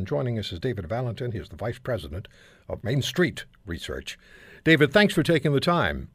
And 0.00 0.06
joining 0.06 0.38
us 0.38 0.50
is 0.50 0.58
David 0.58 0.88
Valentin. 0.88 1.32
He 1.32 1.38
is 1.38 1.50
the 1.50 1.56
Vice 1.56 1.78
President 1.78 2.26
of 2.70 2.82
Mainstreet 2.82 3.44
Research. 3.66 4.18
David, 4.64 4.94
thanks 4.94 5.12
for 5.12 5.22
taking 5.22 5.52
the 5.52 5.60
time. 5.60 6.08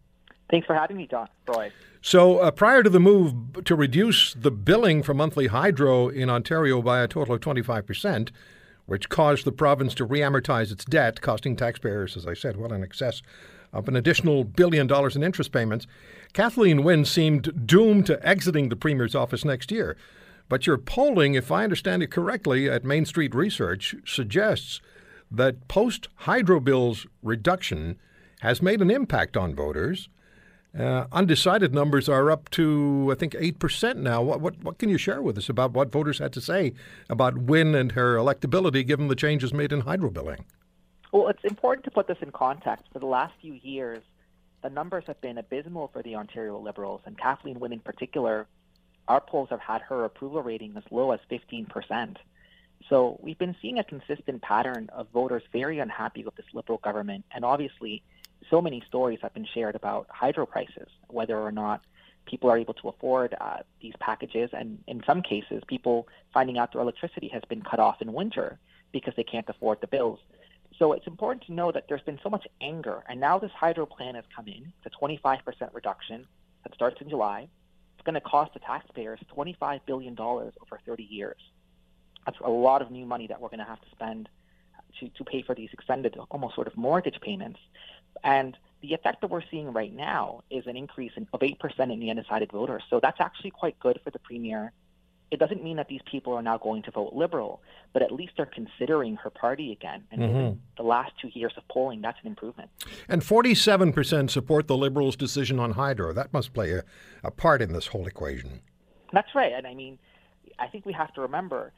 Thanks 0.50 0.66
for 0.66 0.74
having 0.74 0.98
me, 0.98 1.06
John. 1.06 1.28
Roy. 1.48 1.72
So, 2.02 2.40
uh, 2.40 2.50
prior 2.50 2.82
to 2.82 2.90
the 2.90 3.00
move 3.00 3.64
to 3.64 3.76
reduce 3.76 4.34
the 4.34 4.50
billing 4.50 5.04
for 5.04 5.14
monthly 5.14 5.46
hydro 5.46 6.08
in 6.08 6.32
Ontario 6.32 6.82
by 6.82 7.04
a 7.04 7.08
total 7.08 7.36
of 7.36 7.42
25%, 7.42 8.32
which 8.88 9.08
caused 9.10 9.46
the 9.46 9.52
province 9.52 9.94
to 9.94 10.08
reamortize 10.08 10.72
its 10.72 10.84
debt, 10.84 11.22
costing 11.22 11.56
taxpayers, 11.56 12.18
as 12.18 12.26
I 12.26 12.34
said, 12.34 12.58
well 12.58 12.74
in 12.74 12.82
excess 12.82 13.22
of 13.72 13.88
an 13.88 13.96
additional 13.96 14.46
billion 14.46 14.88
dollars 14.88 15.16
in 15.16 15.22
interest 15.22 15.52
payments, 15.52 15.86
Kathleen 16.34 16.84
Wynne 16.84 17.06
seemed 17.06 17.68
doomed 17.68 18.08
to 18.08 18.28
exiting 18.28 18.70
the 18.70 18.76
Premier's 18.76 19.14
office 19.14 19.46
next 19.46 19.72
year. 19.72 19.96
But 20.48 20.68
your 20.68 20.78
polling, 20.78 21.34
if 21.34 21.52
I 21.52 21.64
understand 21.64 22.04
it 22.04 22.12
correctly, 22.12 22.70
at 22.70 22.84
Mainstreet 22.84 23.34
Research 23.34 23.96
suggests 24.06 24.80
that 25.32 25.68
post 25.68 26.08
hydro 26.16 26.60
bills 26.60 27.08
reduction 27.24 27.98
has 28.42 28.62
made 28.62 28.82
an 28.82 28.92
impact 28.92 29.36
on 29.36 29.56
voters. 29.56 30.10
Uh, 30.78 31.06
undecided 31.12 31.74
numbers 31.74 32.10
are 32.10 32.30
up 32.30 32.50
to, 32.52 33.10
I 33.12 33.16
think, 33.16 33.34
8% 33.34 33.96
now. 33.96 34.22
What, 34.22 34.42
what, 34.42 34.62
what 34.62 34.78
can 34.78 34.90
you 34.90 34.98
share 34.98 35.22
with 35.22 35.38
us 35.38 35.48
about 35.48 35.72
what 35.72 35.92
voters 35.92 36.20
had 36.20 36.34
to 36.34 36.42
say 36.42 36.74
about 37.10 37.38
Wynne 37.38 37.74
and 37.74 37.94
her 37.94 38.18
electability 38.18 38.86
given 38.86 39.08
the 39.08 39.16
changes 39.16 39.54
made 39.54 39.72
in 39.72 39.82
hydro 39.82 40.10
billing? 40.10 40.44
Well, 41.14 41.30
it's 41.30 41.44
important 41.46 41.86
to 41.86 41.92
put 41.92 42.08
this 42.08 42.18
in 42.22 42.32
context. 42.32 42.86
For 42.92 43.00
the 43.00 43.06
last 43.06 43.34
few 43.42 43.54
years, 43.54 44.04
the 44.62 44.70
numbers 44.70 45.06
have 45.08 45.22
been 45.22 45.38
abysmal 45.38 45.90
for 45.94 46.04
the 46.04 46.16
Ontario 46.16 46.60
Liberals, 46.60 47.02
and 47.06 47.18
Kathleen 47.18 47.60
Wynne 47.60 47.72
in 47.72 47.80
particular. 47.80 48.46
Our 49.08 49.22
polls 49.22 49.50
have 49.50 49.60
had 49.60 49.82
her 49.84 50.06
approval 50.06 50.42
rating 50.42 50.76
as 50.78 50.84
low 50.92 51.12
as 51.12 51.20
15%. 51.30 52.18
So 52.90 53.20
we've 53.22 53.38
been 53.38 53.56
seeing 53.62 53.80
a 53.80 53.84
consistent 53.84 54.42
pattern 54.42 54.90
of 54.94 55.08
voters 55.10 55.44
very 55.52 55.80
unhappy 55.80 56.24
with 56.24 56.36
this 56.36 56.46
Liberal 56.54 56.80
government, 56.80 57.26
and 57.32 57.44
obviously 57.44 58.04
so 58.50 58.62
many 58.62 58.84
stories 58.88 59.20
have 59.22 59.34
been 59.34 59.48
shared 59.54 59.76
about 59.76 60.08
hydro 60.10 60.46
prices, 60.46 60.88
whether 61.08 61.38
or 61.40 61.52
not 61.52 61.84
people 62.26 62.50
are 62.50 62.58
able 62.58 62.74
to 62.76 62.90
afford 62.90 63.36
uh, 63.40 63.58
these 63.82 63.94
packages, 64.00 64.50
and 64.54 64.84
in 64.88 65.04
some 65.06 65.22
cases, 65.22 65.64
people 65.68 66.08
finding 66.34 66.58
out 66.58 66.74
their 66.74 66.82
electricity 66.82 67.28
has 67.28 67.44
been 67.50 67.62
cut 67.62 67.80
off 67.80 68.02
in 68.02 68.14
winter 68.14 68.58
because 68.92 69.14
they 69.16 69.24
can't 69.24 69.48
afford 69.50 69.82
the 69.82 69.88
bills. 69.88 70.20
So 70.78 70.94
it's 70.94 71.08
important 71.08 71.46
to 71.46 71.54
know 71.54 71.72
that 71.72 71.86
there's 71.88 72.02
been 72.02 72.20
so 72.22 72.30
much 72.30 72.48
anger, 72.62 73.04
and 73.08 73.20
now 73.20 73.40
this 73.40 73.52
hydro 73.52 73.86
plan 73.86 74.16
has 74.16 74.26
come 74.36 74.48
in. 74.48 74.74
A 74.86 74.90
25% 74.90 75.40
reduction 75.74 76.28
that 76.64 76.74
starts 76.74 77.02
in 77.02 77.10
July. 77.10 77.48
Going 78.06 78.16
to 78.16 78.22
cost 78.22 78.54
the 78.54 78.60
taxpayers 78.60 79.20
$25 79.36 79.82
billion 79.86 80.16
over 80.20 80.80
30 80.86 81.04
years. 81.04 81.40
That's 82.26 82.38
a 82.44 82.50
lot 82.50 82.82
of 82.82 82.92
new 82.92 83.06
money 83.06 83.28
that 83.28 83.42
we're 83.42 83.50
going 83.50 83.60
to 83.60 83.66
have 83.66 83.82
to 83.82 83.90
spend 83.92 84.30
to, 85.00 85.10
to 85.10 85.24
pay 85.24 85.42
for 85.42 85.54
these 85.56 85.70
extended, 85.74 86.18
almost 86.32 86.56
sort 86.56 86.68
of 86.68 86.78
mortgage 86.78 87.20
payments. 87.22 87.60
And 88.24 88.58
the 88.82 88.94
effect 88.94 89.22
that 89.22 89.30
we're 89.30 89.44
seeing 89.50 89.74
right 89.74 89.94
now 89.94 90.44
is 90.50 90.68
an 90.68 90.78
increase 90.78 91.12
in, 91.16 91.28
of 91.34 91.42
8% 91.42 91.92
in 91.92 92.00
the 92.00 92.10
undecided 92.10 92.52
voters. 92.52 92.84
So 92.90 93.00
that's 93.00 93.20
actually 93.20 93.52
quite 93.52 93.80
good 93.80 94.00
for 94.04 94.12
the 94.12 94.20
premier. 94.20 94.72
It 95.32 95.40
doesn't 95.40 95.64
mean 95.64 95.78
that 95.78 95.88
these 95.88 96.02
people 96.10 96.34
are 96.34 96.42
now 96.42 96.58
going 96.58 96.84
to 96.84 96.92
vote 96.92 97.14
Liberal, 97.14 97.62
but 97.94 98.02
at 98.02 98.12
least 98.12 98.34
they're 98.38 98.46
considering 98.46 99.16
her 99.18 99.30
party 99.30 99.72
again. 99.72 100.04
And 100.12 100.22
mm-hmm. 100.22 100.60
the 100.78 100.84
last 100.84 101.14
two 101.20 101.30
years 101.34 101.54
of 101.58 101.68
polling, 101.68 102.02
that's 102.02 102.18
an 102.22 102.28
improvement. 102.28 102.70
And 103.10 103.22
47% 103.22 104.30
support 104.30 104.68
the 104.68 104.78
Liberals' 104.78 105.16
decision 105.16 105.60
on 105.60 105.72
hydro. 105.72 106.14
That 106.14 106.32
must 106.32 106.54
play 106.54 106.72
a, 106.74 106.84
a 107.24 107.32
part 107.32 107.62
in 107.62 107.74
this 107.74 107.88
whole 107.88 108.06
equation. 108.06 108.62
That's 109.12 109.34
right. 109.34 109.52
And 109.52 109.66
I 109.66 109.74
mean, 109.74 109.98
I 110.60 110.68
think 110.68 110.86
we 110.86 110.94
have 110.94 111.14
to 111.16 111.22
remember 111.22 111.74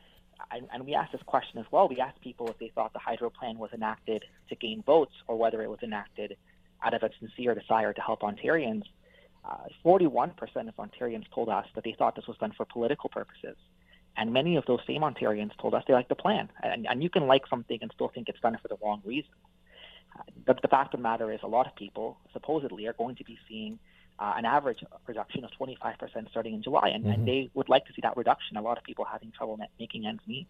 and, 0.51 0.67
and 0.73 0.85
we 0.85 0.93
asked 0.93 1.11
this 1.11 1.21
question 1.25 1.59
as 1.59 1.65
well. 1.71 1.87
We 1.87 1.99
asked 1.99 2.21
people 2.21 2.47
if 2.49 2.57
they 2.59 2.71
thought 2.73 2.93
the 2.93 2.99
hydro 2.99 3.29
plan 3.29 3.57
was 3.57 3.71
enacted 3.73 4.23
to 4.49 4.55
gain 4.55 4.83
votes 4.85 5.13
or 5.27 5.37
whether 5.37 5.61
it 5.61 5.69
was 5.69 5.79
enacted 5.81 6.37
out 6.83 6.93
of 6.93 7.03
a 7.03 7.09
sincere 7.19 7.55
desire 7.55 7.93
to 7.93 8.01
help 8.01 8.21
Ontarians. 8.21 8.83
Uh, 9.45 9.55
41% 9.85 10.31
of 10.67 10.75
Ontarians 10.75 11.25
told 11.33 11.49
us 11.49 11.65
that 11.75 11.83
they 11.83 11.95
thought 11.97 12.15
this 12.15 12.27
was 12.27 12.37
done 12.37 12.53
for 12.55 12.65
political 12.65 13.09
purposes. 13.09 13.55
And 14.17 14.33
many 14.33 14.57
of 14.57 14.65
those 14.65 14.79
same 14.87 15.01
Ontarians 15.01 15.51
told 15.59 15.73
us 15.73 15.83
they 15.87 15.93
like 15.93 16.09
the 16.09 16.15
plan. 16.15 16.49
And, 16.63 16.87
and 16.87 17.03
you 17.03 17.09
can 17.09 17.27
like 17.27 17.43
something 17.47 17.77
and 17.81 17.91
still 17.93 18.09
think 18.09 18.29
it's 18.29 18.39
done 18.39 18.57
for 18.61 18.67
the 18.67 18.77
wrong 18.83 19.01
reasons. 19.05 19.35
Uh, 20.17 20.23
but 20.45 20.61
the 20.61 20.67
fact 20.67 20.93
of 20.93 20.99
the 20.99 21.03
matter 21.03 21.31
is, 21.31 21.39
a 21.43 21.47
lot 21.47 21.67
of 21.67 21.75
people 21.75 22.17
supposedly 22.33 22.87
are 22.87 22.93
going 22.93 23.15
to 23.15 23.23
be 23.23 23.37
seeing 23.47 23.77
uh, 24.19 24.33
an 24.35 24.45
average 24.45 24.83
reduction 25.05 25.43
of 25.43 25.51
25% 25.59 26.29
starting 26.31 26.55
in 26.55 26.63
July, 26.63 26.89
and, 26.89 27.03
mm-hmm. 27.03 27.13
and, 27.13 27.27
they 27.27 27.51
would 27.53 27.69
like 27.69 27.85
to 27.85 27.93
see 27.93 28.01
that 28.01 28.17
reduction. 28.17 28.57
A 28.57 28.61
lot 28.61 28.77
of 28.77 28.83
people 28.83 29.05
having 29.05 29.31
trouble 29.31 29.59
making 29.79 30.07
ends 30.07 30.23
meet. 30.25 30.47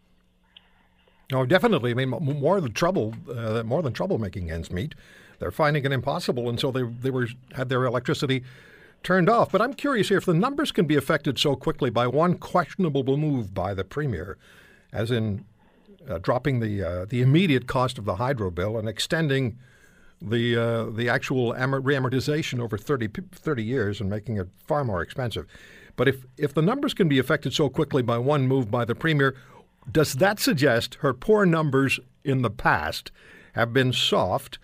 Oh, 1.33 1.45
definitely. 1.45 1.91
I 1.91 1.93
mean, 1.93 2.09
more 2.09 2.61
than 2.61 2.71
trouble, 2.71 3.13
uh, 3.29 3.63
more 3.63 3.81
than 3.81 3.91
trouble 3.91 4.17
making 4.17 4.49
ends 4.49 4.71
meet. 4.71 4.95
They're 5.39 5.51
finding 5.51 5.83
it 5.83 5.91
impossible, 5.91 6.47
and 6.47 6.57
so 6.57 6.71
they 6.71 6.83
they 6.83 7.11
were 7.11 7.27
had 7.53 7.67
their 7.67 7.83
electricity 7.83 8.43
turned 9.03 9.29
off. 9.29 9.51
But 9.51 9.61
I'm 9.61 9.73
curious 9.73 10.09
here 10.09 10.17
if 10.17 10.25
the 10.25 10.33
numbers 10.33 10.71
can 10.71 10.85
be 10.85 10.95
affected 10.95 11.39
so 11.39 11.55
quickly 11.55 11.89
by 11.89 12.07
one 12.07 12.35
questionable 12.37 13.17
move 13.17 13.53
by 13.53 13.73
the 13.73 13.83
premier, 13.83 14.37
as 14.91 15.11
in 15.11 15.45
uh, 16.07 16.17
dropping 16.19 16.59
the 16.59 16.83
uh, 16.83 17.05
the 17.05 17.21
immediate 17.21 17.67
cost 17.67 17.97
of 17.97 18.05
the 18.05 18.15
hydro 18.15 18.51
bill 18.51 18.77
and 18.77 18.87
extending 18.87 19.57
the 20.21 20.55
uh, 20.55 20.83
the 20.85 21.09
actual 21.09 21.53
reamortization 21.53 22.59
over 22.59 22.77
30, 22.77 23.09
30 23.31 23.63
years 23.63 24.01
and 24.01 24.09
making 24.09 24.37
it 24.37 24.47
far 24.65 24.83
more 24.83 25.01
expensive. 25.01 25.45
But 25.95 26.07
if 26.07 26.25
if 26.37 26.53
the 26.53 26.61
numbers 26.61 26.93
can 26.93 27.07
be 27.07 27.19
affected 27.19 27.53
so 27.53 27.69
quickly 27.69 28.01
by 28.01 28.17
one 28.17 28.47
move 28.47 28.71
by 28.71 28.85
the 28.85 28.95
premier, 28.95 29.35
does 29.91 30.13
that 30.15 30.39
suggest 30.39 30.95
her 30.95 31.13
poor 31.13 31.45
numbers 31.45 31.99
in 32.23 32.41
the 32.41 32.49
past 32.49 33.11
have 33.53 33.73
been 33.73 33.93
soft? 33.93 34.59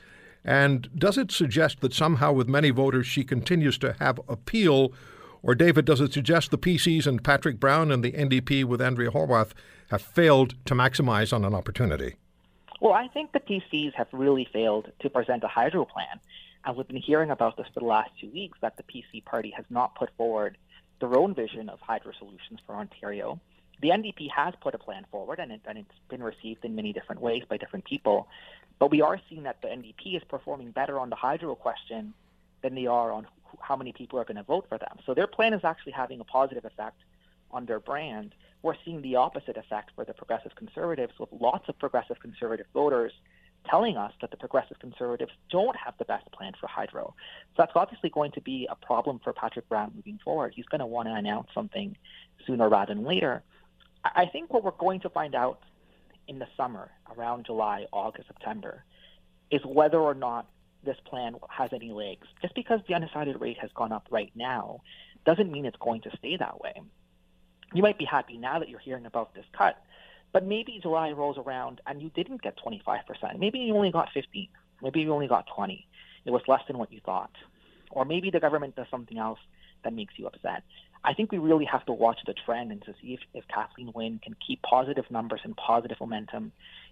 And 0.46 0.90
does 0.98 1.18
it 1.18 1.32
suggest 1.32 1.82
that 1.82 1.94
somehow, 1.94 2.34
with 2.34 2.50
many 2.50 2.70
voters, 2.70 3.08
she 3.08 3.24
continues 3.24 3.78
to 3.80 3.94
have 4.00 4.20
appeal? 4.28 4.94
Or, 5.42 5.56
David, 5.56 5.86
does 5.86 6.02
it 6.02 6.14
suggest 6.14 6.52
the 6.52 6.58
PCs 6.58 7.08
and 7.08 7.24
Patrick 7.24 7.60
Brown 7.60 7.92
and 7.92 8.04
the 8.04 8.12
NDP 8.12 8.66
with 8.66 8.82
Andrea 8.82 9.12
Horwath 9.12 9.52
have 9.90 10.02
failed 10.02 10.56
to 10.66 10.74
maximize 10.74 11.34
on 11.34 11.46
an 11.46 11.54
opportunity? 11.54 12.16
Well, 12.82 12.94
I 12.94 13.08
think 13.08 13.32
the 13.32 13.40
PCs 13.40 13.94
have 13.94 14.08
really 14.12 14.48
failed 14.52 14.92
to 15.02 15.10
present 15.10 15.44
a 15.44 15.48
hydro 15.48 15.86
plan. 15.86 16.20
And 16.66 16.76
we've 16.78 16.88
been 16.88 16.98
hearing 16.98 17.30
about 17.30 17.58
this 17.58 17.68
for 17.74 17.80
the 17.80 17.86
last 17.86 18.12
two 18.20 18.30
weeks 18.30 18.58
that 18.62 18.78
the 18.78 18.84
PC 18.84 19.24
party 19.24 19.54
has 19.56 19.66
not 19.70 19.96
put 19.96 20.10
forward 20.18 20.58
their 21.00 21.18
own 21.18 21.34
vision 21.34 21.70
of 21.70 21.80
hydro 21.82 22.14
solutions 22.18 22.60
for 22.66 22.76
Ontario. 22.76 23.40
The 23.82 23.90
NDP 23.90 24.30
has 24.36 24.54
put 24.62 24.76
a 24.76 24.78
plan 24.78 25.06
forward, 25.12 25.40
and, 25.40 25.52
it, 25.52 25.62
and 25.66 25.78
it's 25.78 26.00
been 26.10 26.24
received 26.24 26.64
in 26.64 26.76
many 26.76 26.94
different 26.94 27.22
ways 27.22 27.44
by 27.48 27.58
different 27.58 27.86
people. 27.86 28.28
But 28.80 28.92
we 28.92 29.02
are 29.02 29.20
seeing 29.30 29.44
that 29.44 29.62
the 29.62 29.68
NDP 29.68 30.18
is 30.18 30.24
performing 30.28 30.72
better 30.72 31.00
on 31.00 31.10
the 31.10 31.16
hydro 31.16 31.56
question 31.56 32.14
than 32.62 32.76
they 32.76 32.88
are 32.88 33.12
on 33.12 33.28
how 33.60 33.76
many 33.76 33.94
people 33.94 34.20
are 34.20 34.26
going 34.26 34.38
to 34.38 34.44
vote 34.44 34.66
for 34.68 34.78
them. 34.78 34.98
So 35.06 35.14
their 35.14 35.28
plan 35.28 35.54
is 35.54 35.62
actually 35.64 35.94
having 35.94 36.20
a 36.20 36.24
positive 36.24 36.66
effect 36.66 36.98
on 37.52 37.66
their 37.66 37.80
brand 37.80 38.34
we're 38.64 38.76
seeing 38.86 39.02
the 39.02 39.18
opposite 39.18 39.58
effect 39.58 39.92
for 39.94 40.06
the 40.06 40.14
progressive 40.14 40.56
conservatives, 40.56 41.14
with 41.20 41.30
lots 41.38 41.68
of 41.68 41.78
progressive 41.78 42.20
conservative 42.20 42.66
voters 42.74 43.12
telling 43.70 43.96
us 43.96 44.12
that 44.20 44.32
the 44.32 44.38
progressive 44.38 44.80
conservatives 44.80 45.32
don't 45.50 45.76
have 45.76 45.94
the 45.98 46.06
best 46.06 46.30
plan 46.32 46.54
for 46.60 46.68
hydro. 46.68 47.14
So 47.50 47.54
that's 47.58 47.72
obviously 47.76 48.10
going 48.10 48.32
to 48.32 48.42
be 48.42 48.68
a 48.70 48.76
problem 48.76 49.20
for 49.24 49.32
Patrick 49.32 49.70
Brown 49.70 49.92
moving 49.96 50.20
forward. 50.24 50.54
He's 50.56 50.66
going 50.66 50.80
to 50.80 50.86
want 50.86 51.08
to 51.08 51.14
announce 51.14 51.48
something 51.54 51.96
sooner 52.46 52.68
rather 52.68 52.94
than 52.94 53.06
later. 53.06 53.44
I 54.04 54.26
think 54.26 54.52
what 54.52 54.64
we're 54.64 54.72
going 54.72 55.00
to 55.02 55.10
find 55.10 55.36
out 55.36 55.62
in 56.28 56.40
the 56.40 56.48
summer, 56.56 56.92
around 57.16 57.46
July, 57.46 57.86
August, 57.92 58.28
September, 58.28 58.84
is 59.52 59.62
whether 59.66 60.00
or 60.00 60.14
not 60.14 60.48
this 60.84 60.98
plan 61.06 61.36
has 61.50 61.72
any 61.74 61.92
legs. 61.92 62.28
Just 62.42 62.56
because 62.56 62.80
the 62.88 62.94
undecided 62.94 63.40
rate 63.40 63.58
has 63.60 63.72
gone 63.74 63.92
up 63.92 64.08
right 64.10 64.32
now 64.36 64.82
doesn't 65.26 65.52
mean 65.52 65.66
it's 65.66 65.78
going 65.78 66.02
to 66.02 66.12
stay 66.18 66.36
that 66.38 66.60
way 66.60 66.74
you 67.74 67.82
might 67.82 67.98
be 67.98 68.06
happy 68.06 68.38
now 68.38 68.60
that 68.60 68.70
you're 68.70 68.80
hearing 68.80 69.06
about 69.06 69.34
this 69.34 69.46
cut, 69.58 69.82
but 70.32 70.46
maybe 70.46 70.80
July 70.82 71.12
rolls 71.12 71.38
around 71.38 71.82
and 71.88 72.02
you 72.02 72.10
didn't 72.16 72.42
get 72.42 72.58
25%. 72.64 73.40
Maybe 73.40 73.60
you 73.60 73.76
only 73.76 73.92
got 73.92 74.10
15. 74.14 74.48
Maybe 74.82 75.02
you 75.02 75.14
only 75.14 75.28
got 75.28 75.48
20. 75.54 75.88
it 76.26 76.32
was 76.32 76.42
less 76.48 76.62
than 76.68 76.78
what 76.78 76.92
you 76.92 77.02
thought. 77.04 77.32
Or 77.92 78.06
maybe 78.06 78.30
the 78.30 78.40
government 78.40 78.76
does 78.76 78.88
something 78.90 79.18
else 79.18 79.40
that 79.84 79.94
makes 79.94 80.14
you 80.18 80.28
upset. 80.28 80.64
I 81.04 81.14
think 81.14 81.32
we 81.32 81.38
really 81.38 81.66
have 81.66 81.86
to 81.86 81.94
watch 81.94 82.20
the 82.26 82.34
trend 82.34 82.72
and 82.72 82.82
to 82.84 82.94
see 83.02 83.14
if, 83.14 83.20
if 83.34 83.48
Kathleen 83.48 83.92
Wynne 83.94 84.20
can 84.24 84.36
keep 84.46 84.62
positive 84.62 85.06
numbers 85.12 85.42
and 85.44 85.56
positive 85.56 86.00
momentum 86.00 86.52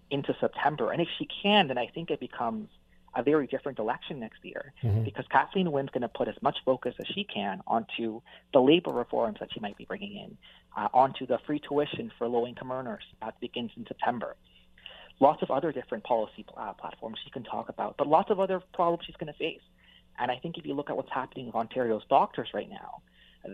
into 0.09 0.35
September. 0.39 0.91
And 0.91 1.01
if 1.01 1.07
she 1.17 1.27
can, 1.41 1.67
then 1.67 1.77
I 1.77 1.87
think 1.87 2.11
it 2.11 2.19
becomes 2.19 2.67
a 3.15 3.23
very 3.23 3.47
different 3.47 3.79
election 3.79 4.19
next 4.19 4.43
year 4.43 4.73
mm-hmm. 4.83 5.03
because 5.03 5.25
Kathleen 5.29 5.71
Wynne's 5.71 5.89
going 5.89 6.01
to 6.01 6.07
put 6.09 6.27
as 6.27 6.35
much 6.41 6.57
focus 6.65 6.95
as 6.99 7.05
she 7.13 7.23
can 7.23 7.61
onto 7.67 8.21
the 8.53 8.59
labor 8.59 8.91
reforms 8.91 9.37
that 9.39 9.49
she 9.53 9.59
might 9.59 9.77
be 9.77 9.85
bringing 9.85 10.15
in, 10.15 10.37
uh, 10.77 10.87
onto 10.93 11.25
the 11.25 11.37
free 11.45 11.59
tuition 11.59 12.11
for 12.17 12.27
low-income 12.27 12.71
earners 12.71 13.03
that 13.21 13.39
begins 13.41 13.71
in 13.75 13.85
September. 13.85 14.35
Lots 15.19 15.41
of 15.41 15.51
other 15.51 15.71
different 15.71 16.03
policy 16.03 16.45
uh, 16.57 16.73
platforms 16.73 17.17
she 17.23 17.29
can 17.31 17.43
talk 17.43 17.69
about, 17.69 17.95
but 17.97 18.07
lots 18.07 18.31
of 18.31 18.39
other 18.39 18.61
problems 18.73 19.03
she's 19.05 19.15
going 19.17 19.31
to 19.31 19.37
face. 19.37 19.61
And 20.17 20.31
I 20.31 20.37
think 20.37 20.57
if 20.57 20.65
you 20.65 20.73
look 20.73 20.89
at 20.89 20.97
what's 20.97 21.11
happening 21.11 21.47
with 21.47 21.55
Ontario's 21.55 22.03
doctors 22.09 22.49
right 22.53 22.69
now, 22.69 23.01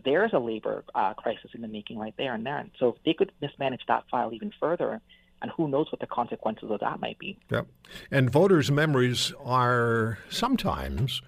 there's 0.06 0.34
a 0.34 0.39
labor 0.39 0.84
uh, 0.95 1.13
crisis 1.13 1.51
in 1.54 1.62
the 1.62 1.68
making 1.68 1.98
right 1.98 2.13
there 2.18 2.34
and 2.34 2.45
then. 2.45 2.72
So 2.80 2.89
if 2.89 2.95
they 3.06 3.13
could 3.13 3.31
mismanage 3.42 3.81
that 3.88 4.04
file 4.10 4.34
even 4.34 4.51
further, 4.60 5.01
and 5.42 5.51
who 5.51 5.68
knows 5.68 5.92
what 5.92 6.00
the 6.00 6.07
consequences 6.07 6.69
of 6.72 6.80
that 6.80 7.00
might 7.00 7.19
be. 7.19 7.38
Yep. 7.51 7.68
And 8.10 8.30
voters' 8.30 8.72
memories 8.72 9.34
are 9.44 10.18
sometimes 10.30 11.22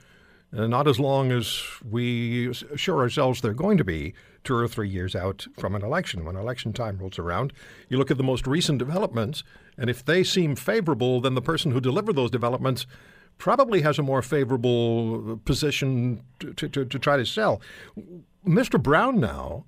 uh, 0.56 0.66
not 0.66 0.88
as 0.88 1.00
long 1.00 1.32
as 1.32 1.62
we 1.88 2.50
assure 2.50 3.02
ourselves 3.02 3.42
they're 3.42 3.54
going 3.54 3.78
to 3.78 3.84
be 3.84 4.14
two 4.44 4.56
or 4.56 4.68
three 4.68 4.90
years 4.90 5.16
out 5.16 5.46
from 5.58 5.76
an 5.76 5.84
election. 5.84 6.26
When 6.26 6.36
election 6.36 6.74
time 6.74 6.98
rolls 6.98 7.20
around, 7.20 7.54
you 7.88 7.98
look 7.98 8.10
at 8.10 8.18
the 8.18 8.24
most 8.24 8.48
recent 8.48 8.80
developments, 8.80 9.44
and 9.78 9.90
if 9.90 10.04
they 10.04 10.24
seem 10.24 10.56
favorable, 10.56 11.22
then 11.22 11.36
the 11.36 11.42
person 11.42 11.72
who 11.72 11.80
delivered 11.80 12.16
those 12.16 12.32
developments 12.32 12.88
probably 13.40 13.82
has 13.82 13.98
a 13.98 14.04
more 14.04 14.22
favorable 14.22 15.40
position 15.46 16.22
to, 16.40 16.54
to, 16.54 16.86
to 16.86 17.00
try 17.00 17.18
to 17.18 17.26
sell. 17.26 17.60
Mr. 18.46 18.82
Brown 18.82 19.20
now 19.20 19.66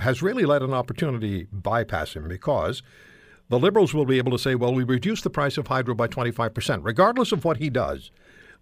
has 0.00 0.22
really 0.22 0.44
let 0.44 0.62
an 0.62 0.72
opportunity 0.72 1.46
bypass 1.52 2.16
him 2.16 2.26
because 2.26 2.82
the 3.50 3.58
Liberals 3.58 3.94
will 3.94 4.06
be 4.06 4.18
able 4.18 4.32
to 4.32 4.38
say, 4.38 4.54
well, 4.54 4.74
we 4.74 4.82
reduced 4.82 5.22
the 5.22 5.30
price 5.30 5.56
of 5.58 5.68
hydro 5.68 5.94
by 5.94 6.08
25%. 6.08 6.80
Regardless 6.82 7.30
of 7.30 7.44
what 7.44 7.58
he 7.58 7.70
does, 7.70 8.10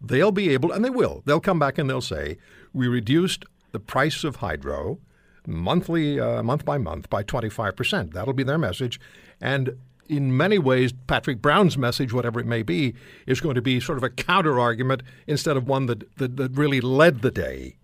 they'll 0.00 0.32
be 0.32 0.50
able, 0.50 0.72
and 0.72 0.84
they 0.84 0.90
will, 0.90 1.22
they'll 1.24 1.40
come 1.40 1.58
back 1.58 1.78
and 1.78 1.88
they'll 1.88 2.00
say, 2.00 2.36
we 2.72 2.88
reduced 2.88 3.44
the 3.70 3.80
price 3.80 4.24
of 4.24 4.36
hydro 4.36 4.98
monthly, 5.46 6.20
uh, 6.20 6.42
month 6.42 6.64
by 6.64 6.78
month, 6.78 7.08
by 7.08 7.22
25%. 7.22 8.12
That'll 8.12 8.34
be 8.34 8.42
their 8.42 8.58
message. 8.58 9.00
And 9.40 9.78
in 10.12 10.36
many 10.36 10.58
ways, 10.58 10.92
Patrick 11.06 11.40
Brown's 11.40 11.78
message, 11.78 12.12
whatever 12.12 12.38
it 12.38 12.46
may 12.46 12.62
be, 12.62 12.94
is 13.26 13.40
going 13.40 13.54
to 13.54 13.62
be 13.62 13.80
sort 13.80 13.96
of 13.96 14.04
a 14.04 14.10
counter 14.10 14.60
argument 14.60 15.02
instead 15.26 15.56
of 15.56 15.66
one 15.66 15.86
that, 15.86 16.16
that, 16.18 16.36
that 16.36 16.52
really 16.52 16.82
led 16.82 17.22
the 17.22 17.30
day. 17.30 17.76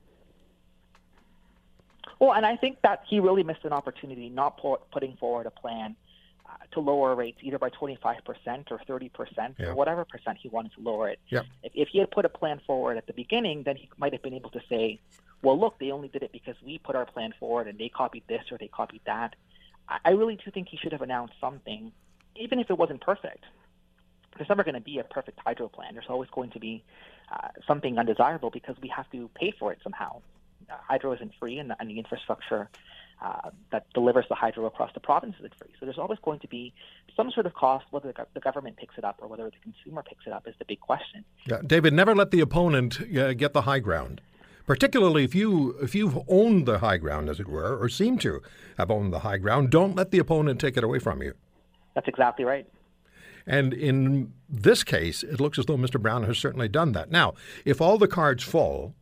Well, 2.18 2.34
and 2.34 2.44
I 2.44 2.56
think 2.56 2.82
that 2.82 3.02
he 3.08 3.18
really 3.18 3.44
missed 3.44 3.64
an 3.64 3.72
opportunity 3.72 4.28
not 4.28 4.58
put, 4.58 4.90
putting 4.90 5.16
forward 5.16 5.46
a 5.46 5.50
plan 5.50 5.96
uh, 6.44 6.50
to 6.72 6.80
lower 6.80 7.14
rates 7.14 7.38
either 7.42 7.58
by 7.58 7.70
25% 7.70 8.18
or 8.70 8.80
30% 8.86 9.54
yeah. 9.58 9.66
or 9.66 9.74
whatever 9.74 10.04
percent 10.04 10.36
he 10.38 10.48
wanted 10.48 10.72
to 10.74 10.80
lower 10.82 11.08
it. 11.08 11.20
Yeah. 11.28 11.42
If, 11.62 11.72
if 11.74 11.88
he 11.88 11.98
had 11.98 12.10
put 12.10 12.26
a 12.26 12.28
plan 12.28 12.60
forward 12.66 12.98
at 12.98 13.06
the 13.06 13.14
beginning, 13.14 13.62
then 13.62 13.76
he 13.76 13.88
might 13.96 14.12
have 14.12 14.22
been 14.22 14.34
able 14.34 14.50
to 14.50 14.60
say, 14.68 15.00
well, 15.42 15.58
look, 15.58 15.78
they 15.78 15.92
only 15.92 16.08
did 16.08 16.22
it 16.22 16.32
because 16.32 16.56
we 16.62 16.78
put 16.78 16.94
our 16.94 17.06
plan 17.06 17.32
forward 17.38 17.68
and 17.68 17.78
they 17.78 17.88
copied 17.88 18.24
this 18.28 18.42
or 18.50 18.58
they 18.58 18.68
copied 18.68 19.00
that. 19.06 19.34
I, 19.88 19.98
I 20.06 20.10
really 20.10 20.36
do 20.44 20.50
think 20.50 20.68
he 20.68 20.76
should 20.76 20.92
have 20.92 21.02
announced 21.02 21.34
something, 21.40 21.92
even 22.38 22.58
if 22.58 22.70
it 22.70 22.78
wasn't 22.78 23.00
perfect. 23.00 23.44
There's 24.36 24.48
never 24.48 24.62
going 24.62 24.76
to 24.76 24.80
be 24.80 24.98
a 24.98 25.04
perfect 25.04 25.40
hydro 25.44 25.68
plan. 25.68 25.94
There's 25.94 26.06
always 26.08 26.30
going 26.30 26.50
to 26.50 26.60
be 26.60 26.84
uh, 27.32 27.48
something 27.66 27.98
undesirable 27.98 28.50
because 28.50 28.76
we 28.80 28.88
have 28.88 29.10
to 29.10 29.28
pay 29.34 29.52
for 29.58 29.72
it 29.72 29.78
somehow. 29.82 30.22
Uh, 30.70 30.74
hydro 30.86 31.12
isn't 31.14 31.32
free, 31.40 31.58
and 31.58 31.70
the, 31.70 31.76
and 31.80 31.90
the 31.90 31.98
infrastructure 31.98 32.68
uh, 33.20 33.50
that 33.72 33.86
delivers 33.94 34.26
the 34.28 34.34
hydro 34.34 34.66
across 34.66 34.92
the 34.94 35.00
province 35.00 35.34
isn't 35.38 35.54
free. 35.56 35.70
So 35.80 35.86
there's 35.86 35.98
always 35.98 36.20
going 36.20 36.38
to 36.40 36.48
be 36.48 36.72
some 37.16 37.30
sort 37.32 37.46
of 37.46 37.54
cost, 37.54 37.86
whether 37.90 38.14
the 38.34 38.40
government 38.40 38.76
picks 38.76 38.96
it 38.96 39.04
up 39.04 39.16
or 39.20 39.26
whether 39.26 39.44
the 39.44 39.56
consumer 39.62 40.04
picks 40.08 40.26
it 40.26 40.32
up 40.32 40.46
is 40.46 40.54
the 40.58 40.64
big 40.64 40.80
question. 40.80 41.24
Yeah, 41.46 41.60
David, 41.66 41.94
never 41.94 42.14
let 42.14 42.30
the 42.30 42.40
opponent 42.40 43.00
uh, 43.16 43.32
get 43.32 43.54
the 43.54 43.62
high 43.62 43.80
ground. 43.80 44.20
Particularly 44.66 45.24
if 45.24 45.34
you 45.34 45.76
if 45.80 45.94
you've 45.94 46.18
owned 46.28 46.66
the 46.66 46.80
high 46.80 46.98
ground, 46.98 47.30
as 47.30 47.40
it 47.40 47.48
were, 47.48 47.76
or 47.76 47.88
seem 47.88 48.18
to 48.18 48.42
have 48.76 48.90
owned 48.90 49.14
the 49.14 49.20
high 49.20 49.38
ground, 49.38 49.70
don't 49.70 49.96
let 49.96 50.10
the 50.10 50.18
opponent 50.18 50.60
take 50.60 50.76
it 50.76 50.84
away 50.84 50.98
from 50.98 51.22
you. 51.22 51.32
That's 51.98 52.06
exactly 52.06 52.44
right. 52.44 52.64
And 53.44 53.74
in 53.74 54.32
this 54.48 54.84
case, 54.84 55.24
it 55.24 55.40
looks 55.40 55.58
as 55.58 55.66
though 55.66 55.76
Mr. 55.76 56.00
Brown 56.00 56.22
has 56.22 56.38
certainly 56.38 56.68
done 56.68 56.92
that. 56.92 57.10
Now, 57.10 57.34
if 57.64 57.80
all 57.80 57.98
the 57.98 58.06
cards 58.06 58.44
fall 58.44 58.94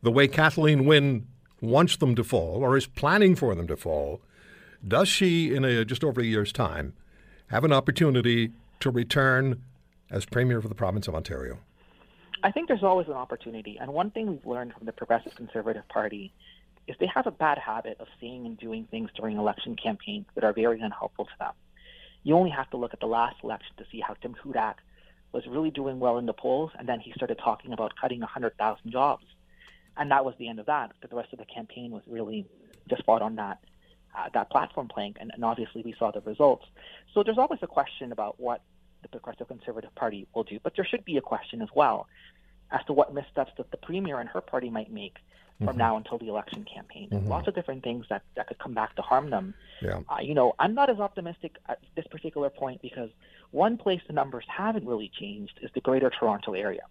the 0.00 0.10
way 0.10 0.26
Kathleen 0.26 0.86
Wynne 0.86 1.26
wants 1.60 1.98
them 1.98 2.14
to 2.14 2.24
fall 2.24 2.64
or 2.64 2.78
is 2.78 2.86
planning 2.86 3.36
for 3.36 3.54
them 3.54 3.66
to 3.66 3.76
fall, 3.76 4.22
does 4.88 5.06
she, 5.06 5.54
in 5.54 5.66
a, 5.66 5.84
just 5.84 6.02
over 6.02 6.22
a 6.22 6.24
year's 6.24 6.50
time, 6.50 6.94
have 7.48 7.62
an 7.62 7.74
opportunity 7.74 8.52
to 8.78 8.88
return 8.88 9.62
as 10.10 10.24
Premier 10.24 10.56
of 10.56 10.66
the 10.66 10.74
province 10.74 11.08
of 11.08 11.14
Ontario? 11.14 11.58
I 12.42 12.52
think 12.52 12.68
there's 12.68 12.82
always 12.82 13.08
an 13.08 13.12
opportunity. 13.12 13.76
And 13.78 13.92
one 13.92 14.12
thing 14.12 14.28
we've 14.28 14.46
learned 14.46 14.72
from 14.72 14.86
the 14.86 14.92
Progressive 14.92 15.34
Conservative 15.34 15.86
Party 15.90 16.32
is 16.86 16.96
they 16.98 17.10
have 17.14 17.26
a 17.26 17.32
bad 17.32 17.58
habit 17.58 17.98
of 18.00 18.06
saying 18.18 18.46
and 18.46 18.56
doing 18.56 18.88
things 18.90 19.10
during 19.14 19.36
election 19.36 19.76
campaigns 19.76 20.24
that 20.34 20.42
are 20.42 20.54
very 20.54 20.80
unhelpful 20.80 21.26
to 21.26 21.30
them. 21.38 21.52
You 22.22 22.36
only 22.36 22.50
have 22.50 22.70
to 22.70 22.76
look 22.76 22.92
at 22.92 23.00
the 23.00 23.06
last 23.06 23.36
election 23.42 23.76
to 23.78 23.84
see 23.90 24.00
how 24.00 24.14
Tim 24.14 24.34
Hudak 24.44 24.74
was 25.32 25.44
really 25.48 25.70
doing 25.70 26.00
well 26.00 26.18
in 26.18 26.26
the 26.26 26.32
polls, 26.32 26.70
and 26.78 26.88
then 26.88 27.00
he 27.00 27.12
started 27.12 27.38
talking 27.42 27.72
about 27.72 27.92
cutting 28.00 28.20
100,000 28.20 28.90
jobs 28.90 29.24
and 29.96 30.10
that 30.10 30.24
was 30.24 30.34
the 30.38 30.48
end 30.48 30.58
of 30.58 30.66
that. 30.66 30.92
But 31.00 31.10
the 31.10 31.16
rest 31.16 31.32
of 31.32 31.38
the 31.38 31.44
campaign 31.44 31.90
was 31.90 32.02
really 32.06 32.46
just 32.88 33.04
fought 33.04 33.22
on 33.22 33.36
that 33.36 33.58
uh, 34.16 34.28
that 34.34 34.50
platform 34.50 34.88
plank, 34.88 35.18
and, 35.20 35.30
and 35.32 35.44
obviously 35.44 35.82
we 35.84 35.94
saw 35.96 36.10
the 36.10 36.20
results. 36.22 36.64
So 37.14 37.22
there's 37.22 37.38
always 37.38 37.60
a 37.62 37.68
question 37.68 38.10
about 38.10 38.40
what 38.40 38.60
the 39.02 39.08
Progressive 39.08 39.46
Conservative 39.46 39.94
Party 39.94 40.26
will 40.34 40.42
do, 40.42 40.58
but 40.64 40.72
there 40.74 40.84
should 40.84 41.04
be 41.04 41.16
a 41.16 41.20
question 41.20 41.62
as 41.62 41.68
well 41.76 42.08
as 42.72 42.84
to 42.86 42.92
what 42.92 43.12
missteps 43.14 43.52
that 43.56 43.70
the 43.70 43.76
premier 43.76 44.20
and 44.20 44.28
her 44.28 44.40
party 44.40 44.70
might 44.70 44.92
make 44.92 45.16
from 45.58 45.68
mm-hmm. 45.68 45.78
now 45.78 45.96
until 45.96 46.18
the 46.18 46.28
election 46.28 46.64
campaign. 46.64 47.08
Mm-hmm. 47.10 47.28
Lots 47.28 47.46
of 47.46 47.54
different 47.54 47.84
things 47.84 48.06
that, 48.08 48.22
that 48.36 48.46
could 48.46 48.58
come 48.58 48.72
back 48.72 48.96
to 48.96 49.02
harm 49.02 49.28
them. 49.28 49.54
Yeah. 49.82 50.00
Uh, 50.08 50.20
you 50.22 50.34
know, 50.34 50.54
I'm 50.58 50.74
not 50.74 50.88
as 50.88 50.98
optimistic 50.98 51.56
at 51.68 51.80
this 51.96 52.06
particular 52.10 52.48
point 52.48 52.80
because 52.80 53.10
one 53.50 53.76
place 53.76 54.00
the 54.06 54.14
numbers 54.14 54.44
haven't 54.48 54.86
really 54.86 55.10
changed 55.20 55.58
is 55.62 55.70
the 55.74 55.80
Greater 55.80 56.10
Toronto 56.10 56.54
area. 56.54 56.82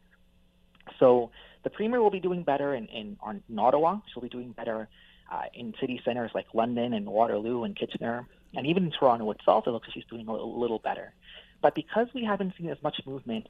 So 0.99 1.31
the 1.63 1.69
premier 1.69 2.01
will 2.01 2.11
be 2.11 2.19
doing 2.19 2.43
better 2.43 2.75
in, 2.75 2.85
in, 2.87 3.17
on, 3.21 3.41
in 3.49 3.57
Ottawa. 3.57 3.99
She'll 4.13 4.21
be 4.21 4.29
doing 4.29 4.51
better 4.51 4.87
uh, 5.31 5.43
in 5.53 5.73
city 5.79 6.01
centers 6.05 6.31
like 6.35 6.45
London 6.53 6.93
and 6.93 7.07
Waterloo 7.07 7.63
and 7.63 7.75
Kitchener. 7.75 8.27
And 8.55 8.67
even 8.67 8.85
in 8.85 8.91
Toronto 8.91 9.29
itself, 9.31 9.65
it 9.67 9.71
looks 9.71 9.87
like 9.87 9.95
she's 9.95 10.09
doing 10.09 10.27
a 10.27 10.31
little, 10.31 10.59
little 10.59 10.79
better. 10.79 11.13
But 11.61 11.75
because 11.75 12.07
we 12.13 12.23
haven't 12.23 12.53
seen 12.57 12.69
as 12.69 12.77
much 12.81 13.01
movement 13.05 13.47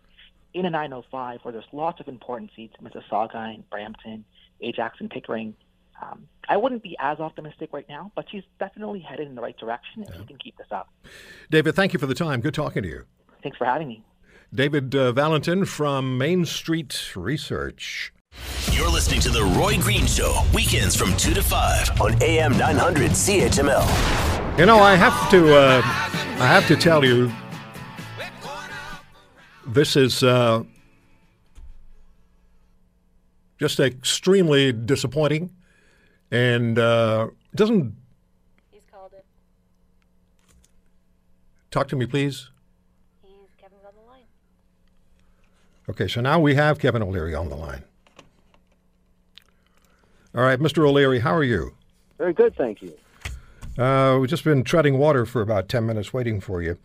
in 0.53 0.65
a 0.65 0.69
905 0.69 1.39
where 1.43 1.51
there's 1.51 1.65
lots 1.71 1.99
of 1.99 2.07
important 2.07 2.51
seats, 2.55 2.75
Mississauga 2.81 3.53
and 3.53 3.69
Brampton, 3.69 4.25
Ajax 4.61 4.97
and 4.99 5.09
Pickering, 5.09 5.55
um, 6.01 6.27
I 6.47 6.57
wouldn't 6.57 6.81
be 6.81 6.95
as 6.99 7.19
optimistic 7.19 7.69
right 7.73 7.87
now, 7.89 8.11
but 8.15 8.25
she's 8.31 8.43
definitely 8.59 8.99
headed 8.99 9.27
in 9.27 9.35
the 9.35 9.41
right 9.41 9.57
direction 9.57 10.03
if 10.03 10.09
yeah. 10.09 10.21
she 10.21 10.25
can 10.25 10.37
keep 10.37 10.57
this 10.57 10.67
up. 10.71 10.89
David, 11.49 11.75
thank 11.75 11.93
you 11.93 11.99
for 11.99 12.05
the 12.05 12.15
time. 12.15 12.41
Good 12.41 12.53
talking 12.53 12.83
to 12.83 12.89
you. 12.89 13.05
Thanks 13.43 13.57
for 13.57 13.65
having 13.65 13.87
me. 13.87 14.03
David 14.53 14.95
uh, 14.95 15.11
Valentin 15.11 15.65
from 15.65 16.17
Mainstreet 16.17 17.15
Research. 17.15 18.13
You're 18.71 18.89
listening 18.89 19.19
to 19.21 19.29
The 19.29 19.43
Roy 19.43 19.77
Green 19.77 20.05
Show, 20.05 20.41
weekends 20.53 20.95
from 20.95 21.15
2 21.17 21.33
to 21.33 21.43
5 21.43 22.01
on 22.01 22.21
AM 22.23 22.57
900 22.57 23.11
CHML. 23.11 24.57
You 24.57 24.65
know, 24.65 24.79
I 24.79 24.95
have 24.95 25.29
to, 25.31 25.55
uh, 25.55 25.81
I 25.83 26.47
have 26.47 26.67
to 26.67 26.75
tell 26.75 27.05
you, 27.05 27.31
this 29.73 29.95
is 29.95 30.23
uh, 30.23 30.63
just 33.57 33.79
extremely 33.79 34.71
disappointing 34.71 35.51
and 36.31 36.77
uh, 36.77 37.27
doesn't. 37.55 37.95
He's 38.71 38.83
called 38.91 39.13
it. 39.13 39.25
Talk 41.71 41.87
to 41.89 41.95
me, 41.95 42.05
please. 42.05 42.49
He's 43.21 43.31
Kevin's 43.59 43.81
on 43.85 43.93
the 43.95 44.09
line. 44.09 44.23
Okay, 45.89 46.07
so 46.07 46.21
now 46.21 46.39
we 46.39 46.55
have 46.55 46.79
Kevin 46.79 47.01
O'Leary 47.01 47.35
on 47.35 47.49
the 47.49 47.55
line. 47.55 47.83
All 50.35 50.43
right, 50.43 50.59
Mr. 50.59 50.87
O'Leary, 50.87 51.19
how 51.19 51.33
are 51.33 51.43
you? 51.43 51.73
Very 52.17 52.33
good, 52.33 52.55
thank 52.55 52.81
you. 52.81 52.93
Uh, 53.77 54.17
we've 54.19 54.29
just 54.29 54.43
been 54.43 54.63
treading 54.63 54.97
water 54.97 55.25
for 55.25 55.41
about 55.41 55.69
10 55.69 55.85
minutes 55.85 56.13
waiting 56.13 56.39
for 56.39 56.61
you. 56.61 56.77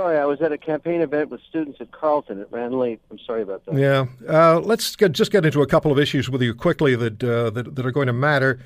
Sorry, 0.00 0.16
I 0.16 0.24
was 0.24 0.40
at 0.40 0.50
a 0.50 0.56
campaign 0.56 1.02
event 1.02 1.28
with 1.28 1.42
students 1.46 1.78
at 1.78 1.92
Carleton. 1.92 2.40
It 2.40 2.48
ran 2.50 2.72
late. 2.72 3.02
I'm 3.10 3.18
sorry 3.18 3.42
about 3.42 3.66
that. 3.66 3.74
Yeah. 3.74 4.06
Uh, 4.26 4.58
let's 4.58 4.96
get, 4.96 5.12
just 5.12 5.30
get 5.30 5.44
into 5.44 5.60
a 5.60 5.66
couple 5.66 5.92
of 5.92 5.98
issues 5.98 6.30
with 6.30 6.40
you 6.40 6.54
quickly 6.54 6.96
that, 6.96 7.22
uh, 7.22 7.50
that, 7.50 7.74
that, 7.74 7.84
are 7.84 7.90
going 7.90 8.06
to 8.06 8.14
matter. 8.14 8.58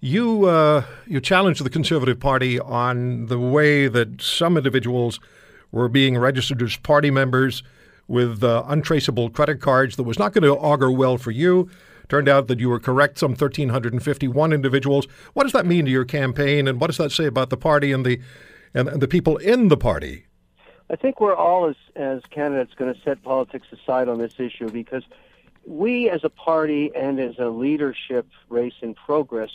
You, 0.00 0.46
uh, 0.46 0.82
you 1.06 1.20
challenged 1.20 1.64
the 1.64 1.70
Conservative 1.70 2.18
Party 2.18 2.58
on 2.58 3.26
the 3.26 3.38
way 3.38 3.86
that 3.86 4.20
some 4.20 4.56
individuals 4.56 5.20
were 5.70 5.88
being 5.88 6.18
registered 6.18 6.60
as 6.60 6.76
party 6.78 7.12
members 7.12 7.62
with 8.08 8.42
uh, 8.42 8.64
untraceable 8.66 9.30
credit 9.30 9.60
cards 9.60 9.94
that 9.94 10.02
was 10.02 10.18
not 10.18 10.32
going 10.32 10.42
to 10.42 10.56
augur 10.56 10.90
well 10.90 11.16
for 11.16 11.30
you. 11.30 11.70
Turned 12.08 12.28
out 12.28 12.48
that 12.48 12.58
you 12.58 12.68
were 12.68 12.80
correct, 12.80 13.20
some 13.20 13.36
1,351 13.36 14.52
individuals. 14.52 15.06
What 15.34 15.44
does 15.44 15.52
that 15.52 15.64
mean 15.64 15.84
to 15.84 15.92
your 15.92 16.04
campaign, 16.04 16.66
and 16.66 16.80
what 16.80 16.88
does 16.88 16.98
that 16.98 17.12
say 17.12 17.26
about 17.26 17.50
the 17.50 17.56
party 17.56 17.92
and 17.92 18.04
the, 18.04 18.20
and, 18.74 18.88
and 18.88 19.00
the 19.00 19.06
people 19.06 19.36
in 19.36 19.68
the 19.68 19.76
party? 19.76 20.26
I 20.90 20.96
think 20.96 21.20
we're 21.20 21.34
all, 21.34 21.66
as, 21.66 21.76
as 21.96 22.22
candidates, 22.30 22.74
going 22.74 22.94
to 22.94 23.00
set 23.00 23.22
politics 23.22 23.66
aside 23.72 24.08
on 24.08 24.18
this 24.18 24.38
issue 24.38 24.68
because 24.70 25.04
we, 25.66 26.10
as 26.10 26.24
a 26.24 26.28
party 26.28 26.90
and 26.94 27.20
as 27.20 27.38
a 27.38 27.48
leadership 27.48 28.26
race 28.48 28.74
in 28.82 28.94
progress, 28.94 29.50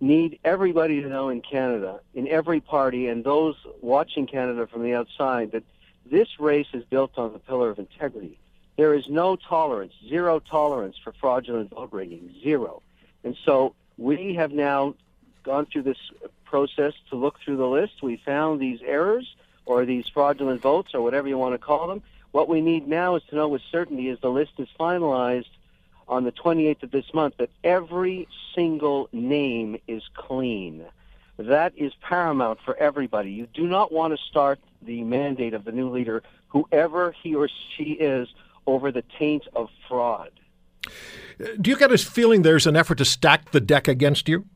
need 0.00 0.38
everybody 0.44 1.02
to 1.02 1.08
know 1.08 1.28
in 1.28 1.40
Canada, 1.40 2.00
in 2.14 2.28
every 2.28 2.60
party, 2.60 3.08
and 3.08 3.24
those 3.24 3.56
watching 3.80 4.26
Canada 4.26 4.66
from 4.66 4.82
the 4.82 4.94
outside, 4.94 5.52
that 5.52 5.64
this 6.10 6.38
race 6.38 6.68
is 6.72 6.84
built 6.84 7.18
on 7.18 7.32
the 7.32 7.38
pillar 7.38 7.70
of 7.70 7.78
integrity. 7.78 8.38
There 8.76 8.94
is 8.94 9.08
no 9.08 9.34
tolerance, 9.36 9.92
zero 10.08 10.38
tolerance 10.38 10.96
for 11.02 11.12
fraudulent 11.12 11.70
vote 11.70 11.92
rigging, 11.92 12.32
zero. 12.42 12.82
And 13.24 13.36
so 13.44 13.74
we 13.96 14.34
have 14.34 14.52
now 14.52 14.94
gone 15.42 15.66
through 15.66 15.82
this 15.82 15.98
process 16.44 16.92
to 17.10 17.16
look 17.16 17.40
through 17.40 17.56
the 17.56 17.66
list. 17.66 18.02
We 18.02 18.16
found 18.24 18.60
these 18.60 18.80
errors 18.84 19.34
or 19.68 19.84
these 19.84 20.08
fraudulent 20.08 20.60
votes 20.60 20.94
or 20.94 21.02
whatever 21.02 21.28
you 21.28 21.38
want 21.38 21.54
to 21.54 21.58
call 21.58 21.86
them. 21.86 22.02
What 22.32 22.48
we 22.48 22.60
need 22.60 22.88
now 22.88 23.14
is 23.14 23.22
to 23.30 23.36
know 23.36 23.48
with 23.48 23.62
certainty 23.70 24.08
is 24.08 24.18
the 24.20 24.30
list 24.30 24.52
is 24.58 24.68
finalized 24.80 25.50
on 26.08 26.24
the 26.24 26.32
28th 26.32 26.82
of 26.82 26.90
this 26.90 27.12
month 27.12 27.36
that 27.36 27.50
every 27.62 28.26
single 28.54 29.08
name 29.12 29.78
is 29.86 30.02
clean. 30.14 30.86
That 31.36 31.72
is 31.76 31.92
paramount 32.00 32.60
for 32.64 32.76
everybody. 32.76 33.30
You 33.30 33.46
do 33.52 33.66
not 33.66 33.92
want 33.92 34.18
to 34.18 34.24
start 34.24 34.58
the 34.82 35.02
mandate 35.04 35.54
of 35.54 35.64
the 35.64 35.72
new 35.72 35.90
leader, 35.90 36.22
whoever 36.48 37.12
he 37.12 37.34
or 37.34 37.48
she 37.76 37.92
is, 37.92 38.28
over 38.66 38.90
the 38.90 39.04
taint 39.18 39.46
of 39.54 39.68
fraud. 39.86 40.30
Do 41.60 41.70
you 41.70 41.76
get 41.76 41.92
a 41.92 41.98
feeling 41.98 42.42
there's 42.42 42.66
an 42.66 42.76
effort 42.76 42.98
to 42.98 43.04
stack 43.04 43.50
the 43.50 43.60
deck 43.60 43.86
against 43.86 44.28
you? 44.28 44.46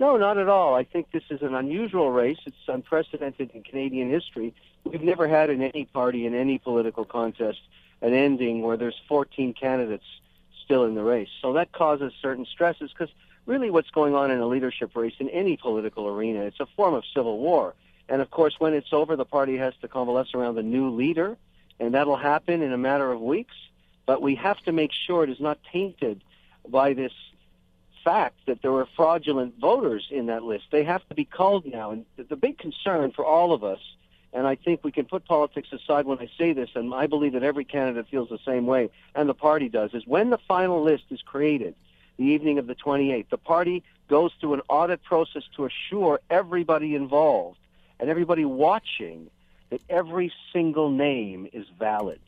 No, 0.00 0.16
not 0.16 0.38
at 0.38 0.48
all. 0.48 0.74
I 0.74 0.84
think 0.84 1.12
this 1.12 1.24
is 1.28 1.42
an 1.42 1.54
unusual 1.54 2.10
race. 2.10 2.38
It's 2.46 2.56
unprecedented 2.66 3.50
in 3.52 3.62
Canadian 3.62 4.08
history. 4.08 4.54
We've 4.82 5.02
never 5.02 5.28
had 5.28 5.50
in 5.50 5.60
any 5.60 5.84
party, 5.84 6.24
in 6.24 6.34
any 6.34 6.56
political 6.56 7.04
contest, 7.04 7.60
an 8.00 8.14
ending 8.14 8.62
where 8.62 8.78
there's 8.78 8.98
14 9.08 9.52
candidates 9.52 10.06
still 10.64 10.84
in 10.84 10.94
the 10.94 11.02
race. 11.02 11.28
So 11.42 11.52
that 11.52 11.72
causes 11.72 12.14
certain 12.22 12.46
stresses 12.46 12.90
because 12.90 13.14
really 13.44 13.70
what's 13.70 13.90
going 13.90 14.14
on 14.14 14.30
in 14.30 14.40
a 14.40 14.46
leadership 14.46 14.96
race 14.96 15.12
in 15.18 15.28
any 15.28 15.58
political 15.58 16.08
arena, 16.08 16.44
it's 16.44 16.60
a 16.60 16.66
form 16.76 16.94
of 16.94 17.04
civil 17.14 17.38
war. 17.38 17.74
And 18.08 18.22
of 18.22 18.30
course, 18.30 18.54
when 18.58 18.72
it's 18.72 18.94
over, 18.94 19.16
the 19.16 19.26
party 19.26 19.58
has 19.58 19.74
to 19.82 19.88
coalesce 19.88 20.32
around 20.34 20.54
the 20.54 20.62
new 20.62 20.88
leader 20.88 21.36
and 21.78 21.92
that'll 21.92 22.16
happen 22.16 22.62
in 22.62 22.72
a 22.72 22.78
matter 22.78 23.12
of 23.12 23.20
weeks. 23.20 23.54
But 24.06 24.22
we 24.22 24.36
have 24.36 24.58
to 24.60 24.72
make 24.72 24.92
sure 24.92 25.24
it 25.24 25.30
is 25.30 25.40
not 25.40 25.58
tainted 25.70 26.22
by 26.66 26.94
this 26.94 27.12
fact 28.04 28.46
that 28.46 28.62
there 28.62 28.72
were 28.72 28.86
fraudulent 28.96 29.58
voters 29.58 30.08
in 30.10 30.26
that 30.26 30.42
list. 30.42 30.64
They 30.70 30.84
have 30.84 31.06
to 31.08 31.14
be 31.14 31.24
called 31.24 31.66
now. 31.66 31.90
And 31.90 32.04
the 32.16 32.36
big 32.36 32.58
concern 32.58 33.12
for 33.12 33.24
all 33.24 33.52
of 33.52 33.64
us, 33.64 33.80
and 34.32 34.46
I 34.46 34.54
think 34.54 34.84
we 34.84 34.92
can 34.92 35.06
put 35.06 35.24
politics 35.24 35.72
aside 35.72 36.06
when 36.06 36.18
I 36.18 36.28
say 36.38 36.52
this, 36.52 36.70
and 36.74 36.94
I 36.94 37.06
believe 37.06 37.32
that 37.32 37.42
every 37.42 37.64
candidate 37.64 38.08
feels 38.08 38.28
the 38.28 38.38
same 38.44 38.66
way, 38.66 38.90
and 39.14 39.28
the 39.28 39.34
party 39.34 39.68
does, 39.68 39.92
is 39.94 40.06
when 40.06 40.30
the 40.30 40.38
final 40.38 40.82
list 40.82 41.04
is 41.10 41.20
created, 41.22 41.74
the 42.16 42.24
evening 42.24 42.58
of 42.58 42.66
the 42.66 42.74
28th, 42.74 43.28
the 43.30 43.38
party 43.38 43.82
goes 44.08 44.32
through 44.40 44.54
an 44.54 44.62
audit 44.68 45.02
process 45.02 45.42
to 45.56 45.64
assure 45.64 46.20
everybody 46.28 46.94
involved 46.94 47.58
and 47.98 48.10
everybody 48.10 48.44
watching 48.44 49.30
that 49.70 49.80
every 49.88 50.32
single 50.52 50.90
name 50.90 51.48
is 51.52 51.66
valid. 51.78 52.20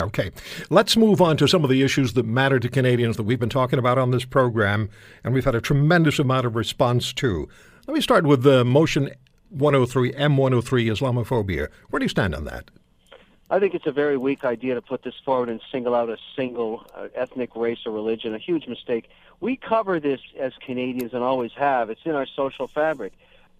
Okay. 0.00 0.30
Let's 0.70 0.96
move 0.96 1.20
on 1.20 1.36
to 1.36 1.46
some 1.46 1.62
of 1.62 1.70
the 1.70 1.82
issues 1.82 2.14
that 2.14 2.26
matter 2.26 2.58
to 2.58 2.68
Canadians 2.68 3.16
that 3.16 3.22
we've 3.22 3.38
been 3.38 3.48
talking 3.48 3.78
about 3.78 3.98
on 3.98 4.10
this 4.10 4.24
program, 4.24 4.90
and 5.22 5.32
we've 5.32 5.44
had 5.44 5.54
a 5.54 5.60
tremendous 5.60 6.18
amount 6.18 6.46
of 6.46 6.56
response 6.56 7.12
to. 7.14 7.48
Let 7.86 7.94
me 7.94 8.00
start 8.00 8.24
with 8.24 8.42
the 8.42 8.64
motion 8.64 9.10
103, 9.50 10.12
M103, 10.12 10.86
Islamophobia. 10.86 11.68
Where 11.90 12.00
do 12.00 12.04
you 12.04 12.08
stand 12.08 12.34
on 12.34 12.44
that? 12.44 12.70
I 13.50 13.60
think 13.60 13.74
it's 13.74 13.86
a 13.86 13.92
very 13.92 14.16
weak 14.16 14.44
idea 14.44 14.74
to 14.74 14.82
put 14.82 15.02
this 15.04 15.14
forward 15.24 15.48
and 15.48 15.60
single 15.70 15.94
out 15.94 16.08
a 16.08 16.16
single 16.34 16.84
uh, 16.94 17.08
ethnic 17.14 17.54
race 17.54 17.80
or 17.86 17.92
religion. 17.92 18.34
A 18.34 18.38
huge 18.38 18.66
mistake. 18.66 19.08
We 19.40 19.56
cover 19.56 20.00
this 20.00 20.20
as 20.40 20.54
Canadians 20.60 21.12
and 21.12 21.22
always 21.22 21.52
have. 21.52 21.90
It's 21.90 22.00
in 22.04 22.12
our 22.12 22.26
social 22.26 22.66
fabric 22.66 23.12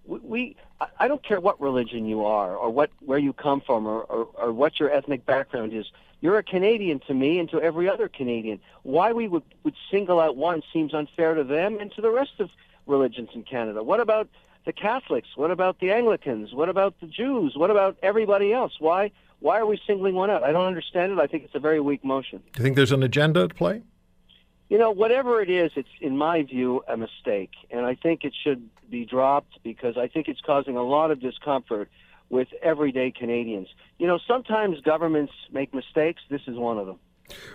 we 0.06 0.56
I 0.98 1.08
don't 1.08 1.22
care 1.22 1.40
what 1.40 1.60
religion 1.60 2.06
you 2.06 2.24
are 2.24 2.56
or 2.56 2.70
what 2.70 2.90
where 3.00 3.18
you 3.18 3.32
come 3.32 3.60
from 3.60 3.86
or, 3.86 4.02
or, 4.02 4.28
or 4.34 4.52
what 4.52 4.80
your 4.80 4.90
ethnic 4.90 5.26
background 5.26 5.72
is. 5.72 5.86
You're 6.20 6.38
a 6.38 6.42
Canadian 6.42 7.00
to 7.06 7.14
me 7.14 7.38
and 7.38 7.50
to 7.50 7.60
every 7.60 7.88
other 7.88 8.08
Canadian. 8.08 8.60
Why 8.82 9.12
we 9.12 9.28
would, 9.28 9.42
would 9.62 9.74
single 9.90 10.20
out 10.20 10.36
one 10.36 10.62
seems 10.72 10.94
unfair 10.94 11.34
to 11.34 11.44
them 11.44 11.78
and 11.78 11.92
to 11.92 12.00
the 12.00 12.10
rest 12.10 12.40
of 12.40 12.48
religions 12.86 13.28
in 13.34 13.42
Canada. 13.42 13.82
What 13.82 14.00
about 14.00 14.28
the 14.64 14.72
Catholics? 14.72 15.28
What 15.36 15.50
about 15.50 15.80
the 15.80 15.90
Anglicans? 15.90 16.54
What 16.54 16.68
about 16.68 16.98
the 17.00 17.06
Jews? 17.06 17.54
What 17.56 17.70
about 17.70 17.96
everybody 18.02 18.52
else? 18.52 18.72
Why 18.78 19.10
why 19.40 19.58
are 19.58 19.66
we 19.66 19.78
singling 19.86 20.14
one 20.14 20.30
out? 20.30 20.42
I 20.42 20.52
don't 20.52 20.66
understand 20.66 21.12
it. 21.12 21.18
I 21.18 21.26
think 21.26 21.44
it's 21.44 21.54
a 21.54 21.58
very 21.58 21.80
weak 21.80 22.02
motion. 22.02 22.38
Do 22.52 22.60
you 22.60 22.64
think 22.64 22.76
there's 22.76 22.92
an 22.92 23.02
agenda 23.02 23.42
at 23.42 23.54
play? 23.54 23.82
You 24.75 24.81
know, 24.81 24.90
whatever 24.90 25.40
it 25.40 25.49
is, 25.49 25.71
it's 25.76 25.88
in 26.00 26.16
my 26.16 26.43
view 26.43 26.83
a 26.88 26.97
mistake, 26.97 27.52
and 27.71 27.87
I 27.87 27.95
think 27.95 28.25
it 28.25 28.35
should 28.43 28.69
be 28.90 29.04
dropped 29.04 29.62
because 29.62 29.97
I 29.97 30.09
think 30.09 30.26
it's 30.26 30.40
causing 30.40 30.76
a 30.76 30.83
lot 30.83 31.12
of 31.12 31.21
discomfort 31.21 31.88
with 32.28 32.49
everyday 32.61 33.12
Canadians. 33.12 33.69
You 33.99 34.09
know, 34.09 34.19
sometimes 34.26 34.81
governments 34.81 35.33
make 35.52 35.73
mistakes. 35.73 36.23
This 36.28 36.40
is 36.49 36.57
one 36.57 36.78
of 36.78 36.88
them. 36.88 36.99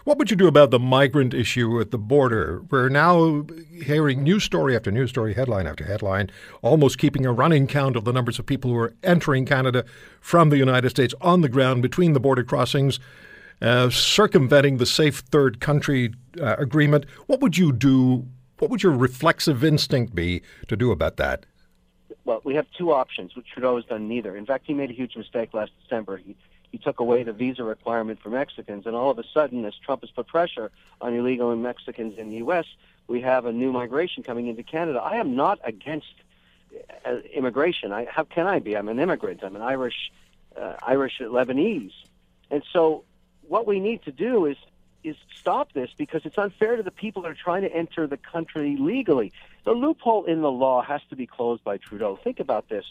What 0.05 0.17
would 0.17 0.31
you 0.31 0.37
do 0.37 0.47
about 0.47 0.71
the 0.71 0.79
migrant 0.79 1.33
issue 1.33 1.81
at 1.81 1.91
the 1.91 1.97
border? 1.97 2.63
We're 2.69 2.87
now 2.87 3.45
hearing 3.83 4.23
news 4.23 4.45
story 4.45 4.73
after 4.73 4.89
news 4.89 5.09
story, 5.09 5.33
headline 5.33 5.67
after 5.67 5.83
headline, 5.83 6.31
almost 6.61 6.99
keeping 6.99 7.25
a 7.25 7.33
running 7.33 7.67
count 7.67 7.97
of 7.97 8.05
the 8.05 8.13
numbers 8.13 8.39
of 8.39 8.45
people 8.45 8.71
who 8.71 8.77
are 8.77 8.93
entering 9.03 9.45
Canada 9.45 9.83
from 10.21 10.51
the 10.51 10.57
United 10.57 10.91
States 10.91 11.13
on 11.19 11.41
the 11.41 11.49
ground 11.49 11.81
between 11.81 12.13
the 12.13 12.21
border 12.21 12.45
crossings 12.45 12.97
uh, 13.61 13.89
circumventing 13.89 14.77
the 14.77 14.85
safe 14.85 15.19
third 15.19 15.59
country 15.59 16.13
uh, 16.39 16.55
agreement. 16.57 17.05
What 17.27 17.41
would 17.41 17.57
you 17.57 17.71
do? 17.71 18.25
What 18.59 18.69
would 18.71 18.83
your 18.83 18.91
reflexive 18.91 19.63
instinct 19.63 20.13
be 20.13 20.41
to 20.67 20.75
do 20.75 20.91
about 20.91 21.17
that? 21.17 21.45
Well, 22.25 22.41
we 22.43 22.55
have 22.55 22.67
two 22.77 22.91
options, 22.91 23.35
which 23.35 23.47
Trudeau 23.51 23.77
has 23.77 23.85
done 23.85 24.07
neither. 24.07 24.35
In 24.35 24.45
fact, 24.45 24.65
he 24.67 24.73
made 24.73 24.89
a 24.89 24.93
huge 24.93 25.15
mistake 25.15 25.53
last 25.53 25.71
December. 25.81 26.17
He, 26.17 26.35
he 26.71 26.77
took 26.77 26.99
away 26.99 27.23
the 27.23 27.33
visa 27.33 27.63
requirement 27.63 28.21
for 28.21 28.29
Mexicans, 28.29 28.85
and 28.85 28.95
all 28.95 29.09
of 29.09 29.17
a 29.17 29.23
sudden, 29.33 29.65
as 29.65 29.73
Trump 29.83 30.01
has 30.01 30.11
put 30.11 30.27
pressure 30.27 30.71
on 31.01 31.13
illegal 31.13 31.55
Mexicans 31.55 32.17
in 32.17 32.29
the 32.29 32.37
U.S., 32.37 32.65
we 33.07 33.21
have 33.21 33.45
a 33.45 33.51
new 33.51 33.71
migration 33.71 34.21
coming 34.21 34.47
into 34.47 34.61
Canada. 34.61 34.99
I 34.99 35.15
am 35.15 35.35
not 35.35 35.59
against 35.63 36.13
uh, 37.05 37.15
immigration. 37.33 37.91
I, 37.91 38.05
how 38.05 38.25
can 38.25 38.45
I 38.45 38.59
be? 38.59 38.77
I'm 38.77 38.89
an 38.89 38.99
immigrant. 38.99 39.43
I'm 39.43 39.55
an 39.55 39.63
Irish, 39.63 40.11
uh, 40.55 40.75
Irish 40.83 41.19
Lebanese, 41.19 41.93
and 42.51 42.61
so 42.71 43.03
what 43.49 43.67
we 43.67 43.79
need 43.79 44.03
to 44.03 44.11
do 44.11 44.45
is 44.45 44.57
is 45.01 45.15
stop 45.33 45.71
this 45.71 45.89
because 45.97 46.21
it's 46.25 46.37
unfair 46.37 46.75
to 46.75 46.83
the 46.83 46.91
people 46.91 47.21
that 47.21 47.31
are 47.31 47.37
trying 47.41 47.61
to 47.61 47.73
enter 47.73 48.05
the 48.05 48.17
country 48.17 48.75
legally. 48.77 49.31
The 49.63 49.71
loophole 49.71 50.25
in 50.25 50.41
the 50.41 50.51
law 50.51 50.81
has 50.81 50.99
to 51.09 51.15
be 51.15 51.25
closed 51.25 51.63
by 51.63 51.77
Trudeau. 51.77 52.19
Think 52.21 52.41
about 52.41 52.67
this. 52.67 52.83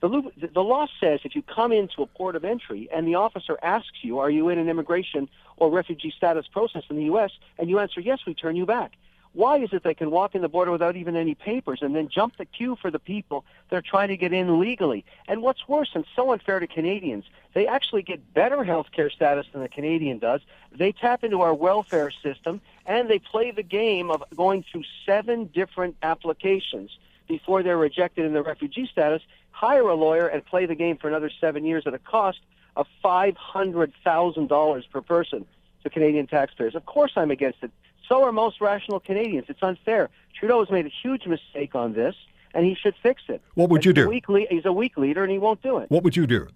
The, 0.00 0.08
loop, 0.08 0.32
the 0.36 0.64
law 0.64 0.88
says 0.98 1.20
if 1.22 1.36
you 1.36 1.42
come 1.42 1.70
into 1.70 2.02
a 2.02 2.06
port 2.06 2.34
of 2.34 2.44
entry 2.44 2.88
and 2.92 3.06
the 3.06 3.14
officer 3.14 3.56
asks 3.62 4.02
you, 4.02 4.18
are 4.18 4.28
you 4.28 4.48
in 4.48 4.58
an 4.58 4.68
immigration 4.68 5.28
or 5.56 5.70
refugee 5.70 6.12
status 6.16 6.48
process 6.48 6.82
in 6.90 6.96
the 6.96 7.04
U.S., 7.04 7.30
and 7.56 7.70
you 7.70 7.78
answer 7.78 8.00
yes, 8.00 8.18
we 8.26 8.34
turn 8.34 8.56
you 8.56 8.66
back. 8.66 8.94
Why 9.34 9.58
is 9.58 9.72
it 9.72 9.82
they 9.82 9.94
can 9.94 10.10
walk 10.10 10.34
in 10.34 10.42
the 10.42 10.48
border 10.48 10.70
without 10.70 10.94
even 10.96 11.16
any 11.16 11.34
papers 11.34 11.80
and 11.80 11.96
then 11.96 12.08
jump 12.08 12.36
the 12.36 12.44
queue 12.44 12.76
for 12.76 12.90
the 12.90 12.98
people 12.98 13.44
that 13.70 13.76
are 13.76 13.82
trying 13.82 14.08
to 14.08 14.16
get 14.16 14.32
in 14.32 14.60
legally? 14.60 15.04
And 15.26 15.40
what's 15.40 15.66
worse 15.66 15.90
and 15.94 16.04
so 16.14 16.32
unfair 16.32 16.60
to 16.60 16.66
Canadians, 16.66 17.24
they 17.54 17.66
actually 17.66 18.02
get 18.02 18.34
better 18.34 18.62
health 18.62 18.88
care 18.94 19.08
status 19.08 19.46
than 19.52 19.62
the 19.62 19.68
Canadian 19.68 20.18
does. 20.18 20.42
They 20.70 20.92
tap 20.92 21.24
into 21.24 21.40
our 21.40 21.54
welfare 21.54 22.10
system 22.10 22.60
and 22.84 23.08
they 23.08 23.18
play 23.18 23.50
the 23.52 23.62
game 23.62 24.10
of 24.10 24.22
going 24.36 24.64
through 24.70 24.84
seven 25.06 25.46
different 25.46 25.96
applications 26.02 26.90
before 27.26 27.62
they're 27.62 27.78
rejected 27.78 28.26
in 28.26 28.34
their 28.34 28.42
refugee 28.42 28.86
status, 28.86 29.22
hire 29.50 29.88
a 29.88 29.94
lawyer 29.94 30.26
and 30.26 30.44
play 30.44 30.66
the 30.66 30.74
game 30.74 30.98
for 30.98 31.08
another 31.08 31.30
seven 31.40 31.64
years 31.64 31.86
at 31.86 31.94
a 31.94 31.98
cost 31.98 32.40
of 32.76 32.86
$500,000 33.02 34.90
per 34.90 35.00
person 35.00 35.46
to 35.82 35.90
Canadian 35.90 36.26
taxpayers. 36.26 36.74
Of 36.74 36.84
course 36.84 37.12
I'm 37.16 37.30
against 37.30 37.62
it. 37.62 37.70
So 38.08 38.24
are 38.24 38.32
most 38.32 38.60
rational 38.60 39.00
Canadians. 39.00 39.46
It's 39.48 39.62
unfair. 39.62 40.10
Trudeau 40.38 40.60
has 40.60 40.70
made 40.70 40.86
a 40.86 40.92
huge 41.02 41.26
mistake 41.26 41.74
on 41.74 41.92
this, 41.92 42.14
and 42.54 42.64
he 42.64 42.74
should 42.74 42.94
fix 43.02 43.22
it. 43.28 43.42
What 43.54 43.70
would 43.70 43.84
you 43.84 43.92
do? 43.92 44.08
Weak 44.08 44.28
le- 44.28 44.46
he's 44.50 44.64
a 44.64 44.72
weak 44.72 44.96
leader, 44.96 45.22
and 45.22 45.32
he 45.32 45.38
won't 45.38 45.62
do 45.62 45.78
it. 45.78 45.90
What 45.90 46.02
would 46.02 46.16
you 46.16 46.26
do? 46.26 46.48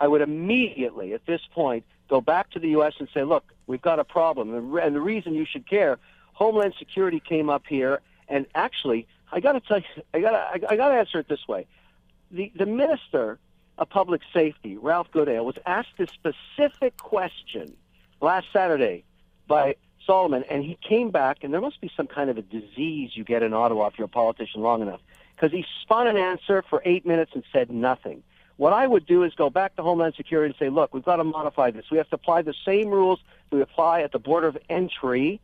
I 0.00 0.08
would 0.08 0.20
immediately, 0.20 1.12
at 1.12 1.26
this 1.26 1.40
point, 1.52 1.84
go 2.08 2.20
back 2.20 2.50
to 2.50 2.58
the 2.58 2.70
U.S. 2.70 2.94
and 2.98 3.08
say, 3.14 3.22
look, 3.22 3.44
we've 3.66 3.82
got 3.82 3.98
a 3.98 4.04
problem. 4.04 4.76
And 4.78 4.96
the 4.96 5.00
reason 5.00 5.34
you 5.34 5.44
should 5.44 5.68
care, 5.68 5.98
Homeland 6.32 6.74
Security 6.78 7.20
came 7.20 7.48
up 7.48 7.64
here, 7.68 8.00
and 8.28 8.46
actually, 8.54 9.06
I 9.30 9.40
got 9.40 9.52
to 9.52 9.60
tell 9.60 9.78
you, 9.78 10.02
I 10.12 10.20
got 10.20 10.34
I 10.70 10.76
got 10.76 10.88
to 10.88 10.94
answer 10.94 11.18
it 11.18 11.28
this 11.28 11.46
way. 11.46 11.66
The, 12.30 12.50
the 12.56 12.66
minister 12.66 13.38
of 13.78 13.88
Public 13.90 14.22
Safety, 14.32 14.76
Ralph 14.76 15.10
Goodale, 15.12 15.44
was 15.44 15.56
asked 15.66 16.00
a 16.00 16.06
specific 16.06 16.96
question 16.96 17.76
last 18.20 18.46
Saturday 18.52 19.04
by 19.46 19.76
Solomon, 20.06 20.44
and 20.50 20.64
he 20.64 20.78
came 20.86 21.10
back, 21.10 21.38
and 21.42 21.52
there 21.52 21.60
must 21.60 21.80
be 21.80 21.90
some 21.96 22.06
kind 22.06 22.30
of 22.30 22.38
a 22.38 22.42
disease 22.42 23.10
you 23.14 23.24
get 23.24 23.42
in 23.42 23.52
Ottawa 23.52 23.86
if 23.88 23.98
you're 23.98 24.06
a 24.06 24.08
politician 24.08 24.62
long 24.62 24.82
enough, 24.82 25.00
because 25.34 25.52
he 25.52 25.64
spun 25.82 26.06
an 26.06 26.16
answer 26.16 26.62
for 26.68 26.82
eight 26.84 27.06
minutes 27.06 27.32
and 27.34 27.44
said 27.52 27.70
nothing. 27.70 28.22
What 28.56 28.72
I 28.72 28.86
would 28.86 29.06
do 29.06 29.24
is 29.24 29.34
go 29.34 29.50
back 29.50 29.76
to 29.76 29.82
Homeland 29.82 30.14
Security 30.16 30.50
and 30.50 30.58
say, 30.58 30.68
look, 30.68 30.94
we've 30.94 31.04
got 31.04 31.16
to 31.16 31.24
modify 31.24 31.70
this. 31.70 31.86
We 31.90 31.96
have 31.98 32.08
to 32.10 32.14
apply 32.16 32.42
the 32.42 32.54
same 32.64 32.90
rules 32.90 33.20
we 33.50 33.60
apply 33.60 34.02
at 34.02 34.12
the 34.12 34.18
border 34.18 34.46
of 34.46 34.58
entry 34.68 35.40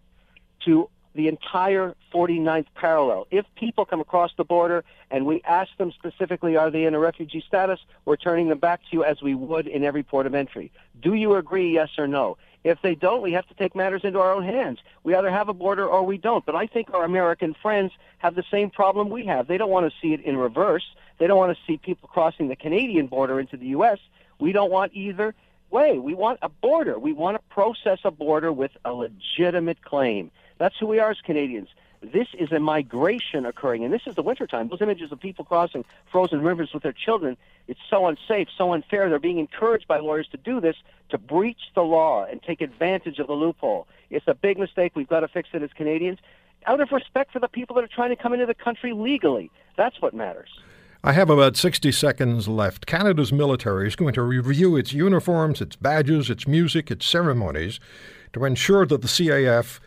to 0.64 0.88
the 1.14 1.26
entire 1.26 1.94
49th 2.14 2.66
parallel. 2.74 3.26
If 3.30 3.44
people 3.56 3.84
come 3.84 4.00
across 4.00 4.30
the 4.36 4.44
border 4.44 4.84
and 5.10 5.26
we 5.26 5.42
ask 5.42 5.76
them 5.78 5.90
specifically, 5.92 6.56
are 6.56 6.70
they 6.70 6.84
in 6.84 6.94
a 6.94 6.98
refugee 6.98 7.42
status, 7.46 7.80
we're 8.04 8.16
turning 8.16 8.48
them 8.48 8.58
back 8.58 8.82
to 8.82 8.88
you 8.92 9.04
as 9.04 9.20
we 9.20 9.34
would 9.34 9.66
in 9.66 9.82
every 9.84 10.02
port 10.02 10.26
of 10.26 10.34
entry. 10.34 10.70
Do 11.00 11.14
you 11.14 11.34
agree, 11.34 11.74
yes 11.74 11.88
or 11.98 12.06
no? 12.06 12.36
If 12.68 12.82
they 12.82 12.94
don't, 12.94 13.22
we 13.22 13.32
have 13.32 13.46
to 13.48 13.54
take 13.54 13.74
matters 13.74 14.02
into 14.04 14.20
our 14.20 14.30
own 14.30 14.44
hands. 14.44 14.78
We 15.02 15.14
either 15.14 15.30
have 15.30 15.48
a 15.48 15.54
border 15.54 15.86
or 15.86 16.02
we 16.02 16.18
don't. 16.18 16.44
But 16.44 16.54
I 16.54 16.66
think 16.66 16.92
our 16.92 17.02
American 17.02 17.54
friends 17.54 17.92
have 18.18 18.34
the 18.34 18.44
same 18.50 18.68
problem 18.68 19.08
we 19.08 19.24
have. 19.24 19.48
They 19.48 19.56
don't 19.56 19.70
want 19.70 19.90
to 19.90 19.98
see 20.02 20.12
it 20.12 20.20
in 20.20 20.36
reverse. 20.36 20.84
They 21.18 21.26
don't 21.26 21.38
want 21.38 21.56
to 21.56 21.64
see 21.66 21.78
people 21.78 22.10
crossing 22.12 22.48
the 22.48 22.56
Canadian 22.56 23.06
border 23.06 23.40
into 23.40 23.56
the 23.56 23.68
U.S. 23.68 23.98
We 24.38 24.52
don't 24.52 24.70
want 24.70 24.92
either 24.94 25.34
way. 25.70 25.98
We 25.98 26.12
want 26.12 26.40
a 26.42 26.50
border. 26.50 26.98
We 26.98 27.14
want 27.14 27.36
to 27.36 27.42
process 27.48 28.00
a 28.04 28.10
border 28.10 28.52
with 28.52 28.72
a 28.84 28.92
legitimate 28.92 29.82
claim. 29.82 30.30
That's 30.58 30.76
who 30.78 30.86
we 30.88 30.98
are 30.98 31.10
as 31.10 31.20
Canadians. 31.22 31.68
This 32.00 32.28
is 32.38 32.52
a 32.52 32.60
migration 32.60 33.44
occurring, 33.44 33.84
and 33.84 33.92
this 33.92 34.02
is 34.06 34.14
the 34.14 34.22
wintertime. 34.22 34.68
Those 34.68 34.80
images 34.80 35.10
of 35.10 35.18
people 35.18 35.44
crossing 35.44 35.84
frozen 36.10 36.42
rivers 36.42 36.70
with 36.72 36.82
their 36.82 36.92
children, 36.92 37.36
it's 37.66 37.80
so 37.90 38.06
unsafe, 38.06 38.48
so 38.56 38.72
unfair. 38.72 39.08
They're 39.08 39.18
being 39.18 39.38
encouraged 39.38 39.88
by 39.88 39.98
lawyers 39.98 40.28
to 40.28 40.36
do 40.36 40.60
this, 40.60 40.76
to 41.10 41.18
breach 41.18 41.72
the 41.74 41.82
law 41.82 42.24
and 42.24 42.42
take 42.42 42.60
advantage 42.60 43.18
of 43.18 43.26
the 43.26 43.32
loophole. 43.32 43.88
It's 44.10 44.28
a 44.28 44.34
big 44.34 44.58
mistake. 44.58 44.92
We've 44.94 45.08
got 45.08 45.20
to 45.20 45.28
fix 45.28 45.48
it 45.52 45.62
as 45.62 45.72
Canadians, 45.72 46.18
out 46.66 46.80
of 46.80 46.92
respect 46.92 47.32
for 47.32 47.40
the 47.40 47.48
people 47.48 47.74
that 47.76 47.84
are 47.84 47.88
trying 47.88 48.10
to 48.10 48.16
come 48.16 48.32
into 48.32 48.46
the 48.46 48.54
country 48.54 48.92
legally. 48.92 49.50
That's 49.76 50.00
what 50.00 50.14
matters. 50.14 50.50
I 51.02 51.12
have 51.12 51.30
about 51.30 51.56
60 51.56 51.92
seconds 51.92 52.48
left. 52.48 52.86
Canada's 52.86 53.32
military 53.32 53.86
is 53.86 53.96
going 53.96 54.14
to 54.14 54.22
review 54.22 54.76
its 54.76 54.92
uniforms, 54.92 55.60
its 55.60 55.76
badges, 55.76 56.28
its 56.28 56.46
music, 56.46 56.90
its 56.90 57.06
ceremonies 57.06 57.78
to 58.32 58.44
ensure 58.44 58.84
that 58.86 59.02
the 59.02 59.08
CAF 59.08 59.80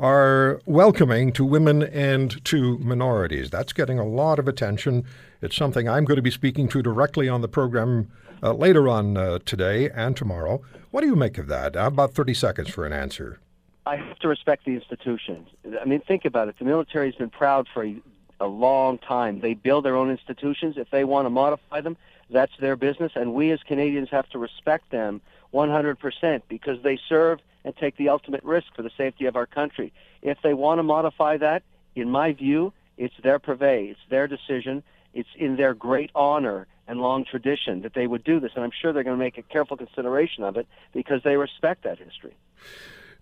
are 0.00 0.62
welcoming 0.64 1.30
to 1.30 1.44
women 1.44 1.82
and 1.82 2.42
to 2.46 2.78
minorities. 2.78 3.50
That's 3.50 3.74
getting 3.74 3.98
a 3.98 4.06
lot 4.06 4.38
of 4.38 4.48
attention. 4.48 5.04
It's 5.42 5.54
something 5.54 5.88
I'm 5.88 6.06
going 6.06 6.16
to 6.16 6.22
be 6.22 6.30
speaking 6.30 6.68
to 6.68 6.82
directly 6.82 7.28
on 7.28 7.42
the 7.42 7.48
program 7.48 8.10
uh, 8.42 8.54
later 8.54 8.88
on 8.88 9.18
uh, 9.18 9.40
today 9.44 9.90
and 9.90 10.16
tomorrow. 10.16 10.62
What 10.90 11.02
do 11.02 11.06
you 11.06 11.16
make 11.16 11.36
of 11.36 11.48
that? 11.48 11.76
About 11.76 12.14
30 12.14 12.32
seconds 12.32 12.70
for 12.70 12.86
an 12.86 12.94
answer. 12.94 13.40
I 13.84 13.96
have 13.96 14.18
to 14.20 14.28
respect 14.28 14.64
the 14.64 14.72
institutions. 14.72 15.48
I 15.78 15.84
mean, 15.84 16.00
think 16.00 16.24
about 16.24 16.48
it. 16.48 16.58
The 16.58 16.64
military 16.64 17.06
has 17.08 17.14
been 17.14 17.30
proud 17.30 17.68
for 17.72 17.84
a, 17.84 18.00
a 18.40 18.46
long 18.46 18.96
time. 18.96 19.40
They 19.40 19.52
build 19.52 19.84
their 19.84 19.96
own 19.96 20.10
institutions. 20.10 20.76
If 20.78 20.90
they 20.90 21.04
want 21.04 21.26
to 21.26 21.30
modify 21.30 21.82
them, 21.82 21.98
that's 22.30 22.52
their 22.58 22.76
business. 22.76 23.12
And 23.16 23.34
we 23.34 23.50
as 23.50 23.62
Canadians 23.64 24.08
have 24.10 24.28
to 24.30 24.38
respect 24.38 24.90
them 24.90 25.20
100% 25.52 26.42
because 26.48 26.82
they 26.82 26.98
serve 27.08 27.40
and 27.64 27.76
take 27.76 27.96
the 27.96 28.08
ultimate 28.08 28.42
risk 28.44 28.66
for 28.74 28.82
the 28.82 28.90
safety 28.96 29.26
of 29.26 29.36
our 29.36 29.46
country. 29.46 29.92
If 30.22 30.38
they 30.42 30.54
want 30.54 30.78
to 30.78 30.82
modify 30.82 31.36
that, 31.38 31.62
in 31.94 32.10
my 32.10 32.32
view, 32.32 32.72
it's 32.96 33.14
their 33.22 33.38
purvey, 33.38 33.90
it's 33.90 34.00
their 34.08 34.26
decision, 34.26 34.82
it's 35.14 35.28
in 35.36 35.56
their 35.56 35.74
great 35.74 36.10
honor 36.14 36.66
and 36.86 37.00
long 37.00 37.24
tradition 37.24 37.82
that 37.82 37.94
they 37.94 38.06
would 38.06 38.24
do 38.24 38.40
this, 38.40 38.52
and 38.54 38.64
I'm 38.64 38.72
sure 38.72 38.92
they're 38.92 39.04
going 39.04 39.18
to 39.18 39.24
make 39.24 39.38
a 39.38 39.42
careful 39.42 39.76
consideration 39.76 40.42
of 40.44 40.56
it 40.56 40.66
because 40.92 41.22
they 41.22 41.36
respect 41.36 41.84
that 41.84 41.98
history. 41.98 42.34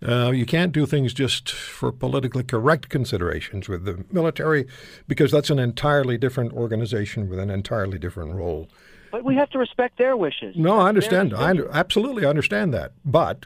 Uh, 0.01 0.31
you 0.31 0.45
can't 0.45 0.71
do 0.71 0.85
things 0.85 1.13
just 1.13 1.51
for 1.51 1.91
politically 1.91 2.43
correct 2.43 2.89
considerations 2.89 3.67
with 3.67 3.83
the 3.83 4.05
military 4.11 4.65
because 5.07 5.31
that's 5.31 5.49
an 5.49 5.59
entirely 5.59 6.17
different 6.17 6.53
organization 6.53 7.27
with 7.27 7.37
an 7.37 7.49
entirely 7.49 7.99
different 7.99 8.33
role. 8.33 8.69
But 9.11 9.23
we 9.23 9.35
have 9.35 9.49
to 9.51 9.57
respect 9.57 9.97
their 9.97 10.15
wishes. 10.15 10.55
No, 10.55 10.79
I 10.79 10.89
understand. 10.89 11.33
I 11.33 11.55
absolutely 11.71 12.25
understand 12.25 12.73
that. 12.73 12.93
But 13.03 13.45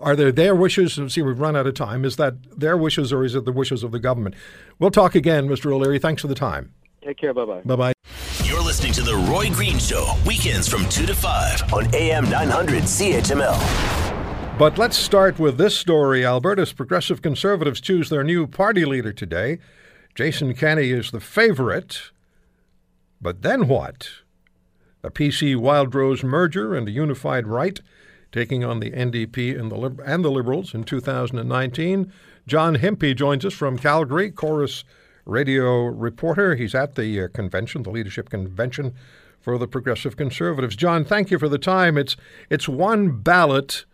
are 0.00 0.16
they 0.16 0.30
their 0.30 0.54
wishes? 0.54 0.98
See, 1.12 1.22
we've 1.22 1.38
run 1.38 1.56
out 1.56 1.66
of 1.66 1.74
time. 1.74 2.04
Is 2.04 2.16
that 2.16 2.58
their 2.58 2.76
wishes 2.76 3.12
or 3.12 3.24
is 3.24 3.34
it 3.34 3.44
the 3.44 3.52
wishes 3.52 3.82
of 3.82 3.92
the 3.92 3.98
government? 3.98 4.34
We'll 4.78 4.90
talk 4.90 5.14
again, 5.14 5.48
Mr. 5.48 5.72
O'Leary. 5.72 5.98
Thanks 5.98 6.22
for 6.22 6.28
the 6.28 6.34
time. 6.34 6.72
Take 7.04 7.18
care. 7.18 7.32
Bye 7.32 7.44
bye. 7.44 7.60
Bye 7.64 7.76
bye. 7.76 7.92
You're 8.44 8.62
listening 8.62 8.92
to 8.94 9.02
The 9.02 9.16
Roy 9.30 9.50
Green 9.50 9.78
Show, 9.78 10.14
weekends 10.26 10.68
from 10.68 10.88
2 10.88 11.06
to 11.06 11.14
5 11.14 11.72
on 11.72 11.94
AM 11.94 12.28
900 12.30 12.82
CHML. 12.84 14.58
But 14.58 14.78
let's 14.78 14.96
start 14.96 15.38
with 15.38 15.58
this 15.58 15.76
story. 15.76 16.24
Alberta's 16.24 16.72
progressive 16.72 17.20
conservatives 17.22 17.80
choose 17.80 18.08
their 18.08 18.24
new 18.24 18.46
party 18.46 18.84
leader 18.84 19.12
today. 19.12 19.58
Jason 20.14 20.54
Kenney 20.54 20.90
is 20.90 21.10
the 21.10 21.20
favorite. 21.20 22.10
But 23.20 23.42
then 23.42 23.68
what? 23.68 24.08
A 25.06 25.10
PC 25.10 25.54
Wildrose 25.56 26.24
merger 26.24 26.74
and 26.74 26.88
a 26.88 26.90
unified 26.90 27.46
right 27.46 27.80
taking 28.32 28.64
on 28.64 28.80
the 28.80 28.90
NDP 28.90 29.56
and 29.56 29.70
the, 29.70 30.02
and 30.04 30.24
the 30.24 30.32
Liberals 30.32 30.74
in 30.74 30.82
2019. 30.82 32.12
John 32.48 32.74
Himpey 32.74 33.14
joins 33.14 33.44
us 33.44 33.54
from 33.54 33.78
Calgary, 33.78 34.32
Corus 34.32 34.82
radio 35.24 35.84
reporter. 35.84 36.56
He's 36.56 36.74
at 36.74 36.96
the 36.96 37.22
uh, 37.22 37.28
convention, 37.28 37.84
the 37.84 37.90
leadership 37.90 38.30
convention 38.30 38.96
for 39.40 39.58
the 39.58 39.68
Progressive 39.68 40.16
Conservatives. 40.16 40.74
John, 40.74 41.04
thank 41.04 41.30
you 41.30 41.38
for 41.38 41.48
the 41.48 41.58
time. 41.58 41.96
It's 41.96 42.16
it's 42.50 42.68
one 42.68 43.20
ballot 43.20 43.84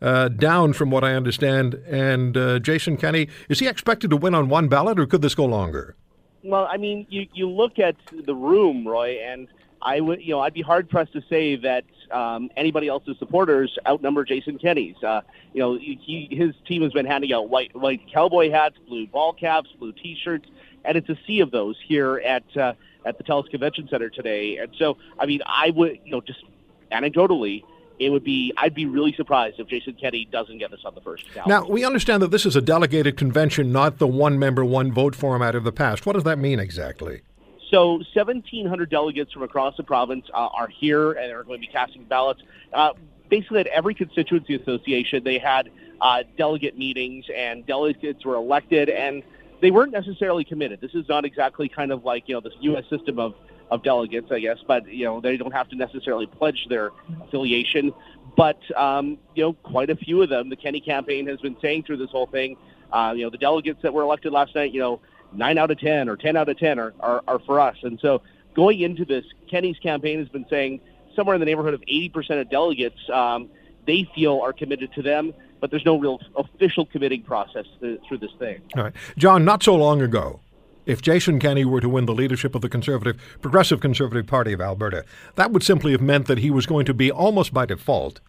uh, 0.00 0.28
down 0.28 0.72
from 0.72 0.92
what 0.92 1.02
I 1.02 1.14
understand, 1.14 1.74
and 1.88 2.36
uh, 2.36 2.60
Jason 2.60 2.96
Kenney 2.96 3.28
is 3.48 3.58
he 3.58 3.66
expected 3.66 4.10
to 4.10 4.16
win 4.16 4.36
on 4.36 4.48
one 4.48 4.68
ballot, 4.68 5.00
or 5.00 5.06
could 5.06 5.22
this 5.22 5.34
go 5.34 5.46
longer? 5.46 5.96
Well, 6.44 6.68
I 6.70 6.76
mean, 6.76 7.08
you 7.10 7.26
you 7.34 7.50
look 7.50 7.80
at 7.80 7.96
the 8.24 8.36
room, 8.36 8.86
Roy, 8.86 9.18
and 9.20 9.48
I 9.82 10.00
would 10.00 10.22
you 10.22 10.30
know 10.34 10.40
I'd 10.40 10.54
be 10.54 10.62
hard 10.62 10.88
pressed 10.88 11.12
to 11.14 11.22
say 11.28 11.56
that 11.56 11.84
um, 12.10 12.50
anybody 12.56 12.88
else's 12.88 13.16
supporters 13.18 13.76
outnumber 13.86 14.24
Jason 14.24 14.58
Kenney's. 14.58 15.02
Uh, 15.02 15.20
you 15.52 15.60
know, 15.60 15.76
he, 15.78 16.28
his 16.30 16.54
team 16.66 16.82
has 16.82 16.92
been 16.92 17.06
handing 17.06 17.32
out 17.32 17.48
white 17.48 17.74
white 17.74 18.02
cowboy 18.12 18.50
hats, 18.50 18.76
blue 18.88 19.06
ball 19.06 19.32
caps, 19.32 19.70
blue 19.78 19.92
T-shirts 19.92 20.46
and 20.84 20.96
it's 20.96 21.08
a 21.08 21.18
sea 21.26 21.40
of 21.40 21.50
those 21.50 21.76
here 21.86 22.18
at 22.18 22.44
uh, 22.56 22.74
at 23.04 23.18
the 23.18 23.24
TELUS 23.24 23.50
Convention 23.50 23.88
Center 23.88 24.10
today. 24.10 24.58
And 24.58 24.74
so, 24.78 24.98
I 25.18 25.26
mean, 25.26 25.40
I 25.46 25.70
would, 25.70 25.98
you 26.04 26.12
know, 26.12 26.20
just 26.20 26.44
anecdotally, 26.92 27.64
it 27.98 28.10
would 28.10 28.24
be 28.24 28.52
I'd 28.56 28.74
be 28.74 28.86
really 28.86 29.12
surprised 29.12 29.58
if 29.58 29.68
Jason 29.68 29.94
Kenney 29.94 30.26
doesn't 30.30 30.58
get 30.58 30.70
this 30.70 30.80
on 30.84 30.94
the 30.94 31.00
first 31.00 31.24
ballot. 31.34 31.48
Now 31.48 31.66
we 31.66 31.84
understand 31.84 32.22
that 32.22 32.30
this 32.30 32.46
is 32.46 32.56
a 32.56 32.60
delegated 32.60 33.16
convention, 33.16 33.72
not 33.72 33.98
the 33.98 34.06
one 34.06 34.38
member, 34.38 34.64
one 34.64 34.92
vote 34.92 35.14
format 35.14 35.54
of 35.54 35.64
the 35.64 35.72
past. 35.72 36.06
What 36.06 36.14
does 36.14 36.24
that 36.24 36.38
mean 36.38 36.58
exactly? 36.58 37.22
So 37.70 37.92
1,700 38.14 38.90
delegates 38.90 39.32
from 39.32 39.42
across 39.42 39.76
the 39.76 39.84
province 39.84 40.26
uh, 40.34 40.48
are 40.48 40.68
here 40.68 41.12
and 41.12 41.32
are 41.32 41.44
going 41.44 41.60
to 41.60 41.66
be 41.66 41.72
casting 41.72 42.04
ballots. 42.04 42.42
Uh, 42.72 42.92
basically, 43.28 43.60
at 43.60 43.66
every 43.68 43.94
constituency 43.94 44.56
association, 44.56 45.22
they 45.24 45.38
had 45.38 45.70
uh, 46.00 46.24
delegate 46.36 46.76
meetings, 46.76 47.26
and 47.34 47.64
delegates 47.66 48.24
were 48.24 48.34
elected 48.34 48.88
and 48.88 49.22
they 49.60 49.70
weren't 49.70 49.92
necessarily 49.92 50.44
committed. 50.44 50.80
This 50.80 50.94
is 50.94 51.08
not 51.08 51.24
exactly 51.24 51.68
kind 51.68 51.92
of 51.92 52.04
like 52.04 52.28
you 52.28 52.34
know 52.34 52.40
this 52.40 52.54
U.S. 52.60 52.84
system 52.88 53.18
of 53.18 53.34
of 53.70 53.82
delegates, 53.84 54.32
I 54.32 54.40
guess, 54.40 54.58
but 54.66 54.88
you 54.88 55.04
know 55.04 55.20
they 55.20 55.36
don't 55.36 55.52
have 55.52 55.68
to 55.68 55.76
necessarily 55.76 56.26
pledge 56.26 56.66
their 56.68 56.90
affiliation. 57.22 57.92
But 58.36 58.58
um, 58.76 59.18
you 59.34 59.44
know, 59.44 59.52
quite 59.52 59.90
a 59.90 59.96
few 59.96 60.22
of 60.22 60.28
them, 60.28 60.48
the 60.48 60.56
Kenney 60.56 60.80
campaign 60.80 61.26
has 61.26 61.40
been 61.40 61.56
saying 61.60 61.84
through 61.84 61.98
this 61.98 62.10
whole 62.10 62.26
thing. 62.26 62.56
Uh, 62.92 63.12
you 63.16 63.24
know, 63.24 63.30
the 63.30 63.38
delegates 63.38 63.80
that 63.82 63.92
were 63.92 64.02
elected 64.02 64.32
last 64.32 64.54
night, 64.54 64.72
you 64.72 64.80
know, 64.80 65.00
nine 65.32 65.58
out 65.58 65.70
of 65.70 65.78
ten 65.78 66.08
or 66.08 66.16
ten 66.16 66.36
out 66.36 66.48
of 66.48 66.58
ten 66.58 66.78
are, 66.78 66.92
are, 67.00 67.22
are 67.26 67.38
for 67.40 67.60
us. 67.60 67.76
And 67.82 67.98
so 68.00 68.22
going 68.54 68.80
into 68.80 69.04
this, 69.04 69.24
Kenney's 69.50 69.78
campaign 69.78 70.18
has 70.18 70.28
been 70.28 70.46
saying 70.48 70.80
somewhere 71.14 71.34
in 71.34 71.40
the 71.40 71.46
neighborhood 71.46 71.74
of 71.74 71.80
80% 71.82 72.40
of 72.40 72.50
delegates 72.50 72.98
um, 73.12 73.50
they 73.86 74.08
feel 74.14 74.40
are 74.40 74.52
committed 74.52 74.92
to 74.94 75.02
them 75.02 75.34
but 75.60 75.70
there's 75.70 75.84
no 75.84 75.98
real 75.98 76.20
official 76.36 76.86
committing 76.86 77.22
process 77.22 77.66
through 77.78 78.18
this 78.18 78.32
thing. 78.38 78.60
All 78.76 78.84
right. 78.84 78.94
John, 79.16 79.44
not 79.44 79.62
so 79.62 79.76
long 79.76 80.00
ago, 80.02 80.40
if 80.86 81.02
Jason 81.02 81.38
Kenney 81.38 81.64
were 81.64 81.80
to 81.80 81.88
win 81.88 82.06
the 82.06 82.14
leadership 82.14 82.54
of 82.54 82.62
the 82.62 82.68
Conservative, 82.68 83.20
Progressive 83.40 83.80
Conservative 83.80 84.26
Party 84.26 84.52
of 84.52 84.60
Alberta, 84.60 85.04
that 85.36 85.52
would 85.52 85.62
simply 85.62 85.92
have 85.92 86.00
meant 86.00 86.26
that 86.26 86.38
he 86.38 86.50
was 86.50 86.66
going 86.66 86.86
to 86.86 86.94
be 86.94 87.12
almost 87.12 87.52
by 87.52 87.66
default 87.66 88.20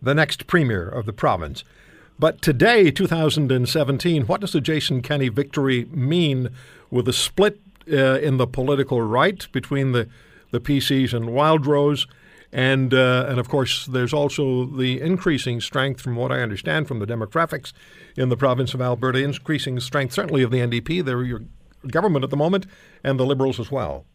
the 0.00 0.14
next 0.14 0.46
premier 0.46 0.86
of 0.86 1.06
the 1.06 1.12
province. 1.12 1.64
But 2.18 2.40
today, 2.42 2.90
2017, 2.90 4.26
what 4.26 4.40
does 4.40 4.52
the 4.52 4.60
Jason 4.60 5.02
Kenney 5.02 5.28
victory 5.28 5.86
mean 5.86 6.50
with 6.90 7.08
a 7.08 7.12
split 7.12 7.60
uh, 7.90 8.18
in 8.20 8.36
the 8.36 8.46
political 8.46 9.02
right 9.02 9.46
between 9.52 9.92
the, 9.92 10.08
the 10.50 10.60
PCs 10.60 11.12
and 11.12 11.30
Wildrose? 11.30 12.06
And, 12.52 12.94
uh, 12.94 13.26
and 13.28 13.40
of 13.40 13.48
course, 13.48 13.86
there's 13.86 14.12
also 14.12 14.64
the 14.64 15.00
increasing 15.00 15.60
strength, 15.60 16.00
from 16.00 16.14
what 16.14 16.30
I 16.30 16.40
understand 16.40 16.86
from 16.86 17.00
the 17.00 17.06
demographics 17.06 17.72
in 18.16 18.28
the 18.28 18.36
province 18.36 18.74
of 18.74 18.80
Alberta, 18.80 19.18
increasing 19.18 19.80
strength 19.80 20.14
certainly 20.14 20.44
of 20.44 20.52
the 20.52 20.58
NDP, 20.58 21.04
they're 21.04 21.24
your 21.24 21.42
government 21.88 22.22
at 22.22 22.30
the 22.30 22.36
moment, 22.36 22.66
and 23.02 23.18
the 23.18 23.26
Liberals 23.26 23.58
as 23.58 23.72
well. 23.72 24.06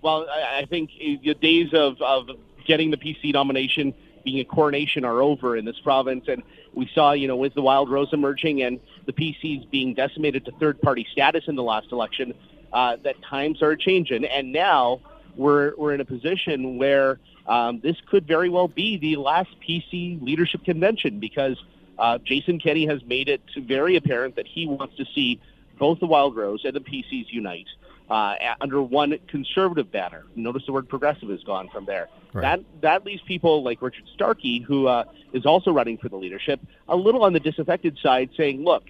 Well, 0.00 0.26
I 0.30 0.64
think 0.64 0.90
the 0.98 1.34
days 1.34 1.74
of, 1.74 2.00
of 2.00 2.30
getting 2.66 2.90
the 2.90 2.96
PC 2.96 3.34
nomination 3.34 3.92
being 4.26 4.40
a 4.40 4.44
coronation 4.44 5.04
are 5.06 5.22
over 5.22 5.56
in 5.56 5.64
this 5.64 5.78
province. 5.80 6.26
And 6.28 6.42
we 6.74 6.90
saw, 6.94 7.12
you 7.12 7.26
know, 7.28 7.36
with 7.36 7.54
the 7.54 7.62
Wildrose 7.62 8.12
emerging 8.12 8.60
and 8.62 8.78
the 9.06 9.12
PCs 9.12 9.70
being 9.70 9.94
decimated 9.94 10.44
to 10.44 10.52
third 10.52 10.82
party 10.82 11.06
status 11.10 11.44
in 11.46 11.56
the 11.56 11.62
last 11.62 11.92
election, 11.92 12.34
uh, 12.74 12.96
that 13.04 13.14
times 13.22 13.62
are 13.62 13.76
changing. 13.76 14.26
And 14.26 14.52
now 14.52 15.00
we're, 15.36 15.74
we're 15.76 15.94
in 15.94 16.02
a 16.02 16.04
position 16.04 16.76
where 16.76 17.18
um, 17.46 17.80
this 17.80 17.96
could 18.10 18.26
very 18.26 18.50
well 18.50 18.68
be 18.68 18.98
the 18.98 19.16
last 19.16 19.50
PC 19.66 20.20
leadership 20.20 20.64
convention 20.64 21.20
because 21.20 21.56
uh, 21.98 22.18
Jason 22.18 22.58
Kenney 22.58 22.86
has 22.86 23.02
made 23.04 23.28
it 23.28 23.40
very 23.56 23.96
apparent 23.96 24.36
that 24.36 24.46
he 24.46 24.66
wants 24.66 24.96
to 24.96 25.06
see 25.14 25.40
both 25.78 26.00
the 26.00 26.06
Wildrose 26.06 26.64
and 26.64 26.74
the 26.74 26.80
PCs 26.80 27.26
unite 27.30 27.68
uh, 28.10 28.34
under 28.60 28.82
one 28.82 29.18
conservative 29.28 29.90
banner. 29.90 30.24
Notice 30.34 30.64
the 30.66 30.72
word 30.72 30.88
progressive 30.88 31.30
is 31.30 31.42
gone 31.42 31.68
from 31.68 31.86
there. 31.86 32.08
Right. 32.32 32.42
That 32.42 32.60
that 32.82 33.04
leaves 33.04 33.22
people 33.22 33.62
like 33.62 33.82
Richard 33.82 34.04
Starke, 34.16 34.64
who 34.64 34.86
uh, 34.86 35.04
is 35.32 35.46
also 35.46 35.72
running 35.72 35.98
for 35.98 36.08
the 36.08 36.16
leadership, 36.16 36.60
a 36.88 36.96
little 36.96 37.24
on 37.24 37.32
the 37.32 37.40
disaffected 37.40 37.98
side, 38.02 38.30
saying, 38.36 38.62
"Look, 38.64 38.84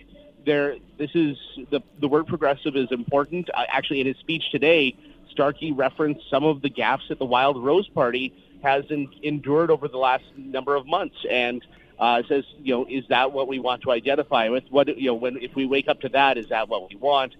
there, 0.44 0.76
this 0.98 1.10
is 1.14 1.36
the 1.70 1.82
the 2.00 2.08
word 2.08 2.26
progressive 2.26 2.76
is 2.76 2.90
important." 2.90 3.48
Uh, 3.54 3.64
actually, 3.68 4.00
in 4.00 4.06
his 4.06 4.16
speech 4.18 4.50
today, 4.50 4.96
Starkey 5.30 5.72
referenced 5.72 6.28
some 6.28 6.44
of 6.44 6.62
the 6.62 6.70
gaffes 6.70 7.08
that 7.08 7.18
the 7.18 7.26
Wildrose 7.26 7.88
Party 7.88 8.34
has 8.62 8.84
in, 8.90 9.08
endured 9.22 9.70
over 9.70 9.86
the 9.86 9.98
last 9.98 10.24
number 10.36 10.74
of 10.74 10.86
months, 10.86 11.16
and 11.30 11.64
uh, 11.98 12.22
says, 12.28 12.44
you 12.62 12.74
know, 12.74 12.86
is 12.88 13.04
that 13.08 13.32
what 13.32 13.48
we 13.48 13.58
want 13.58 13.82
to 13.82 13.90
identify 13.90 14.48
with? 14.48 14.64
What 14.70 14.88
you 14.98 15.06
know, 15.06 15.14
when 15.14 15.36
if 15.38 15.54
we 15.54 15.66
wake 15.66 15.88
up 15.88 16.00
to 16.00 16.08
that, 16.10 16.36
is 16.36 16.48
that 16.48 16.68
what 16.68 16.90
we 16.90 16.96
want? 16.96 17.34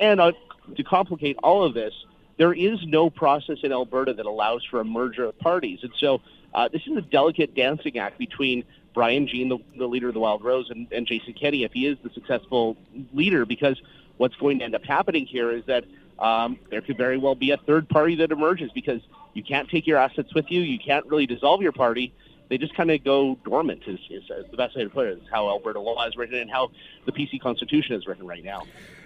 And 0.00 0.20
uh, 0.20 0.32
to 0.76 0.82
complicate 0.82 1.36
all 1.42 1.64
of 1.64 1.74
this, 1.74 1.92
there 2.36 2.52
is 2.52 2.78
no 2.84 3.10
process 3.10 3.58
in 3.62 3.72
Alberta 3.72 4.12
that 4.14 4.26
allows 4.26 4.64
for 4.64 4.80
a 4.80 4.84
merger 4.84 5.24
of 5.24 5.38
parties. 5.38 5.80
And 5.82 5.92
so 5.98 6.20
uh, 6.52 6.68
this 6.68 6.82
is 6.86 6.96
a 6.96 7.02
delicate 7.02 7.54
dancing 7.54 7.98
act 7.98 8.18
between 8.18 8.64
Brian 8.92 9.26
Jean, 9.26 9.48
the, 9.48 9.58
the 9.76 9.86
leader 9.86 10.08
of 10.08 10.14
the 10.14 10.20
Wildrose, 10.20 10.70
and, 10.70 10.90
and 10.92 11.06
Jason 11.06 11.34
Kenney, 11.34 11.64
if 11.64 11.72
he 11.72 11.86
is 11.86 11.98
the 12.02 12.10
successful 12.10 12.76
leader, 13.12 13.44
because 13.44 13.80
what's 14.16 14.36
going 14.36 14.60
to 14.60 14.64
end 14.64 14.74
up 14.74 14.84
happening 14.84 15.26
here 15.26 15.50
is 15.50 15.64
that 15.66 15.84
um, 16.18 16.58
there 16.70 16.80
could 16.80 16.96
very 16.96 17.18
well 17.18 17.34
be 17.34 17.50
a 17.50 17.56
third 17.56 17.88
party 17.88 18.14
that 18.16 18.30
emerges 18.30 18.70
because 18.72 19.00
you 19.34 19.42
can't 19.42 19.68
take 19.68 19.86
your 19.86 19.98
assets 19.98 20.32
with 20.32 20.50
you. 20.50 20.60
You 20.60 20.78
can't 20.78 21.06
really 21.06 21.26
dissolve 21.26 21.60
your 21.60 21.72
party. 21.72 22.14
They 22.48 22.58
just 22.58 22.74
kind 22.74 22.90
of 22.90 23.02
go 23.02 23.36
dormant, 23.44 23.82
is, 23.86 23.98
is, 24.10 24.22
the 24.28 24.56
best 24.56 24.76
way 24.76 24.84
to 24.84 24.90
put 24.90 25.08
it, 25.08 25.18
is 25.18 25.24
how 25.30 25.48
Alberta 25.48 25.80
law 25.80 26.06
is 26.06 26.16
written 26.16 26.38
and 26.38 26.50
how 26.50 26.70
the 27.04 27.10
PC 27.10 27.40
Constitution 27.40 27.96
is 27.96 28.06
written 28.06 28.26
right 28.26 28.44
now. 28.44 28.62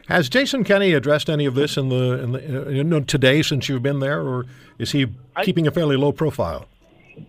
Has 0.08 0.30
Jason 0.30 0.64
Kenney 0.64 0.94
addressed 0.94 1.28
any 1.28 1.44
of 1.44 1.54
this 1.54 1.76
in 1.76 1.90
the, 1.90 2.22
in 2.22 2.32
the 2.32 2.72
you 2.72 2.82
know, 2.82 3.00
today 3.00 3.42
since 3.42 3.68
you've 3.68 3.82
been 3.82 4.00
there, 4.00 4.22
or 4.22 4.46
is 4.78 4.92
he 4.92 5.06
I, 5.36 5.44
keeping 5.44 5.66
a 5.66 5.70
fairly 5.70 5.96
low 5.96 6.12
profile? 6.12 6.66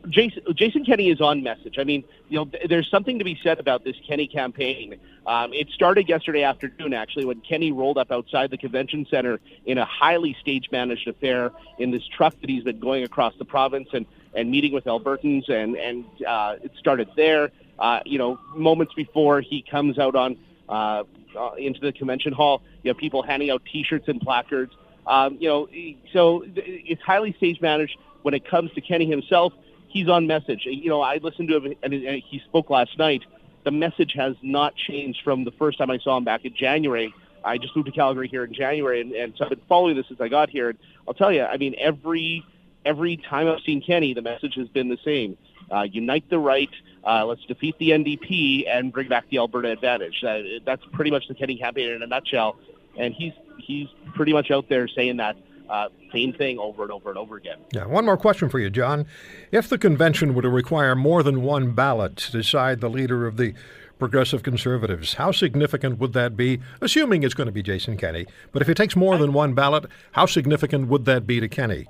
Jason, 0.08 0.44
Jason 0.56 0.86
Kenney 0.86 1.10
is 1.10 1.20
on 1.20 1.44
message. 1.44 1.76
I 1.78 1.84
mean, 1.84 2.06
you 2.30 2.38
know, 2.38 2.46
th- 2.46 2.70
there's 2.70 2.90
something 2.90 3.20
to 3.20 3.26
be 3.26 3.38
said 3.44 3.60
about 3.60 3.84
this 3.84 3.98
Kenney 4.08 4.28
campaign. 4.28 4.98
Um, 5.28 5.52
it 5.52 5.70
started 5.72 6.08
yesterday 6.08 6.44
afternoon, 6.44 6.94
actually, 6.94 7.26
when 7.26 7.42
Kenney 7.42 7.74
rolled 7.74 7.98
up 7.98 8.14
outside 8.14 8.50
the 8.50 8.58
convention 8.58 9.06
center 9.12 9.42
in 9.66 9.78
a 9.78 9.84
highly 9.84 10.38
stage 10.40 10.70
managed 10.72 11.06
affair 11.10 11.52
in 11.80 11.92
this 11.92 12.08
truck 12.08 12.40
that 12.40 12.50
he's 12.50 12.64
been 12.64 12.80
going 12.80 13.04
across 13.04 13.34
the 13.38 13.46
province 13.46 13.90
and, 13.92 14.06
and 14.34 14.50
meeting 14.50 14.72
with 14.72 14.86
Albertans, 14.86 15.50
and 15.50 15.76
and 15.76 16.06
uh, 16.26 16.56
it 16.64 16.72
started 16.80 17.10
there. 17.18 17.52
Uh, 17.78 18.00
you 18.06 18.18
know, 18.18 18.40
moments 18.56 18.94
before 18.94 19.42
he 19.42 19.62
comes 19.62 20.00
out 20.00 20.16
on 20.16 20.38
uh, 20.70 21.04
uh, 21.38 21.52
into 21.58 21.80
the 21.80 21.92
convention 21.92 22.34
hall. 22.34 22.62
You 22.84 22.90
have 22.90 22.98
people 22.98 23.24
handing 23.24 23.50
out 23.50 23.64
T-shirts 23.72 24.08
and 24.08 24.22
placards. 24.22 24.74
Um, 25.08 25.38
you 25.40 25.50
know, 25.50 25.68
so 26.14 26.44
it's 26.56 27.02
highly 27.02 27.34
stage 27.34 27.62
managed. 27.62 27.98
When 28.22 28.34
it 28.34 28.46
comes 28.46 28.72
to 28.74 28.82
Kenney 28.82 29.10
himself, 29.10 29.54
he's 29.88 30.10
on 30.10 30.28
message. 30.28 30.62
You 30.66 30.90
know, 30.90 31.02
I 31.02 31.18
listened 31.18 31.48
to 31.50 31.58
him 31.58 31.74
and 31.82 31.94
he 31.94 32.42
spoke 32.46 32.70
last 32.70 32.98
night. 32.98 33.24
The 33.64 33.72
message 33.72 34.14
has 34.16 34.36
not 34.42 34.76
changed 34.76 35.22
from 35.24 35.44
the 35.44 35.52
first 35.52 35.78
time 35.78 35.90
I 35.90 36.00
saw 36.00 36.18
him 36.18 36.24
back 36.24 36.46
in 36.46 36.54
January. 36.56 37.14
I 37.44 37.58
just 37.58 37.76
moved 37.76 37.88
to 37.88 37.92
Calgary 37.92 38.28
here 38.28 38.44
in 38.44 38.54
January, 38.54 39.02
and, 39.02 39.12
and 39.14 39.34
so 39.38 39.46
I've 39.46 39.50
been 39.50 39.62
following 39.68 39.96
this 39.96 40.08
since 40.08 40.20
I 40.20 40.28
got 40.28 40.50
here. 40.50 40.70
And 40.70 40.80
I'll 41.08 41.14
tell 41.14 41.32
you, 41.32 41.44
I 41.44 41.58
mean, 41.58 41.76
every 41.80 42.46
every 42.86 43.18
time 43.18 43.48
I've 43.48 43.62
seen 43.62 43.82
Kenney, 43.82 44.14
the 44.14 44.22
message 44.22 44.56
has 44.56 44.68
been 44.68 44.90
the 44.90 44.98
same: 45.04 45.38
uh, 45.72 45.82
unite 45.82 46.30
the 46.30 46.40
right, 46.40 46.70
uh, 47.06 47.26
let's 47.26 47.44
defeat 47.46 47.78
the 47.80 47.92
NDP 47.92 48.68
and 48.68 48.92
bring 48.92 49.08
back 49.08 49.30
the 49.30 49.38
Alberta 49.38 49.72
advantage. 49.72 50.24
Uh, 50.24 50.42
that's 50.66 50.84
pretty 50.92 51.12
much 51.12 51.28
the 51.28 51.36
Kenney 51.36 51.58
campaign 51.58 51.90
in 51.90 52.02
a 52.02 52.08
nutshell. 52.08 52.58
And 52.98 53.14
he's 53.14 53.34
he's 53.58 53.88
pretty 54.16 54.34
much 54.34 54.52
out 54.52 54.68
there 54.68 54.88
saying 54.88 55.18
that 55.18 55.38
uh, 55.70 55.90
same 56.12 56.34
thing 56.34 56.58
over 56.58 56.84
and 56.84 56.92
over 56.92 57.10
and 57.10 57.18
over 57.18 57.38
again. 57.38 57.60
Yeah. 57.74 57.86
One 57.86 58.06
more 58.06 58.18
question 58.18 58.50
for 58.50 58.60
you, 58.60 58.70
John. 58.70 59.06
If 59.52 59.70
the 59.70 59.78
convention 59.78 60.34
were 60.34 60.42
to 60.42 60.50
require 60.50 60.96
more 60.96 61.24
than 61.24 61.44
one 61.44 61.72
ballot 61.72 62.18
to 62.18 62.32
decide 62.32 62.82
the 62.82 62.90
leader 62.90 63.28
of 63.28 63.38
the 63.38 63.54
Progressive 64.00 64.44
Conservatives, 64.44 65.16
how 65.16 65.32
significant 65.32 66.00
would 66.00 66.14
that 66.14 66.36
be? 66.36 66.60
Assuming 66.82 67.24
it's 67.24 67.34
going 67.34 67.48
to 67.48 67.52
be 67.52 67.62
Jason 67.62 67.98
Kenney, 67.98 68.26
but 68.52 68.62
if 68.62 68.70
it 68.70 68.76
takes 68.76 68.96
more 68.96 69.18
than 69.18 69.34
one 69.34 69.54
ballot, 69.54 69.86
how 70.14 70.26
significant 70.26 70.88
would 70.88 71.06
that 71.06 71.28
be 71.28 71.40
to 71.40 71.50
Kenney? 71.50 71.86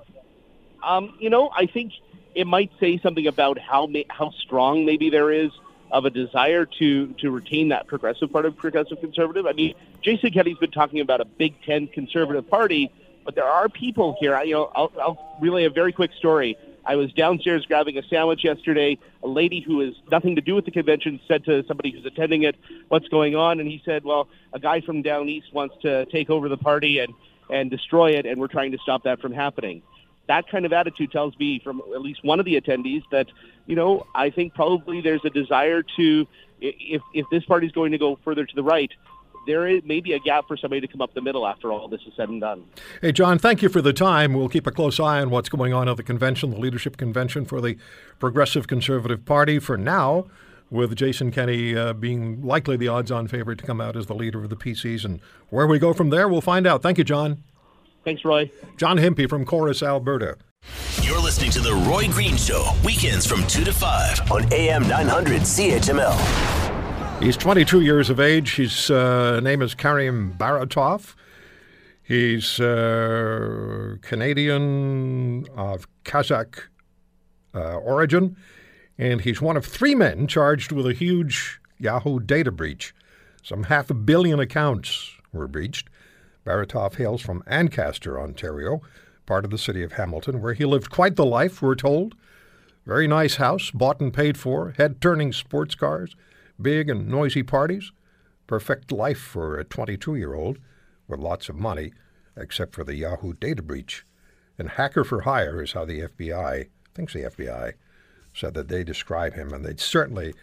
Um, 0.83 1.13
you 1.19 1.29
know, 1.29 1.51
I 1.55 1.67
think 1.67 1.93
it 2.39 2.47
might 2.47 2.71
say 2.79 2.97
something 2.99 3.27
about 3.27 3.59
how 3.59 3.89
how 4.07 4.31
strong 4.31 4.85
maybe 4.85 5.09
there 5.09 5.29
is 5.29 5.51
of 5.91 6.05
a 6.05 6.09
desire 6.09 6.65
to 6.65 7.07
to 7.15 7.31
retain 7.31 7.67
that 7.67 7.85
progressive 7.85 8.31
part 8.31 8.45
of 8.45 8.55
progressive 8.55 9.01
conservative. 9.01 9.45
I 9.45 9.51
mean, 9.51 9.75
Jason 10.01 10.31
Kenney's 10.31 10.57
been 10.57 10.71
talking 10.71 11.01
about 11.01 11.19
a 11.19 11.25
big 11.25 11.61
tent 11.63 11.91
conservative 11.91 12.49
party, 12.49 12.91
but 13.25 13.35
there 13.35 13.43
are 13.43 13.67
people 13.67 14.15
here. 14.21 14.35
I, 14.35 14.43
You 14.43 14.53
know, 14.53 14.71
I'll, 14.73 14.91
I'll 15.01 15.37
relay 15.41 15.65
a 15.65 15.69
very 15.69 15.91
quick 15.91 16.11
story. 16.13 16.57
I 16.85 16.95
was 16.95 17.11
downstairs 17.11 17.65
grabbing 17.65 17.97
a 17.97 18.03
sandwich 18.03 18.45
yesterday. 18.45 18.97
A 19.21 19.27
lady 19.27 19.59
who 19.59 19.81
has 19.81 19.93
nothing 20.09 20.37
to 20.37 20.41
do 20.41 20.55
with 20.55 20.63
the 20.63 20.71
convention 20.71 21.19
said 21.27 21.43
to 21.43 21.65
somebody 21.67 21.91
who's 21.91 22.05
attending 22.05 22.43
it, 22.43 22.55
"What's 22.87 23.09
going 23.09 23.35
on?" 23.35 23.59
And 23.59 23.67
he 23.67 23.81
said, 23.83 24.05
"Well, 24.05 24.29
a 24.53 24.59
guy 24.59 24.79
from 24.79 25.01
down 25.01 25.27
east 25.27 25.51
wants 25.51 25.75
to 25.81 26.05
take 26.05 26.29
over 26.29 26.47
the 26.47 26.57
party 26.57 26.99
and 26.99 27.13
and 27.49 27.69
destroy 27.69 28.11
it, 28.11 28.25
and 28.25 28.39
we're 28.39 28.47
trying 28.47 28.71
to 28.71 28.77
stop 28.77 29.03
that 29.03 29.19
from 29.19 29.33
happening." 29.33 29.81
That 30.29 30.47
kind 30.47 30.63
of 30.63 30.71
attitude 30.71 31.11
tells 31.11 31.37
me 31.39 31.59
from 31.59 31.81
at 31.93 32.01
least 32.01 32.23
one 32.23 32.39
of 32.39 32.45
the 32.45 32.59
attendees 32.61 33.03
that, 33.11 33.27
you 33.65 33.75
know, 33.75 34.05
I 34.13 34.29
think 34.29 34.53
probably 34.53 35.01
there's 35.01 35.25
a 35.25 35.29
desire 35.31 35.83
to, 35.97 36.27
if, 36.61 37.01
if 37.15 37.25
this 37.31 37.43
party 37.45 37.65
is 37.65 37.73
going 37.73 37.91
to 37.93 37.97
go 37.97 38.17
further 38.23 38.45
to 38.45 38.55
the 38.55 38.61
right, 38.61 38.91
there 39.47 39.67
is 39.67 39.81
maybe 39.83 40.13
a 40.13 40.19
gap 40.19 40.47
for 40.47 40.55
somebody 40.55 40.81
to 40.81 40.87
come 40.87 41.01
up 41.01 41.15
the 41.15 41.21
middle 41.21 41.47
after 41.47 41.71
all 41.71 41.87
this 41.87 42.01
is 42.01 42.13
said 42.15 42.29
and 42.29 42.41
done. 42.41 42.63
Hey, 43.01 43.11
John, 43.11 43.39
thank 43.39 43.63
you 43.63 43.69
for 43.69 43.81
the 43.81 43.91
time. 43.91 44.35
We'll 44.35 44.49
keep 44.49 44.67
a 44.67 44.71
close 44.71 44.99
eye 44.99 45.19
on 45.19 45.31
what's 45.31 45.49
going 45.49 45.73
on 45.73 45.89
at 45.89 45.97
the 45.97 46.03
convention, 46.03 46.51
the 46.51 46.59
leadership 46.59 46.97
convention 46.97 47.43
for 47.43 47.59
the 47.59 47.75
Progressive 48.19 48.67
Conservative 48.67 49.25
Party. 49.25 49.57
For 49.57 49.77
now, 49.77 50.27
with 50.69 50.95
Jason 50.95 51.31
Kenney 51.31 51.75
uh, 51.75 51.93
being 51.93 52.43
likely 52.43 52.77
the 52.77 52.87
odds 52.87 53.09
on 53.09 53.27
favorite 53.27 53.57
to 53.57 53.65
come 53.65 53.81
out 53.81 53.95
as 53.95 54.05
the 54.05 54.13
leader 54.13 54.43
of 54.43 54.51
the 54.51 54.55
PCs. 54.55 55.03
And 55.03 55.21
where 55.49 55.65
we 55.65 55.79
go 55.79 55.91
from 55.91 56.11
there, 56.11 56.27
we'll 56.27 56.41
find 56.41 56.67
out. 56.67 56.83
Thank 56.83 56.99
you, 56.99 57.03
John. 57.03 57.43
Thanks, 58.03 58.23
Roy. 58.25 58.51
John 58.77 58.97
Hempy 58.97 59.29
from 59.29 59.45
Corus, 59.45 59.83
Alberta. 59.83 60.37
You're 61.01 61.21
listening 61.21 61.51
to 61.51 61.59
The 61.59 61.73
Roy 61.73 62.07
Green 62.07 62.37
Show, 62.37 62.71
weekends 62.83 63.25
from 63.25 63.45
2 63.47 63.63
to 63.63 63.73
5 63.73 64.31
on 64.31 64.53
AM 64.53 64.87
900 64.87 65.41
CHML. 65.41 67.19
He's 67.21 67.35
22 67.35 67.81
years 67.81 68.09
of 68.09 68.19
age. 68.19 68.55
His 68.55 68.89
uh, 68.89 69.39
name 69.41 69.61
is 69.61 69.75
Karim 69.75 70.33
Baratov. 70.37 71.15
He's 72.01 72.59
uh, 72.59 73.97
Canadian 74.01 75.45
of 75.55 75.87
Kazakh 76.05 76.59
uh, 77.53 77.75
origin, 77.77 78.35
and 78.97 79.21
he's 79.21 79.41
one 79.41 79.57
of 79.57 79.65
three 79.65 79.95
men 79.95 80.27
charged 80.27 80.71
with 80.71 80.87
a 80.87 80.93
huge 80.93 81.59
Yahoo 81.77 82.19
data 82.19 82.51
breach. 82.51 82.95
Some 83.43 83.63
half 83.63 83.89
a 83.89 83.93
billion 83.93 84.39
accounts 84.39 85.11
were 85.33 85.47
breached. 85.47 85.89
Baratov 86.45 86.95
hails 86.95 87.21
from 87.21 87.43
Ancaster, 87.47 88.19
Ontario, 88.19 88.81
part 89.25 89.45
of 89.45 89.51
the 89.51 89.57
city 89.57 89.83
of 89.83 89.93
Hamilton, 89.93 90.41
where 90.41 90.53
he 90.53 90.65
lived 90.65 90.89
quite 90.89 91.15
the 91.15 91.25
life, 91.25 91.61
we're 91.61 91.75
told. 91.75 92.15
Very 92.85 93.07
nice 93.07 93.35
house, 93.35 93.71
bought 93.71 93.99
and 93.99 94.13
paid 94.13 94.37
for, 94.37 94.71
head 94.77 94.99
turning 95.01 95.31
sports 95.31 95.75
cars, 95.75 96.15
big 96.59 96.89
and 96.89 97.07
noisy 97.07 97.43
parties. 97.43 97.91
Perfect 98.47 98.91
life 98.91 99.19
for 99.19 99.59
a 99.59 99.63
22 99.63 100.15
year 100.15 100.33
old 100.33 100.57
with 101.07 101.19
lots 101.19 101.49
of 101.49 101.55
money, 101.55 101.93
except 102.35 102.73
for 102.73 102.83
the 102.83 102.95
Yahoo 102.95 103.33
data 103.33 103.61
breach. 103.61 104.05
And 104.57 104.71
hacker 104.71 105.03
for 105.03 105.21
hire 105.21 105.61
is 105.61 105.73
how 105.73 105.85
the 105.85 106.01
FBI, 106.01 106.67
thinks 106.95 107.13
the 107.13 107.23
FBI, 107.23 107.73
said 108.33 108.53
that 108.55 108.67
they 108.67 108.83
describe 108.83 109.33
him, 109.33 109.53
and 109.53 109.63
they'd 109.63 109.79
certainly 109.79 110.33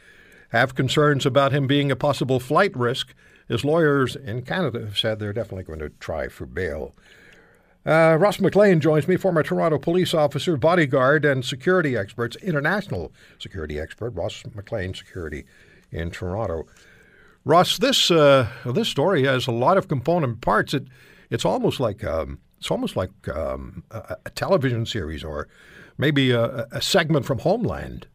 have 0.50 0.74
concerns 0.74 1.26
about 1.26 1.52
him 1.52 1.66
being 1.66 1.90
a 1.90 1.96
possible 1.96 2.38
flight 2.38 2.76
risk 2.76 3.14
his 3.48 3.64
lawyers 3.64 4.16
in 4.16 4.42
Canada 4.42 4.80
have 4.80 4.98
said 4.98 5.18
they're 5.18 5.32
definitely 5.32 5.64
going 5.64 5.78
to 5.78 5.90
try 6.00 6.28
for 6.28 6.46
bail. 6.46 6.94
Uh, 7.84 8.16
Ross 8.18 8.40
McLean 8.40 8.80
joins 8.80 9.06
me, 9.06 9.16
former 9.16 9.44
Toronto 9.44 9.78
police 9.78 10.12
officer, 10.12 10.56
bodyguard, 10.56 11.24
and 11.24 11.44
security 11.44 11.96
experts, 11.96 12.36
international 12.42 13.12
security 13.38 13.78
expert, 13.78 14.10
Ross 14.10 14.42
McLean 14.54 14.92
Security 14.92 15.44
in 15.92 16.10
Toronto. 16.10 16.64
Ross, 17.44 17.78
this 17.78 18.10
uh, 18.10 18.48
this 18.64 18.88
story 18.88 19.22
has 19.22 19.46
a 19.46 19.52
lot 19.52 19.76
of 19.76 19.86
component 19.86 20.40
parts. 20.40 20.74
It 20.74 20.88
it's 21.30 21.44
almost 21.44 21.78
like 21.78 22.02
um, 22.02 22.40
it's 22.58 22.72
almost 22.72 22.96
like 22.96 23.28
um, 23.28 23.84
a, 23.92 24.16
a, 24.26 24.30
television 24.30 24.84
series 24.84 25.22
or 25.22 25.46
maybe 25.96 26.32
a, 26.32 26.66
a 26.72 26.82
segment 26.82 27.24
from 27.24 27.38
Homeland. 27.38 28.08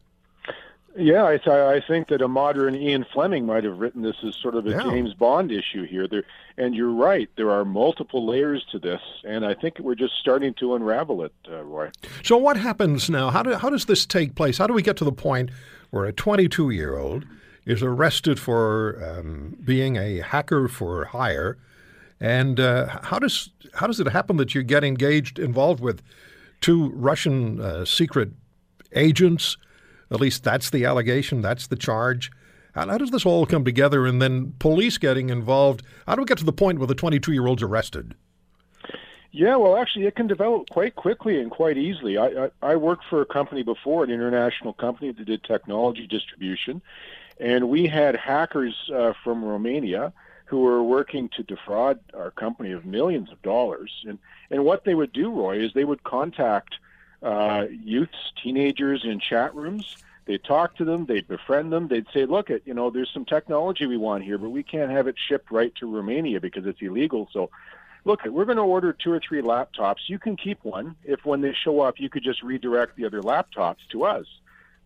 Yeah, 0.96 1.22
I, 1.24 1.76
I 1.76 1.80
think 1.80 2.08
that 2.08 2.20
a 2.20 2.28
modern 2.28 2.74
Ian 2.74 3.06
Fleming 3.12 3.46
might 3.46 3.64
have 3.64 3.78
written 3.78 4.02
this 4.02 4.16
as 4.26 4.36
sort 4.36 4.54
of 4.54 4.66
a 4.66 4.70
Yeah. 4.70 4.82
James 4.82 5.14
Bond 5.14 5.50
issue 5.50 5.86
here. 5.86 6.06
There, 6.06 6.24
and 6.58 6.74
you're 6.74 6.92
right, 6.92 7.30
there 7.36 7.50
are 7.50 7.64
multiple 7.64 8.26
layers 8.26 8.64
to 8.72 8.78
this, 8.78 9.00
and 9.24 9.44
I 9.44 9.54
think 9.54 9.78
we're 9.78 9.94
just 9.94 10.14
starting 10.20 10.52
to 10.54 10.74
unravel 10.74 11.22
it, 11.24 11.32
uh, 11.50 11.62
Roy. 11.62 11.90
So 12.22 12.36
what 12.36 12.56
happens 12.56 13.08
now? 13.08 13.30
How, 13.30 13.42
do, 13.42 13.54
how 13.54 13.70
does 13.70 13.86
this 13.86 14.04
take 14.04 14.34
place? 14.34 14.58
How 14.58 14.66
do 14.66 14.74
we 14.74 14.82
get 14.82 14.96
to 14.98 15.04
the 15.04 15.12
point 15.12 15.50
where 15.90 16.04
a 16.04 16.12
22 16.12 16.70
year 16.70 16.98
old 16.98 17.24
is 17.64 17.82
arrested 17.82 18.38
for 18.38 19.02
um, 19.02 19.56
being 19.64 19.96
a 19.96 20.20
hacker 20.20 20.68
for 20.68 21.06
hire? 21.06 21.56
And 22.20 22.60
uh, 22.60 23.00
how 23.02 23.18
does 23.18 23.50
how 23.74 23.86
does 23.86 23.98
it 23.98 24.06
happen 24.06 24.36
that 24.36 24.54
you 24.54 24.62
get 24.62 24.84
engaged, 24.84 25.38
involved 25.38 25.80
with 25.80 26.02
two 26.60 26.90
Russian 26.90 27.60
uh, 27.60 27.84
secret 27.84 28.30
agents? 28.94 29.56
At 30.12 30.20
least 30.20 30.44
that's 30.44 30.70
the 30.70 30.84
allegation. 30.84 31.40
That's 31.40 31.66
the 31.66 31.76
charge. 31.76 32.30
How, 32.74 32.86
how 32.86 32.98
does 32.98 33.10
this 33.10 33.24
all 33.24 33.46
come 33.46 33.64
together? 33.64 34.06
And 34.06 34.20
then 34.20 34.54
police 34.58 34.98
getting 34.98 35.30
involved. 35.30 35.82
How 36.06 36.14
do 36.14 36.22
we 36.22 36.26
get 36.26 36.38
to 36.38 36.44
the 36.44 36.52
point 36.52 36.78
where 36.78 36.86
the 36.86 36.94
22 36.94 37.32
year 37.32 37.46
old's 37.46 37.62
arrested? 37.62 38.14
Yeah, 39.34 39.56
well, 39.56 39.78
actually, 39.78 40.04
it 40.04 40.14
can 40.14 40.26
develop 40.26 40.68
quite 40.68 40.94
quickly 40.94 41.40
and 41.40 41.50
quite 41.50 41.78
easily. 41.78 42.18
I, 42.18 42.26
I, 42.26 42.50
I 42.60 42.76
worked 42.76 43.04
for 43.08 43.22
a 43.22 43.26
company 43.26 43.62
before, 43.62 44.04
an 44.04 44.10
international 44.10 44.74
company 44.74 45.10
that 45.10 45.24
did 45.24 45.42
technology 45.42 46.06
distribution, 46.06 46.82
and 47.40 47.70
we 47.70 47.86
had 47.86 48.14
hackers 48.14 48.90
uh, 48.94 49.14
from 49.24 49.42
Romania 49.42 50.12
who 50.44 50.60
were 50.60 50.82
working 50.82 51.30
to 51.30 51.42
defraud 51.42 51.98
our 52.12 52.30
company 52.30 52.72
of 52.72 52.84
millions 52.84 53.32
of 53.32 53.40
dollars. 53.40 54.04
And 54.06 54.18
and 54.50 54.66
what 54.66 54.84
they 54.84 54.94
would 54.94 55.14
do, 55.14 55.32
Roy, 55.32 55.64
is 55.64 55.72
they 55.72 55.84
would 55.84 56.04
contact 56.04 56.74
uh, 57.22 57.66
youths, 57.70 58.32
teenagers 58.42 59.04
in 59.04 59.20
chat 59.20 59.54
rooms. 59.54 59.96
They'd 60.24 60.42
talk 60.44 60.76
to 60.76 60.84
them, 60.84 61.06
they'd 61.06 61.26
befriend 61.26 61.72
them, 61.72 61.88
they'd 61.88 62.06
say, 62.14 62.26
"Look, 62.26 62.48
you 62.48 62.74
know, 62.74 62.90
there's 62.90 63.10
some 63.12 63.24
technology 63.24 63.86
we 63.86 63.96
want 63.96 64.22
here, 64.22 64.38
but 64.38 64.50
we 64.50 64.62
can't 64.62 64.90
have 64.90 65.08
it 65.08 65.16
shipped 65.18 65.50
right 65.50 65.74
to 65.76 65.92
Romania 65.92 66.40
because 66.40 66.64
it's 66.66 66.80
illegal." 66.80 67.28
So 67.32 67.50
look, 68.04 68.24
we're 68.24 68.44
going 68.44 68.56
to 68.56 68.62
order 68.62 68.92
two 68.92 69.12
or 69.12 69.20
three 69.20 69.42
laptops. 69.42 70.08
You 70.08 70.18
can 70.18 70.36
keep 70.36 70.64
one. 70.64 70.96
If 71.04 71.24
when 71.24 71.40
they 71.40 71.52
show 71.52 71.80
up, 71.80 71.98
you 71.98 72.08
could 72.08 72.22
just 72.22 72.42
redirect 72.42 72.96
the 72.96 73.04
other 73.04 73.20
laptops 73.20 73.86
to 73.90 74.04
us. 74.04 74.26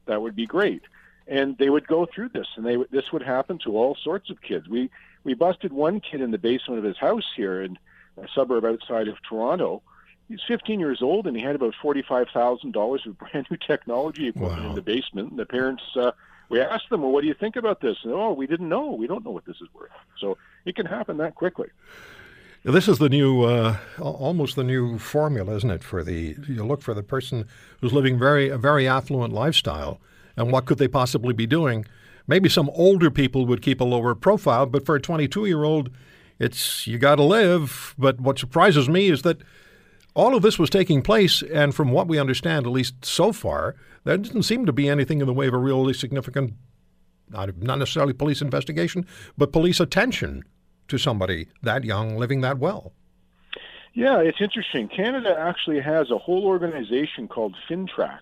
That 0.07 0.23
would 0.23 0.37
be 0.37 0.47
great. 0.47 0.83
And 1.27 1.59
they 1.59 1.71
would 1.71 1.87
go 1.87 2.07
through 2.07 2.29
this, 2.31 2.47
and 2.57 2.65
they 2.65 2.77
this 2.91 3.13
would 3.13 3.23
happen 3.23 3.59
to 3.65 3.77
all 3.77 3.97
sorts 3.97 4.31
of 4.31 4.41
kids. 4.41 4.69
We 4.69 4.91
we 5.25 5.35
busted 5.35 5.73
one 5.73 6.01
kid 6.01 6.21
in 6.21 6.31
the 6.31 6.39
basement 6.39 6.79
of 6.79 6.85
his 6.85 6.97
house 6.97 7.27
here 7.35 7.63
in 7.63 7.79
a 8.17 8.29
suburb 8.35 8.65
outside 8.65 9.09
of 9.09 9.17
Toronto. 9.29 9.83
He's 10.29 10.41
15 10.49 10.81
years 10.81 11.03
old, 11.03 11.27
and 11.27 11.37
he 11.37 11.43
had 11.43 11.55
about 11.55 11.75
$45,000 11.83 13.07
of 13.07 13.19
brand 13.33 13.47
new 13.51 13.57
technology 13.57 14.29
equipment 14.29 14.63
Wow. 14.63 14.69
in 14.71 14.75
the 14.75 14.83
basement. 14.83 15.31
And 15.31 15.39
the 15.39 15.47
parents, 15.47 15.83
uh, 15.97 16.13
we 16.49 16.61
asked 16.61 16.91
them, 16.91 17.03
"Well, 17.03 17.13
what 17.13 17.23
do 17.23 17.27
you 17.29 17.35
think 17.35 17.57
about 17.57 17.81
this?" 17.81 17.97
And 18.05 18.13
oh, 18.13 18.33
we 18.33 18.47
didn't 18.47 18.69
know. 18.69 18.93
We 18.93 19.07
don't 19.07 19.25
know 19.25 19.31
what 19.31 19.45
this 19.47 19.57
is 19.61 19.69
worth. 19.75 19.91
So 20.21 20.39
it 20.65 20.77
can 20.77 20.87
happen 20.87 21.17
that 21.19 21.35
quickly. 21.35 21.69
This 22.65 22.89
is 22.89 22.99
the 22.99 23.09
new, 23.09 23.43
uh, 23.43 23.77
almost 24.01 24.57
the 24.57 24.65
new 24.65 24.99
formula, 24.99 25.55
isn't 25.57 25.71
it? 25.71 25.85
For 25.85 26.03
the 26.03 26.37
you 26.49 26.65
look 26.65 26.83
for 26.83 26.95
the 26.95 27.03
person 27.03 27.47
who's 27.81 27.93
living 27.93 28.19
very 28.19 28.49
a 28.49 28.59
very 28.59 28.89
affluent 28.89 29.33
lifestyle, 29.33 30.01
and 30.37 30.51
what 30.51 30.67
could 30.67 30.79
they 30.79 30.89
possibly 30.89 31.33
be 31.33 31.47
doing? 31.47 31.85
Maybe 32.29 32.49
some 32.49 32.71
older 32.75 33.09
people 33.11 33.47
would 33.47 33.63
keep 33.63 33.81
a 33.81 33.85
lower 33.85 34.17
profile, 34.17 34.67
but 34.67 34.85
for 34.85 34.97
a 34.97 35.01
22-year-old, 35.01 35.91
it's 36.41 36.85
you 36.85 36.99
got 36.99 37.17
to 37.17 37.23
live. 37.23 37.95
But 37.97 38.21
what 38.21 38.37
surprises 38.39 38.89
me 38.89 39.09
is 39.11 39.23
that 39.23 39.43
all 40.17 40.35
of 40.35 40.43
this 40.43 40.59
was 40.59 40.71
taking 40.71 41.03
place, 41.03 41.43
and 41.43 41.75
from 41.75 41.93
what 41.93 42.09
we 42.09 42.19
understand, 42.19 42.65
at 42.65 42.73
least 42.73 43.05
so 43.05 43.33
far, 43.33 43.77
there 44.05 44.17
didn't 44.17 44.45
seem 44.45 44.65
to 44.65 44.73
be 44.73 44.89
anything 44.89 45.21
in 45.21 45.27
the 45.27 45.33
way 45.35 45.47
of 45.47 45.53
a 45.53 45.59
really 45.59 45.93
significant, 45.93 46.55
not, 47.29 47.55
necessarily 47.59 48.15
police 48.15 48.41
investigation, 48.41 49.07
but 49.37 49.53
police 49.53 49.79
attention 49.79 50.43
to 50.89 50.97
somebody 50.97 51.49
that 51.63 51.85
young 51.85 52.17
living 52.17 52.41
that 52.41 52.59
well. 52.59 52.95
Yeah, 53.93 54.21
it's 54.21 54.41
interesting. 54.41 54.89
Canada 54.89 55.37
actually 55.39 55.81
has 55.81 56.11
a 56.11 56.17
whole 56.17 56.47
organization 56.47 57.29
called 57.29 57.55
FINTRAC, 57.69 58.21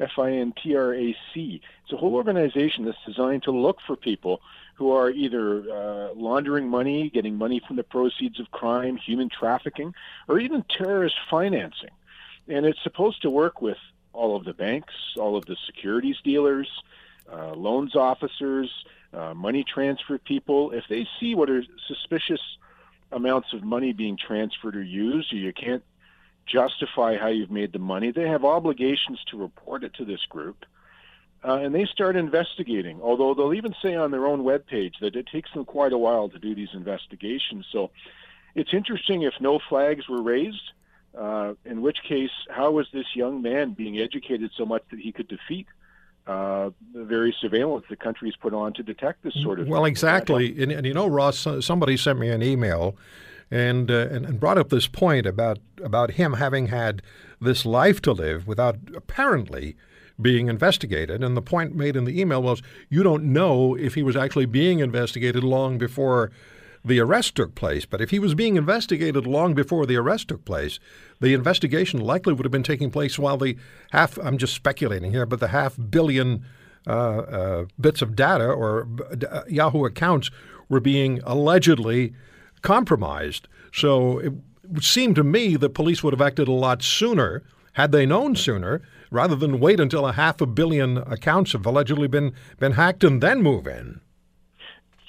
F-I-N-T-R-A-C. 0.00 1.60
It's 1.84 1.92
a 1.92 1.96
whole 1.96 2.14
organization 2.14 2.84
that's 2.84 2.98
designed 3.06 3.42
to 3.44 3.50
look 3.50 3.78
for 3.86 3.96
people 3.96 4.40
who 4.74 4.92
are 4.92 5.10
either 5.10 5.60
uh, 5.70 6.14
laundering 6.14 6.68
money, 6.68 7.10
getting 7.10 7.36
money 7.36 7.60
from 7.66 7.76
the 7.76 7.82
proceeds 7.82 8.40
of 8.40 8.50
crime, 8.50 8.96
human 8.96 9.28
trafficking, 9.28 9.94
or 10.26 10.38
even 10.38 10.64
terrorist 10.70 11.16
financing. 11.30 11.90
And 12.48 12.64
it's 12.64 12.82
supposed 12.82 13.20
to 13.22 13.30
work 13.30 13.60
with 13.60 13.76
all 14.12 14.36
of 14.36 14.44
the 14.44 14.54
banks, 14.54 14.94
all 15.18 15.36
of 15.36 15.44
the 15.44 15.56
securities 15.66 16.16
dealers, 16.24 16.68
uh, 17.30 17.52
loans 17.52 17.94
officers, 17.94 18.70
uh, 19.12 19.34
money 19.34 19.64
transfer 19.64 20.18
people. 20.18 20.70
If 20.72 20.84
they 20.88 21.06
see 21.18 21.34
what 21.34 21.50
are 21.50 21.62
suspicious 21.86 22.40
amounts 23.12 23.52
of 23.52 23.62
money 23.62 23.92
being 23.92 24.16
transferred 24.16 24.76
or 24.76 24.82
used, 24.82 25.32
or 25.32 25.36
you 25.36 25.52
can't 25.52 25.82
justify 26.46 27.16
how 27.16 27.28
you've 27.28 27.50
made 27.50 27.72
the 27.72 27.78
money, 27.78 28.10
they 28.10 28.28
have 28.28 28.44
obligations 28.44 29.20
to 29.30 29.36
report 29.36 29.84
it 29.84 29.94
to 29.94 30.04
this 30.04 30.24
group. 30.28 30.64
Uh, 31.42 31.54
and 31.54 31.74
they 31.74 31.86
start 31.86 32.16
investigating, 32.16 33.00
although 33.00 33.32
they'll 33.32 33.54
even 33.54 33.74
say 33.80 33.94
on 33.94 34.10
their 34.10 34.26
own 34.26 34.42
webpage 34.42 34.98
that 35.00 35.16
it 35.16 35.26
takes 35.26 35.50
them 35.54 35.64
quite 35.64 35.92
a 35.92 35.98
while 35.98 36.28
to 36.28 36.38
do 36.38 36.54
these 36.54 36.68
investigations. 36.74 37.66
So 37.72 37.90
it's 38.54 38.74
interesting 38.74 39.22
if 39.22 39.34
no 39.40 39.58
flags 39.58 40.06
were 40.06 40.22
raised, 40.22 40.72
uh, 41.16 41.54
in 41.64 41.80
which 41.80 42.02
case, 42.02 42.30
how 42.50 42.72
was 42.72 42.88
this 42.92 43.06
young 43.14 43.40
man 43.40 43.72
being 43.72 43.98
educated 43.98 44.50
so 44.54 44.66
much 44.66 44.82
that 44.90 45.00
he 45.00 45.12
could 45.12 45.28
defeat 45.28 45.66
uh, 46.26 46.70
the 46.92 47.04
very 47.04 47.34
surveillance 47.40 47.86
the 47.88 47.96
country's 47.96 48.36
put 48.36 48.52
on 48.52 48.74
to 48.74 48.82
detect 48.82 49.22
this 49.22 49.34
sort 49.42 49.60
of 49.60 49.66
Well, 49.66 49.84
thing? 49.84 49.90
exactly. 49.90 50.62
And, 50.62 50.70
and 50.70 50.86
you 50.86 50.92
know, 50.92 51.06
Ross, 51.06 51.46
somebody 51.60 51.96
sent 51.96 52.18
me 52.18 52.28
an 52.28 52.42
email 52.42 52.96
and, 53.50 53.90
uh, 53.90 54.08
and 54.10 54.24
and 54.24 54.40
brought 54.40 54.58
up 54.58 54.68
this 54.68 54.86
point 54.86 55.26
about 55.26 55.58
about 55.82 56.12
him 56.12 56.34
having 56.34 56.68
had 56.68 57.02
this 57.40 57.64
life 57.64 58.00
to 58.02 58.12
live 58.12 58.46
without 58.46 58.76
apparently 58.94 59.76
being 60.20 60.48
investigated. 60.48 61.24
And 61.24 61.36
the 61.36 61.42
point 61.42 61.74
made 61.74 61.96
in 61.96 62.04
the 62.04 62.20
email 62.20 62.42
was 62.42 62.62
you 62.88 63.02
don't 63.02 63.24
know 63.24 63.74
if 63.74 63.94
he 63.94 64.02
was 64.02 64.16
actually 64.16 64.46
being 64.46 64.80
investigated 64.80 65.42
long 65.42 65.78
before 65.78 66.30
the 66.84 67.00
arrest 67.00 67.34
took 67.34 67.54
place. 67.54 67.84
But 67.84 68.00
if 68.00 68.10
he 68.10 68.18
was 68.18 68.34
being 68.34 68.56
investigated 68.56 69.26
long 69.26 69.54
before 69.54 69.86
the 69.86 69.96
arrest 69.96 70.28
took 70.28 70.44
place, 70.44 70.78
the 71.20 71.34
investigation 71.34 72.00
likely 72.00 72.32
would 72.32 72.44
have 72.44 72.52
been 72.52 72.62
taking 72.62 72.90
place 72.90 73.18
while 73.18 73.36
the 73.36 73.56
half, 73.90 74.18
I'm 74.18 74.38
just 74.38 74.54
speculating 74.54 75.10
here, 75.10 75.26
but 75.26 75.40
the 75.40 75.48
half 75.48 75.76
billion 75.90 76.44
uh, 76.86 76.90
uh, 76.90 77.64
bits 77.78 78.00
of 78.00 78.16
data 78.16 78.46
or 78.46 78.88
uh, 79.30 79.42
Yahoo 79.48 79.84
accounts 79.84 80.30
were 80.68 80.80
being 80.80 81.20
allegedly 81.24 82.14
compromised. 82.62 83.48
So 83.72 84.18
it 84.18 84.32
seemed 84.80 85.16
to 85.16 85.24
me 85.24 85.56
that 85.56 85.74
police 85.74 86.02
would 86.02 86.12
have 86.12 86.20
acted 86.20 86.48
a 86.48 86.52
lot 86.52 86.82
sooner 86.82 87.42
had 87.74 87.92
they 87.92 88.06
known 88.06 88.36
sooner 88.36 88.82
rather 89.10 89.36
than 89.36 89.60
wait 89.60 89.80
until 89.80 90.06
a 90.06 90.12
half 90.12 90.40
a 90.40 90.46
billion 90.46 90.98
accounts 90.98 91.52
have 91.52 91.66
allegedly 91.66 92.08
been, 92.08 92.34
been 92.58 92.72
hacked 92.72 93.04
and 93.04 93.22
then 93.22 93.42
move 93.42 93.66
in. 93.66 94.00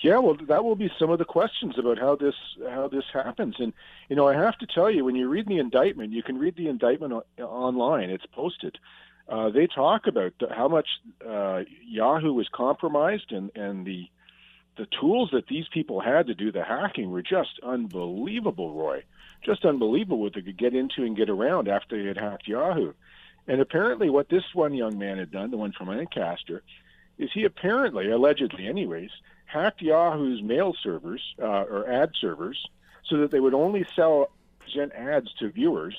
Yeah, 0.01 0.17
well, 0.17 0.35
that 0.47 0.63
will 0.63 0.75
be 0.75 0.89
some 0.97 1.11
of 1.11 1.19
the 1.19 1.25
questions 1.25 1.77
about 1.77 1.99
how 1.99 2.15
this 2.15 2.33
how 2.67 2.87
this 2.87 3.03
happens. 3.13 3.55
And 3.59 3.71
you 4.09 4.15
know, 4.15 4.27
I 4.27 4.33
have 4.33 4.57
to 4.57 4.65
tell 4.65 4.89
you, 4.89 5.05
when 5.05 5.15
you 5.15 5.29
read 5.29 5.47
the 5.47 5.59
indictment, 5.59 6.11
you 6.11 6.23
can 6.23 6.39
read 6.39 6.55
the 6.55 6.67
indictment 6.69 7.13
online. 7.39 8.09
It's 8.09 8.25
posted. 8.25 8.79
Uh, 9.29 9.49
they 9.51 9.67
talk 9.67 10.07
about 10.07 10.33
the, 10.39 10.47
how 10.49 10.67
much 10.67 10.87
uh, 11.27 11.61
Yahoo 11.85 12.33
was 12.33 12.49
compromised, 12.51 13.31
and 13.31 13.51
and 13.55 13.85
the 13.85 14.07
the 14.77 14.87
tools 14.99 15.29
that 15.33 15.47
these 15.47 15.67
people 15.67 15.99
had 15.99 16.27
to 16.27 16.33
do 16.33 16.51
the 16.51 16.63
hacking 16.63 17.11
were 17.11 17.21
just 17.21 17.59
unbelievable, 17.63 18.73
Roy. 18.73 19.03
Just 19.43 19.65
unbelievable 19.65 20.19
what 20.19 20.33
they 20.33 20.41
could 20.41 20.57
get 20.57 20.75
into 20.75 21.03
and 21.03 21.17
get 21.17 21.29
around 21.29 21.67
after 21.67 21.97
they 21.97 22.07
had 22.07 22.17
hacked 22.17 22.47
Yahoo. 22.47 22.93
And 23.47 23.59
apparently, 23.59 24.09
what 24.09 24.29
this 24.29 24.43
one 24.53 24.73
young 24.73 24.97
man 24.97 25.17
had 25.17 25.31
done, 25.31 25.51
the 25.51 25.57
one 25.57 25.71
from 25.71 25.89
Lancaster, 25.89 26.63
is 27.17 27.29
he 27.33 27.43
apparently, 27.43 28.09
allegedly, 28.09 28.67
anyways, 28.67 29.09
hacked 29.45 29.81
Yahoo's 29.81 30.41
mail 30.41 30.75
servers 30.81 31.21
uh, 31.41 31.63
or 31.63 31.89
ad 31.89 32.11
servers 32.19 32.65
so 33.03 33.17
that 33.17 33.31
they 33.31 33.39
would 33.39 33.53
only 33.53 33.85
sell 33.95 34.31
present 34.59 34.93
ads 34.93 35.33
to 35.39 35.49
viewers 35.49 35.95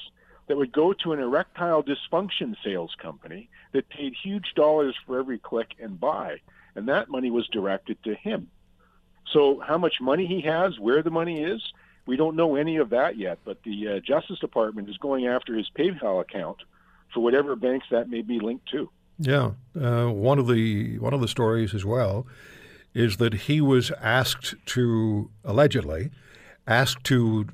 that 0.47 0.57
would 0.57 0.73
go 0.73 0.93
to 0.93 1.13
an 1.13 1.21
erectile 1.21 1.83
dysfunction 1.83 2.57
sales 2.65 2.95
company 3.01 3.49
that 3.73 3.89
paid 3.89 4.15
huge 4.15 4.53
dollars 4.55 4.97
for 5.07 5.19
every 5.19 5.39
click 5.39 5.75
and 5.81 6.01
buy, 6.01 6.41
and 6.75 6.89
that 6.89 7.09
money 7.09 7.31
was 7.31 7.47
directed 7.49 8.03
to 8.05 8.15
him. 8.15 8.49
So, 9.31 9.61
how 9.61 9.79
much 9.79 9.95
money 10.01 10.27
he 10.27 10.41
has, 10.43 10.79
where 10.79 11.03
the 11.03 11.11
money 11.11 11.43
is, 11.43 11.63
we 12.07 12.17
don't 12.17 12.37
know 12.37 12.57
any 12.57 12.77
of 12.77 12.91
that 12.91 13.17
yet. 13.17 13.39
But 13.45 13.63
the 13.65 13.89
uh, 13.89 14.01
Justice 14.01 14.39
Department 14.39 14.89
is 14.89 14.97
going 14.99 15.27
after 15.27 15.57
his 15.57 15.71
PayPal 15.77 16.21
account 16.21 16.59
for 17.13 17.21
whatever 17.21 17.57
banks 17.57 17.87
that 17.91 18.09
may 18.09 18.23
be 18.23 18.41
linked 18.41 18.69
to. 18.71 18.91
Yeah, 19.19 19.53
uh, 19.81 20.07
one 20.09 20.39
of 20.39 20.49
the 20.49 20.99
one 20.99 21.15
of 21.15 21.21
the 21.21 21.29
stories 21.29 21.75
as 21.75 21.85
well 21.85 22.27
is 22.95 23.19
that 23.19 23.35
he 23.35 23.61
was 23.61 23.91
asked 24.01 24.55
to 24.67 25.31
allegedly 25.45 26.11
asked 26.67 27.05
to 27.05 27.47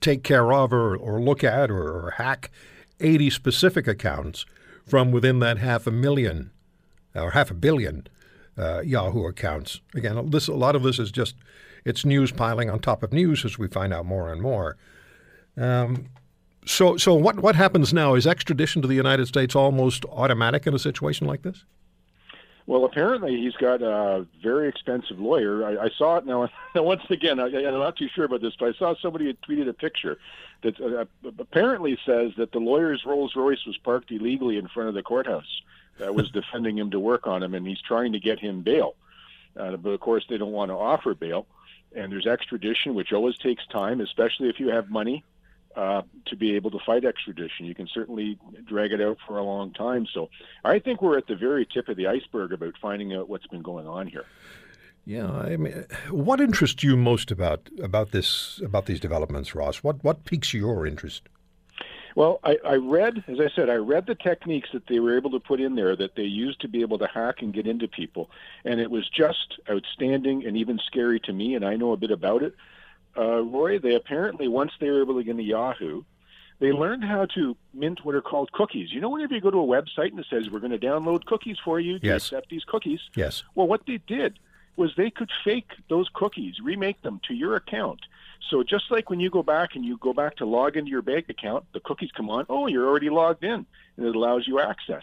take 0.00 0.22
care 0.22 0.52
of 0.52 0.72
or, 0.72 0.96
or 0.96 1.20
look 1.20 1.44
at 1.44 1.70
or, 1.70 2.06
or 2.06 2.14
hack 2.16 2.50
80 3.00 3.30
specific 3.30 3.86
accounts 3.86 4.46
from 4.86 5.10
within 5.10 5.40
that 5.40 5.58
half 5.58 5.86
a 5.86 5.90
million 5.90 6.50
or 7.14 7.32
half 7.32 7.50
a 7.50 7.54
billion 7.54 8.06
uh, 8.58 8.80
Yahoo 8.80 9.26
accounts. 9.26 9.80
Again, 9.94 10.30
this 10.30 10.48
a 10.48 10.54
lot 10.54 10.76
of 10.76 10.82
this 10.82 10.98
is 10.98 11.10
just 11.10 11.34
it's 11.84 12.04
news 12.04 12.32
piling 12.32 12.70
on 12.70 12.80
top 12.80 13.02
of 13.02 13.12
news 13.12 13.44
as 13.44 13.58
we 13.58 13.68
find 13.68 13.92
out 13.92 14.06
more 14.06 14.32
and 14.32 14.42
more. 14.42 14.76
Um, 15.56 16.08
so, 16.66 16.96
so 16.96 17.14
what 17.14 17.40
what 17.40 17.54
happens 17.54 17.94
now? 17.94 18.14
Is 18.14 18.26
extradition 18.26 18.82
to 18.82 18.88
the 18.88 18.94
United 18.94 19.26
States 19.26 19.54
almost 19.54 20.04
automatic 20.06 20.66
in 20.66 20.74
a 20.74 20.78
situation 20.78 21.26
like 21.26 21.42
this? 21.42 21.64
Well, 22.66 22.84
apparently 22.84 23.36
he's 23.36 23.54
got 23.54 23.80
a 23.80 24.26
very 24.42 24.68
expensive 24.68 25.20
lawyer. 25.20 25.64
I, 25.64 25.84
I 25.84 25.90
saw 25.96 26.16
it 26.16 26.26
now. 26.26 26.48
Once 26.74 27.02
again, 27.10 27.38
I, 27.38 27.46
am 27.46 27.78
not 27.78 27.96
too 27.96 28.08
sure 28.12 28.24
about 28.24 28.40
this, 28.40 28.54
but 28.58 28.74
I 28.74 28.78
saw 28.78 28.94
somebody 29.00 29.28
had 29.28 29.40
tweeted 29.42 29.68
a 29.68 29.72
picture 29.72 30.18
that 30.62 30.80
uh, 30.80 31.04
apparently 31.38 31.96
says 32.04 32.32
that 32.38 32.50
the 32.50 32.58
lawyer's 32.58 33.04
Rolls 33.06 33.36
Royce 33.36 33.64
was 33.64 33.78
parked 33.78 34.10
illegally 34.10 34.56
in 34.56 34.66
front 34.66 34.88
of 34.88 34.96
the 34.96 35.02
courthouse 35.04 35.62
that 35.98 36.14
was 36.14 36.30
defending 36.30 36.78
him 36.78 36.90
to 36.90 37.00
work 37.00 37.26
on 37.26 37.42
him, 37.42 37.54
and 37.54 37.66
he's 37.66 37.80
trying 37.80 38.12
to 38.12 38.20
get 38.20 38.38
him 38.38 38.62
bail. 38.62 38.94
Uh, 39.56 39.76
but 39.76 39.90
of 39.90 40.00
course, 40.00 40.24
they 40.28 40.38
don't 40.38 40.52
want 40.52 40.70
to 40.70 40.74
offer 40.74 41.14
bail. 41.14 41.46
And 41.94 42.12
there's 42.12 42.26
extradition, 42.26 42.94
which 42.94 43.12
always 43.12 43.38
takes 43.38 43.66
time, 43.68 44.00
especially 44.00 44.48
if 44.48 44.60
you 44.60 44.68
have 44.68 44.90
money 44.90 45.24
uh, 45.76 46.02
to 46.26 46.36
be 46.36 46.56
able 46.56 46.70
to 46.70 46.78
fight 46.84 47.04
extradition. 47.04 47.64
You 47.66 47.74
can 47.74 47.86
certainly 47.86 48.38
drag 48.66 48.92
it 48.92 49.00
out 49.00 49.18
for 49.26 49.38
a 49.38 49.42
long 49.42 49.72
time. 49.72 50.06
So 50.12 50.30
I 50.64 50.78
think 50.78 51.00
we're 51.00 51.16
at 51.16 51.26
the 51.26 51.36
very 51.36 51.66
tip 51.66 51.88
of 51.88 51.96
the 51.96 52.06
iceberg 52.06 52.52
about 52.52 52.74
finding 52.80 53.14
out 53.14 53.28
what's 53.28 53.46
been 53.46 53.62
going 53.62 53.86
on 53.86 54.06
here. 54.06 54.24
Yeah, 55.04 55.30
I 55.30 55.56
mean, 55.56 55.86
what 56.10 56.40
interests 56.40 56.82
you 56.82 56.96
most 56.96 57.30
about 57.30 57.68
about 57.80 58.10
this 58.10 58.60
about 58.64 58.86
these 58.86 58.98
developments, 58.98 59.54
Ross? 59.54 59.84
What 59.84 60.02
what 60.02 60.24
piques 60.24 60.52
your 60.52 60.84
interest? 60.84 61.28
Well, 62.16 62.40
I, 62.42 62.58
I 62.66 62.74
read, 62.74 63.22
as 63.28 63.38
I 63.38 63.48
said, 63.54 63.70
I 63.70 63.74
read 63.74 64.06
the 64.06 64.16
techniques 64.16 64.70
that 64.72 64.88
they 64.88 64.98
were 64.98 65.16
able 65.16 65.30
to 65.30 65.38
put 65.38 65.60
in 65.60 65.76
there 65.76 65.94
that 65.94 66.16
they 66.16 66.24
used 66.24 66.60
to 66.62 66.68
be 66.68 66.80
able 66.80 66.98
to 66.98 67.06
hack 67.06 67.42
and 67.42 67.52
get 67.52 67.68
into 67.68 67.86
people, 67.86 68.30
and 68.64 68.80
it 68.80 68.90
was 68.90 69.08
just 69.08 69.60
outstanding 69.70 70.44
and 70.44 70.56
even 70.56 70.80
scary 70.84 71.20
to 71.20 71.32
me. 71.32 71.54
And 71.54 71.64
I 71.64 71.76
know 71.76 71.92
a 71.92 71.96
bit 71.96 72.10
about 72.10 72.42
it 72.42 72.54
uh, 73.16 73.42
Roy, 73.42 73.78
they 73.78 73.94
apparently, 73.94 74.48
once 74.48 74.72
they 74.78 74.90
were 74.90 75.02
able 75.02 75.16
to 75.16 75.24
get 75.24 75.32
into 75.32 75.42
Yahoo, 75.42 76.02
they 76.58 76.72
learned 76.72 77.04
how 77.04 77.26
to 77.26 77.56
mint 77.74 78.04
what 78.04 78.14
are 78.14 78.22
called 78.22 78.52
cookies. 78.52 78.92
You 78.92 79.00
know, 79.00 79.10
whenever 79.10 79.34
you 79.34 79.40
go 79.40 79.50
to 79.50 79.58
a 79.58 79.66
website 79.66 80.10
and 80.10 80.18
it 80.18 80.26
says, 80.28 80.50
we're 80.50 80.60
going 80.60 80.72
to 80.72 80.78
download 80.78 81.24
cookies 81.26 81.58
for 81.62 81.78
you, 81.78 81.98
to 81.98 82.06
yes. 82.06 82.26
accept 82.26 82.50
these 82.50 82.64
cookies? 82.64 83.00
Yes. 83.14 83.42
Well, 83.54 83.66
what 83.66 83.82
they 83.86 83.98
did 84.06 84.38
was 84.76 84.94
they 84.96 85.10
could 85.10 85.30
fake 85.44 85.72
those 85.88 86.08
cookies, 86.12 86.60
remake 86.62 87.00
them 87.02 87.20
to 87.28 87.34
your 87.34 87.56
account. 87.56 88.00
So 88.50 88.62
just 88.62 88.90
like 88.90 89.10
when 89.10 89.20
you 89.20 89.30
go 89.30 89.42
back 89.42 89.74
and 89.74 89.84
you 89.84 89.98
go 89.98 90.12
back 90.12 90.36
to 90.36 90.46
log 90.46 90.76
into 90.76 90.90
your 90.90 91.02
bank 91.02 91.28
account, 91.28 91.64
the 91.72 91.80
cookies 91.80 92.10
come 92.12 92.30
on, 92.30 92.46
oh, 92.48 92.66
you're 92.66 92.86
already 92.86 93.10
logged 93.10 93.44
in, 93.44 93.66
and 93.96 94.06
it 94.06 94.14
allows 94.14 94.46
you 94.46 94.60
access. 94.60 95.02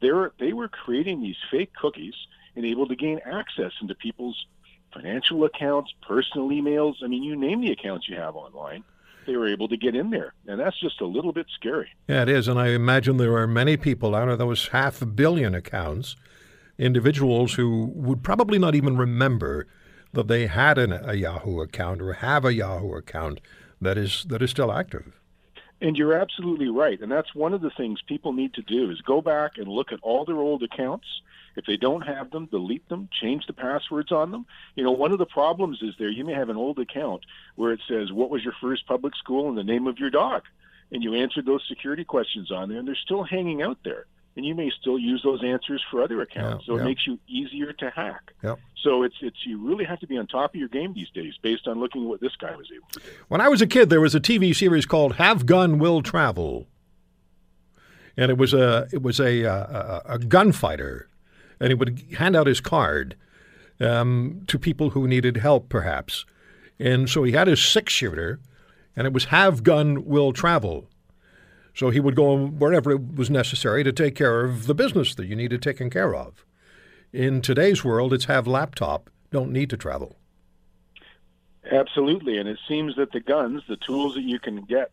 They 0.00 0.10
were, 0.12 0.32
they 0.38 0.52
were 0.52 0.68
creating 0.68 1.20
these 1.20 1.36
fake 1.50 1.72
cookies 1.74 2.14
and 2.56 2.64
able 2.64 2.86
to 2.88 2.96
gain 2.96 3.20
access 3.24 3.72
into 3.80 3.94
people's 3.94 4.46
financial 4.92 5.44
accounts, 5.44 5.92
personal 6.06 6.48
emails. 6.48 6.94
I 7.02 7.08
mean, 7.08 7.22
you 7.22 7.36
name 7.36 7.60
the 7.60 7.72
accounts 7.72 8.08
you 8.08 8.16
have 8.16 8.36
online. 8.36 8.84
They 9.26 9.36
were 9.36 9.48
able 9.48 9.68
to 9.68 9.76
get 9.76 9.94
in 9.94 10.08
there, 10.08 10.32
and 10.46 10.58
that's 10.58 10.80
just 10.80 11.02
a 11.02 11.06
little 11.06 11.32
bit 11.32 11.46
scary. 11.54 11.90
Yeah, 12.08 12.22
it 12.22 12.30
is, 12.30 12.48
and 12.48 12.58
I 12.58 12.68
imagine 12.68 13.18
there 13.18 13.36
are 13.36 13.46
many 13.46 13.76
people 13.76 14.14
out 14.14 14.30
of 14.30 14.38
those 14.38 14.68
half 14.68 15.02
a 15.02 15.06
billion 15.06 15.54
accounts, 15.54 16.16
individuals 16.78 17.54
who 17.54 17.92
would 17.94 18.22
probably 18.22 18.58
not 18.58 18.74
even 18.74 18.96
remember 18.96 19.66
that 20.12 20.28
they 20.28 20.46
had 20.46 20.78
an, 20.78 20.92
a 20.92 21.14
Yahoo 21.14 21.60
account 21.60 22.00
or 22.00 22.14
have 22.14 22.44
a 22.44 22.54
Yahoo 22.54 22.94
account 22.94 23.40
that 23.80 23.98
is 23.98 24.24
that 24.28 24.42
is 24.42 24.50
still 24.50 24.72
active. 24.72 25.12
And 25.80 25.96
you're 25.96 26.14
absolutely 26.14 26.68
right. 26.68 27.00
And 27.00 27.10
that's 27.10 27.34
one 27.34 27.54
of 27.54 27.60
the 27.60 27.70
things 27.70 28.02
people 28.02 28.32
need 28.32 28.54
to 28.54 28.62
do 28.62 28.90
is 28.90 29.00
go 29.02 29.20
back 29.20 29.52
and 29.58 29.68
look 29.68 29.92
at 29.92 30.00
all 30.02 30.24
their 30.24 30.36
old 30.36 30.64
accounts. 30.64 31.06
If 31.54 31.66
they 31.66 31.76
don't 31.76 32.02
have 32.02 32.30
them, 32.30 32.46
delete 32.46 32.88
them, 32.88 33.08
change 33.20 33.46
the 33.46 33.52
passwords 33.52 34.10
on 34.10 34.32
them. 34.32 34.44
You 34.74 34.82
know, 34.82 34.90
one 34.90 35.12
of 35.12 35.18
the 35.18 35.26
problems 35.26 35.80
is 35.82 35.94
there 35.98 36.08
you 36.08 36.24
may 36.24 36.34
have 36.34 36.48
an 36.48 36.56
old 36.56 36.78
account 36.80 37.24
where 37.54 37.72
it 37.72 37.80
says, 37.88 38.12
What 38.12 38.30
was 38.30 38.42
your 38.42 38.54
first 38.60 38.86
public 38.86 39.14
school 39.14 39.48
and 39.48 39.56
the 39.56 39.64
name 39.64 39.86
of 39.86 39.98
your 39.98 40.10
dog? 40.10 40.42
And 40.90 41.02
you 41.02 41.14
answered 41.14 41.46
those 41.46 41.62
security 41.68 42.04
questions 42.04 42.50
on 42.50 42.68
there, 42.68 42.78
and 42.78 42.88
they're 42.88 42.96
still 42.96 43.22
hanging 43.22 43.62
out 43.62 43.78
there 43.84 44.06
and 44.38 44.46
you 44.46 44.54
may 44.54 44.70
still 44.80 45.00
use 45.00 45.20
those 45.24 45.42
answers 45.44 45.84
for 45.90 46.00
other 46.00 46.22
accounts. 46.22 46.64
Yeah, 46.68 46.74
so 46.74 46.80
it 46.80 46.84
makes 46.84 47.08
you 47.08 47.18
easier 47.26 47.72
to 47.72 47.90
hack. 47.90 48.32
Yeah. 48.42 48.54
So 48.84 49.02
it's 49.02 49.16
it's 49.20 49.44
you 49.44 49.58
really 49.66 49.84
have 49.84 49.98
to 49.98 50.06
be 50.06 50.16
on 50.16 50.28
top 50.28 50.54
of 50.54 50.60
your 50.60 50.68
game 50.68 50.94
these 50.94 51.10
days, 51.10 51.34
based 51.42 51.66
on 51.66 51.80
looking 51.80 52.02
at 52.02 52.08
what 52.08 52.20
this 52.20 52.36
guy 52.36 52.54
was 52.54 52.68
able 52.72 52.86
to 52.92 53.00
do. 53.00 53.06
When 53.26 53.40
I 53.40 53.48
was 53.48 53.60
a 53.60 53.66
kid, 53.66 53.90
there 53.90 54.00
was 54.00 54.14
a 54.14 54.20
TV 54.20 54.54
series 54.54 54.86
called 54.86 55.16
Have 55.16 55.44
Gun 55.44 55.80
Will 55.80 56.02
Travel, 56.02 56.68
and 58.16 58.30
it 58.30 58.38
was 58.38 58.54
a 58.54 58.86
it 58.92 59.02
was 59.02 59.18
a 59.18 59.42
a, 59.42 60.02
a 60.06 60.18
gunfighter, 60.20 61.08
and 61.58 61.70
he 61.70 61.74
would 61.74 62.00
hand 62.16 62.36
out 62.36 62.46
his 62.46 62.60
card 62.60 63.16
um, 63.80 64.42
to 64.46 64.56
people 64.56 64.90
who 64.90 65.08
needed 65.08 65.38
help, 65.38 65.68
perhaps, 65.68 66.24
and 66.78 67.10
so 67.10 67.24
he 67.24 67.32
had 67.32 67.48
his 67.48 67.60
six 67.60 67.92
shooter, 67.92 68.38
and 68.94 69.04
it 69.04 69.12
was 69.12 69.24
Have 69.26 69.64
Gun 69.64 70.04
Will 70.04 70.32
Travel. 70.32 70.88
So 71.78 71.90
he 71.90 72.00
would 72.00 72.16
go 72.16 72.36
wherever 72.36 72.90
it 72.90 73.14
was 73.14 73.30
necessary 73.30 73.84
to 73.84 73.92
take 73.92 74.16
care 74.16 74.44
of 74.44 74.66
the 74.66 74.74
business 74.74 75.14
that 75.14 75.26
you 75.26 75.36
needed 75.36 75.62
taken 75.62 75.90
care 75.90 76.12
of. 76.12 76.44
In 77.12 77.40
today's 77.40 77.84
world, 77.84 78.12
it's 78.12 78.24
have 78.24 78.48
laptop, 78.48 79.10
don't 79.30 79.52
need 79.52 79.70
to 79.70 79.76
travel. 79.76 80.16
Absolutely. 81.70 82.36
And 82.36 82.48
it 82.48 82.58
seems 82.66 82.96
that 82.96 83.12
the 83.12 83.20
guns, 83.20 83.62
the 83.68 83.76
tools 83.76 84.16
that 84.16 84.24
you 84.24 84.40
can 84.40 84.62
get 84.62 84.90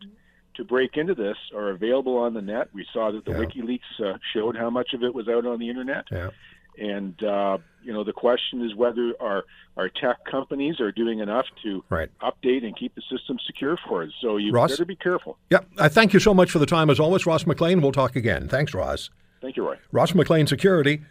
to 0.57 0.63
break 0.63 0.95
into 0.95 1.15
this, 1.15 1.37
are 1.55 1.71
available 1.71 2.19
on 2.19 2.35
the 2.35 2.41
net. 2.43 2.69
We 2.71 2.85
saw 2.93 3.09
that 3.11 3.25
the 3.25 3.31
yeah. 3.31 3.37
WikiLeaks 3.39 4.13
uh, 4.13 4.17
showed 4.31 4.55
how 4.55 4.69
much 4.69 4.93
of 4.93 5.01
it 5.01 5.15
was 5.15 5.27
out 5.27 5.47
on 5.47 5.57
the 5.57 5.71
internet. 5.71 6.05
Yeah. 6.11 6.29
And 6.77 7.21
uh, 7.23 7.57
you 7.83 7.93
know, 7.93 8.03
the 8.03 8.13
question 8.13 8.65
is 8.65 8.75
whether 8.75 9.13
our 9.19 9.43
our 9.77 9.89
tech 9.89 10.23
companies 10.29 10.79
are 10.79 10.91
doing 10.91 11.19
enough 11.19 11.45
to 11.63 11.83
right. 11.89 12.09
update 12.21 12.63
and 12.63 12.77
keep 12.77 12.95
the 12.95 13.01
system 13.09 13.37
secure 13.45 13.77
for 13.87 14.03
us. 14.03 14.09
So 14.21 14.37
you 14.37 14.51
Ross? 14.51 14.71
better 14.71 14.85
be 14.85 14.95
careful. 14.95 15.37
Yep. 15.49 15.67
I 15.77 15.89
thank 15.89 16.13
you 16.13 16.19
so 16.19 16.33
much 16.33 16.51
for 16.51 16.59
the 16.59 16.65
time 16.65 16.89
as 16.89 16.99
always, 16.99 17.25
Ross 17.25 17.45
McLean. 17.45 17.81
We'll 17.81 17.91
talk 17.91 18.15
again. 18.15 18.47
Thanks, 18.47 18.73
Ross. 18.73 19.09
Thank 19.41 19.57
you, 19.57 19.67
Roy. 19.67 19.77
Ross 19.91 20.15
McLean 20.15 20.47
Security. 20.47 21.01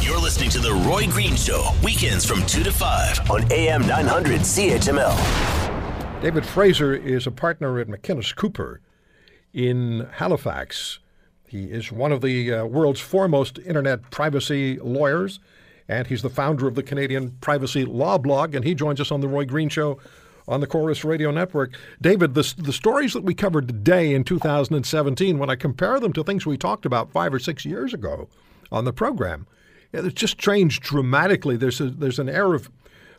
You're 0.00 0.20
listening 0.20 0.50
to 0.50 0.58
the 0.58 0.72
Roy 0.72 1.06
Green 1.06 1.36
Show 1.36 1.70
weekends 1.84 2.24
from 2.24 2.44
two 2.46 2.62
to 2.64 2.72
five 2.72 3.30
on 3.30 3.50
AM 3.52 3.86
900 3.86 4.40
CHML. 4.40 6.22
David 6.22 6.44
Fraser 6.44 6.94
is 6.94 7.26
a 7.26 7.30
partner 7.30 7.78
at 7.78 7.86
McInnes 7.86 8.34
Cooper 8.34 8.80
in 9.52 10.08
Halifax. 10.14 10.98
He 11.48 11.64
is 11.64 11.90
one 11.90 12.12
of 12.12 12.20
the 12.20 12.52
uh, 12.52 12.64
world's 12.66 13.00
foremost 13.00 13.58
internet 13.58 14.10
privacy 14.10 14.78
lawyers, 14.78 15.40
and 15.88 16.06
he's 16.06 16.22
the 16.22 16.30
founder 16.30 16.68
of 16.68 16.74
the 16.74 16.82
Canadian 16.82 17.30
Privacy 17.40 17.84
Law 17.84 18.18
Blog, 18.18 18.54
and 18.54 18.64
he 18.64 18.74
joins 18.74 19.00
us 19.00 19.10
on 19.10 19.20
the 19.20 19.28
Roy 19.28 19.46
Green 19.46 19.68
Show 19.68 19.98
on 20.46 20.60
the 20.60 20.66
Corus 20.66 21.04
Radio 21.04 21.30
Network. 21.30 21.72
David, 22.00 22.34
the, 22.34 22.54
the 22.58 22.72
stories 22.72 23.12
that 23.14 23.22
we 23.22 23.34
covered 23.34 23.68
today 23.68 24.14
in 24.14 24.24
2017, 24.24 25.38
when 25.38 25.50
I 25.50 25.56
compare 25.56 25.98
them 26.00 26.12
to 26.14 26.22
things 26.22 26.46
we 26.46 26.56
talked 26.56 26.86
about 26.86 27.12
five 27.12 27.32
or 27.32 27.38
six 27.38 27.64
years 27.64 27.94
ago 27.94 28.28
on 28.70 28.84
the 28.84 28.92
program, 28.92 29.46
it's 29.92 30.14
just 30.14 30.38
changed 30.38 30.82
dramatically. 30.82 31.56
There's 31.56 31.80
a, 31.80 31.90
there's 31.90 32.18
an 32.18 32.28
air 32.28 32.54
of 32.54 32.70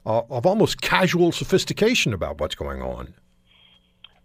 uh, 0.06 0.22
of 0.30 0.46
almost 0.46 0.82
casual 0.82 1.32
sophistication 1.32 2.14
about 2.14 2.40
what's 2.40 2.56
going 2.56 2.82
on. 2.82 3.14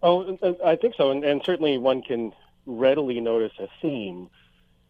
Oh, 0.01 0.37
I 0.63 0.75
think 0.75 0.95
so, 0.95 1.11
and, 1.11 1.23
and 1.23 1.41
certainly 1.43 1.77
one 1.77 2.01
can 2.01 2.31
readily 2.65 3.19
notice 3.21 3.53
a 3.59 3.67
theme 3.81 4.29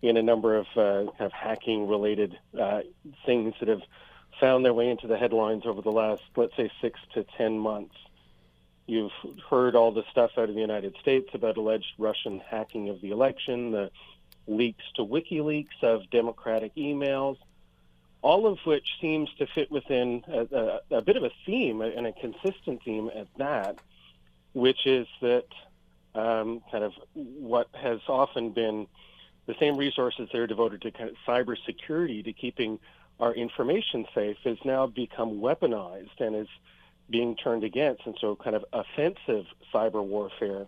in 0.02 0.18
a 0.18 0.22
number 0.22 0.56
of 0.56 0.68
uh, 0.76 1.12
kind 1.12 1.22
of 1.22 1.32
hacking 1.32 1.88
related 1.88 2.38
uh, 2.60 2.82
things 3.26 3.54
that 3.60 3.70
have 3.70 3.82
found 4.40 4.66
their 4.66 4.74
way 4.74 4.90
into 4.90 5.08
the 5.08 5.18
headlines 5.18 5.64
over 5.66 5.82
the 5.82 5.92
last, 5.92 6.22
let's 6.36 6.56
say, 6.56 6.70
six 6.82 7.00
to 7.14 7.24
ten 7.38 7.58
months. 7.58 7.96
You've 8.88 9.14
heard 9.50 9.76
all 9.76 9.92
the 9.92 10.04
stuff 10.12 10.32
out 10.38 10.50
of 10.50 10.56
the 10.56 10.62
United 10.62 10.96
States 11.02 11.30
about 11.34 11.58
alleged 11.58 11.94
Russian 11.98 12.40
hacking 12.40 12.90
of 12.90 13.02
the 13.02 13.12
election, 13.12 13.72
the 13.72 13.90
leaks 14.48 14.84
to 14.96 15.04
WikiLeaks 15.04 15.82
of 15.82 16.10
Democratic 16.12 16.76
emails, 16.76 17.38
all 18.21 18.46
of 18.46 18.60
which 18.63 18.88
seems 19.02 19.30
to 19.40 19.48
fit 19.48 19.71
within 19.71 20.23
a, 20.28 20.82
a, 20.92 20.98
a 20.98 21.02
bit 21.02 21.17
of 21.17 21.23
a 21.23 21.32
theme 21.46 21.82
and 21.82 22.06
a 22.06 22.12
consistent 22.12 22.84
theme 22.84 23.10
at 23.15 23.28
that, 23.38 23.78
which 24.54 24.86
is 24.86 25.08
that 25.21 25.48
um, 26.16 26.62
kind 26.72 26.84
of 26.84 26.94
what 27.13 27.68
has 27.74 28.00
often 28.08 28.52
been 28.52 28.88
the 29.46 29.56
same 29.60 29.78
resources 29.78 30.30
that 30.32 30.40
are 30.40 30.48
devoted 30.48 30.82
to 30.82 30.92
kind 30.92 31.10
of 31.10 31.16
cybersecurity 31.28 32.24
to 32.24 32.34
keeping 32.34 32.80
our 33.20 33.34
information 33.34 34.06
safe 34.13 34.38
has 34.44 34.58
now 34.66 34.88
become 34.88 35.40
weaponized 35.40 36.20
and 36.20 36.36
is 36.36 36.48
being 37.10 37.36
turned 37.36 37.63
against, 37.63 38.06
and 38.06 38.16
so 38.20 38.36
kind 38.36 38.56
of 38.56 38.66
offensive 38.74 39.46
cyber 39.74 40.04
warfare. 40.04 40.66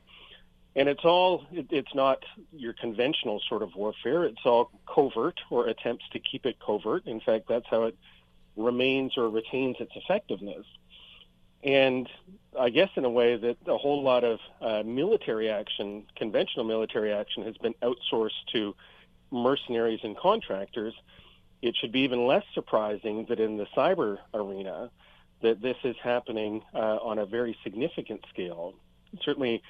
And 0.76 0.88
it's 0.88 1.04
all, 1.04 1.46
it, 1.52 1.68
it's 1.72 1.96
not 1.96 2.24
your 2.56 2.74
conventional 2.74 3.42
sort 3.50 3.64
of 3.64 3.76
warfare. 3.76 4.24
It's 4.26 4.46
all 4.46 4.70
covert 4.86 5.40
or 5.50 5.68
attempts 5.68 6.06
to 6.12 6.20
keep 6.20 6.46
it 6.46 6.58
covert. 6.64 7.08
In 7.08 7.20
fact, 7.20 7.46
that's 7.50 7.66
how 7.70 7.86
it 7.86 7.98
remains 8.56 9.18
or 9.18 9.30
retains 9.30 9.78
its 9.80 9.92
effectiveness 9.96 10.66
and 11.64 12.08
I 12.60 12.70
guess 12.70 12.90
in 12.96 13.06
a 13.06 13.10
way 13.10 13.36
that 13.36 13.58
a 13.68 13.78
whole 13.78 14.02
lot 14.04 14.24
of 14.24 14.40
uh, 14.62 14.84
military 14.84 15.50
action, 15.50 16.06
conventional 16.16 16.66
military 16.66 17.12
action, 17.12 17.44
has 17.44 17.58
been 17.58 17.76
outsourced 17.82 18.46
to 18.54 18.76
mercenaries 19.32 20.00
and 20.04 20.18
contractors, 20.18 20.94
it 21.62 21.76
should 21.76 21.92
be 21.92 22.02
even 22.02 22.26
less 22.26 22.44
surprising 22.54 23.26
that 23.30 23.40
in 23.40 23.58
the 23.58 23.66
cyber 23.76 24.18
arena, 24.34 24.90
that 25.42 25.62
this 25.62 25.78
is 25.84 25.96
happening 26.02 26.62
uh, 26.74 26.98
on 27.02 27.20
a 27.20 27.26
very 27.26 27.58
significant 27.64 28.24
scale. 28.30 28.74
Certainly, 29.24 29.62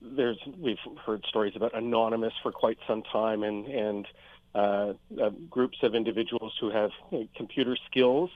there's 0.00 0.38
we've 0.58 0.78
heard 1.04 1.24
stories 1.26 1.54
about 1.56 1.74
anonymous 1.74 2.34
for 2.42 2.52
quite 2.52 2.78
some 2.86 3.02
time, 3.02 3.42
and 3.42 3.66
and 3.66 4.08
uh, 4.54 4.92
uh, 5.20 5.30
groups 5.50 5.78
of 5.82 5.94
individuals 5.94 6.52
who 6.60 6.70
have 6.70 6.90
you 7.10 7.20
know, 7.20 7.28
computer 7.36 7.76
skills 7.90 8.30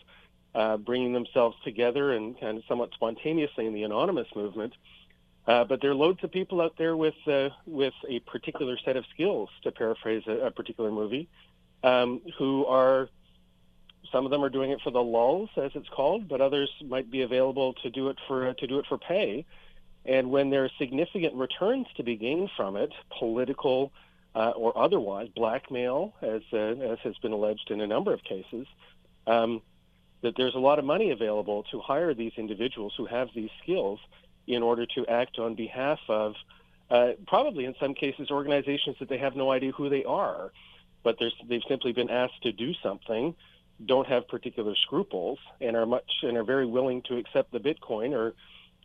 uh, 0.54 0.76
bringing 0.76 1.12
themselves 1.12 1.56
together 1.64 2.12
and 2.12 2.38
kind 2.40 2.58
of 2.58 2.64
somewhat 2.68 2.90
spontaneously 2.94 3.66
in 3.66 3.74
the 3.74 3.82
anonymous 3.84 4.28
movement. 4.34 4.72
Uh, 5.46 5.64
but 5.64 5.80
there 5.80 5.90
are 5.90 5.94
loads 5.94 6.22
of 6.22 6.30
people 6.30 6.60
out 6.60 6.74
there 6.76 6.96
with 6.96 7.14
uh, 7.26 7.48
with 7.66 7.94
a 8.08 8.20
particular 8.20 8.76
set 8.84 8.96
of 8.96 9.04
skills, 9.14 9.48
to 9.62 9.72
paraphrase 9.72 10.22
a, 10.26 10.46
a 10.46 10.50
particular 10.50 10.90
movie, 10.90 11.28
um, 11.82 12.20
who 12.38 12.66
are 12.66 13.08
some 14.12 14.24
of 14.24 14.30
them 14.30 14.44
are 14.44 14.50
doing 14.50 14.70
it 14.70 14.80
for 14.82 14.90
the 14.90 15.02
lulls, 15.02 15.50
as 15.56 15.70
it's 15.74 15.88
called, 15.88 16.28
but 16.28 16.40
others 16.40 16.70
might 16.84 17.10
be 17.10 17.22
available 17.22 17.74
to 17.82 17.90
do 17.90 18.08
it 18.08 18.18
for 18.26 18.52
to 18.52 18.66
do 18.66 18.78
it 18.78 18.86
for 18.86 18.98
pay. 18.98 19.46
And 20.04 20.30
when 20.30 20.50
there 20.50 20.64
are 20.64 20.70
significant 20.78 21.34
returns 21.34 21.86
to 21.96 22.02
be 22.02 22.16
gained 22.16 22.50
from 22.56 22.76
it, 22.76 22.92
political 23.18 23.92
uh, 24.34 24.50
or 24.50 24.76
otherwise, 24.76 25.28
blackmail, 25.34 26.14
as 26.22 26.42
uh, 26.52 26.56
as 26.56 26.98
has 27.00 27.16
been 27.18 27.32
alleged 27.32 27.70
in 27.70 27.80
a 27.80 27.86
number 27.86 28.12
of 28.12 28.22
cases, 28.24 28.66
um, 29.26 29.62
that 30.22 30.34
there's 30.36 30.54
a 30.54 30.58
lot 30.58 30.78
of 30.78 30.84
money 30.84 31.10
available 31.10 31.64
to 31.70 31.80
hire 31.80 32.14
these 32.14 32.32
individuals 32.36 32.92
who 32.96 33.06
have 33.06 33.28
these 33.34 33.50
skills 33.62 33.98
in 34.46 34.62
order 34.62 34.86
to 34.86 35.06
act 35.06 35.38
on 35.38 35.54
behalf 35.54 35.98
of 36.08 36.34
uh, 36.90 37.12
probably 37.26 37.64
in 37.64 37.74
some 37.80 37.94
cases 37.94 38.30
organizations 38.30 38.96
that 38.98 39.08
they 39.08 39.18
have 39.18 39.36
no 39.36 39.50
idea 39.52 39.70
who 39.72 39.88
they 39.88 40.04
are, 40.04 40.52
but 41.02 41.16
they've 41.48 41.62
simply 41.68 41.92
been 41.92 42.10
asked 42.10 42.42
to 42.42 42.52
do 42.52 42.74
something, 42.82 43.34
don't 43.86 44.08
have 44.08 44.26
particular 44.28 44.74
scruples, 44.74 45.38
and 45.60 45.76
are 45.76 45.86
much 45.86 46.10
and 46.22 46.36
are 46.36 46.44
very 46.44 46.66
willing 46.66 47.00
to 47.02 47.16
accept 47.16 47.52
the 47.52 47.60
Bitcoin 47.60 48.12
or 48.12 48.34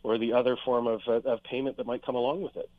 or 0.03 0.19
the 0.19 0.33
other 0.33 0.55
form 0.63 0.85
of, 0.85 1.01
uh, 1.07 1.13
of 1.25 1.41
payment 1.41 1.77
that 1.77 1.87
might 1.87 2.05
come 2.05 2.13
along 2.13 2.39
with 2.43 2.55
it. 2.55 2.69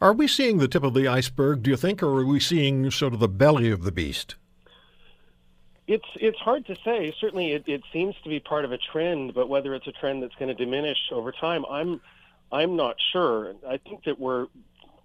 Are 0.00 0.14
we 0.14 0.26
seeing 0.26 0.56
the 0.56 0.66
tip 0.66 0.82
of 0.82 0.94
the 0.94 1.06
iceberg, 1.06 1.62
do 1.62 1.70
you 1.70 1.76
think, 1.76 2.02
or 2.02 2.20
are 2.20 2.24
we 2.24 2.40
seeing 2.40 2.90
sort 2.90 3.12
of 3.12 3.20
the 3.20 3.28
belly 3.28 3.70
of 3.70 3.82
the 3.82 3.92
beast? 3.92 4.36
It's 5.86 6.06
it's 6.14 6.38
hard 6.38 6.66
to 6.66 6.76
say. 6.84 7.14
Certainly, 7.20 7.52
it, 7.52 7.64
it 7.66 7.82
seems 7.92 8.14
to 8.22 8.28
be 8.28 8.38
part 8.38 8.64
of 8.64 8.72
a 8.72 8.78
trend, 8.78 9.34
but 9.34 9.48
whether 9.48 9.74
it's 9.74 9.86
a 9.86 9.92
trend 9.92 10.22
that's 10.22 10.34
going 10.36 10.48
to 10.48 10.54
diminish 10.54 10.98
over 11.10 11.32
time, 11.32 11.64
I'm 11.68 12.00
I'm 12.52 12.76
not 12.76 12.96
sure. 13.12 13.54
I 13.68 13.78
think 13.78 14.04
that 14.04 14.18
we're 14.20 14.46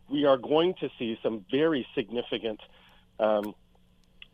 we 0.09 0.25
are 0.25 0.38
going 0.38 0.75
to 0.75 0.89
see 0.97 1.19
some 1.23 1.45
very 1.51 1.86
significant, 1.95 2.61
um, 3.19 3.55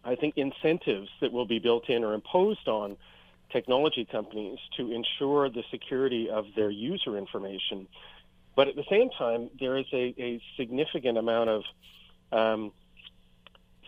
I 0.03 0.15
think, 0.15 0.37
incentives 0.37 1.09
that 1.21 1.31
will 1.31 1.45
be 1.45 1.59
built 1.59 1.89
in 1.89 2.03
or 2.03 2.13
imposed 2.13 2.67
on 2.67 2.97
technology 3.51 4.05
companies 4.05 4.59
to 4.77 4.91
ensure 4.91 5.49
the 5.49 5.63
security 5.71 6.29
of 6.29 6.45
their 6.55 6.69
user 6.69 7.17
information. 7.17 7.87
But 8.55 8.67
at 8.67 8.75
the 8.75 8.83
same 8.89 9.09
time, 9.11 9.49
there 9.59 9.77
is 9.77 9.85
a, 9.93 10.13
a 10.17 10.41
significant 10.57 11.17
amount 11.17 11.49
of 11.49 11.63
um, 12.31 12.71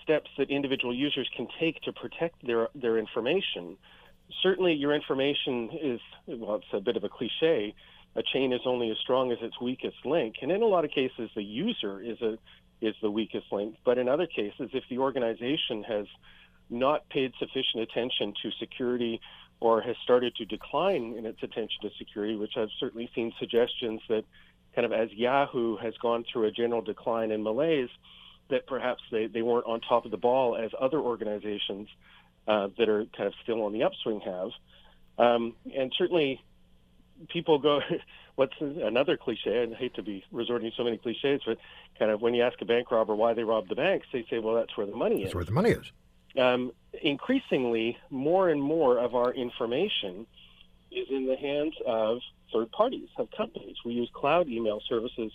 steps 0.06 0.30
that 0.38 0.50
individual 0.50 0.96
users 0.96 1.30
can 1.36 1.48
take 1.60 1.82
to 1.82 1.92
protect 1.92 2.46
their, 2.46 2.70
their 2.76 2.98
information. 2.98 3.76
Certainly, 4.42 4.74
your 4.74 4.94
information 4.94 5.70
is, 5.82 6.00
well, 6.28 6.56
it's 6.56 6.66
a 6.74 6.80
bit 6.80 6.96
of 6.96 7.04
a 7.04 7.10
cliche. 7.10 7.74
A 8.16 8.24
chain 8.24 8.54
is 8.54 8.62
only 8.66 8.90
as 8.92 8.98
strong 9.00 9.32
as 9.32 9.40
its 9.42 9.60
weakest 9.60 9.98
link. 10.06 10.36
And 10.42 10.52
in 10.52 10.62
a 10.62 10.68
lot 10.68 10.86
of 10.86 10.92
cases, 10.92 11.30
the 11.36 11.44
user 11.44 12.02
is, 12.02 12.22
a, 12.22 12.38
is 12.82 12.96
the 13.02 13.12
weakest 13.12 13.48
link. 13.52 13.76
But 13.84 13.98
in 13.98 14.08
other 14.08 14.28
cases, 14.28 14.70
if 14.74 14.84
the 14.90 15.00
organization 15.00 15.84
has 15.84 16.06
not 16.70 17.08
paid 17.10 17.34
sufficient 17.40 17.84
attention 17.84 18.34
to 18.42 18.52
security 18.60 19.20
or 19.60 19.82
has 19.82 19.96
started 20.04 20.36
to 20.36 20.46
decline 20.46 21.16
in 21.18 21.26
its 21.26 21.42
attention 21.44 21.82
to 21.82 21.90
security, 21.98 22.36
which 22.36 22.54
I've 22.58 22.70
certainly 22.80 23.10
seen 23.14 23.34
suggestions 23.40 24.02
that 24.10 24.24
kind 24.76 24.86
of 24.86 24.92
as 24.92 25.10
Yahoo 25.14 25.78
has 25.78 25.94
gone 26.02 26.26
through 26.32 26.46
a 26.46 26.52
general 26.52 26.82
decline 26.82 27.32
in 27.32 27.44
malaise, 27.44 27.90
that 28.50 28.68
perhaps 28.68 29.02
they, 29.12 29.28
they 29.28 29.42
weren't 29.42 29.66
on 29.66 29.82
top 29.82 30.06
of 30.06 30.12
the 30.12 30.18
ball 30.18 30.56
as 30.56 30.72
other 30.80 31.00
organizations 31.00 31.88
uh, 32.48 32.70
that 32.78 32.90
are 32.90 33.06
kind 33.18 33.28
of 33.28 33.34
still 33.44 33.64
on 33.64 33.74
the 33.74 33.84
upswing 33.84 34.22
have. 34.22 34.50
Um, 35.18 35.56
and 35.76 35.92
certainly 35.98 36.42
people 37.30 37.58
go, 37.58 37.82
what's 38.36 38.54
another 38.60 39.18
cliche? 39.18 39.64
I 39.64 39.76
hate 39.76 39.96
to 39.96 40.04
be 40.04 40.24
resorting 40.32 40.70
to 40.70 40.76
so 40.76 40.84
many 40.84 40.98
cliches, 40.98 41.42
but 41.46 41.58
kind 41.98 42.12
of 42.12 42.22
when 42.22 42.34
you 42.34 42.44
ask 42.44 42.62
a 42.62 42.66
bank 42.66 42.92
robber 42.92 43.16
why 43.16 43.34
they 43.34 43.44
robbed 43.44 43.70
the 43.70 43.76
banks, 43.76 44.08
they 44.14 44.26
say, 44.30 44.40
well, 44.40 44.56
that's 44.56 44.76
where 44.78 44.86
the 44.86 44.96
money 44.96 45.16
that's 45.16 45.20
is. 45.20 45.26
That's 45.28 45.36
where 45.36 45.46
the 45.46 45.52
money 45.52 45.72
is 45.72 45.92
um, 46.38 46.72
increasingly, 47.02 47.98
more 48.10 48.50
and 48.50 48.62
more 48.62 48.98
of 49.00 49.16
our 49.16 49.34
information 49.34 50.28
is 50.92 51.08
in 51.10 51.28
the 51.28 51.36
hands 51.36 51.74
of 51.86 52.20
third 52.54 52.72
parties, 52.72 53.10
of 53.18 53.30
companies. 53.36 53.76
We 53.86 53.94
use 53.94 54.10
cloud 54.14 54.48
email 54.48 54.82
services 54.88 55.32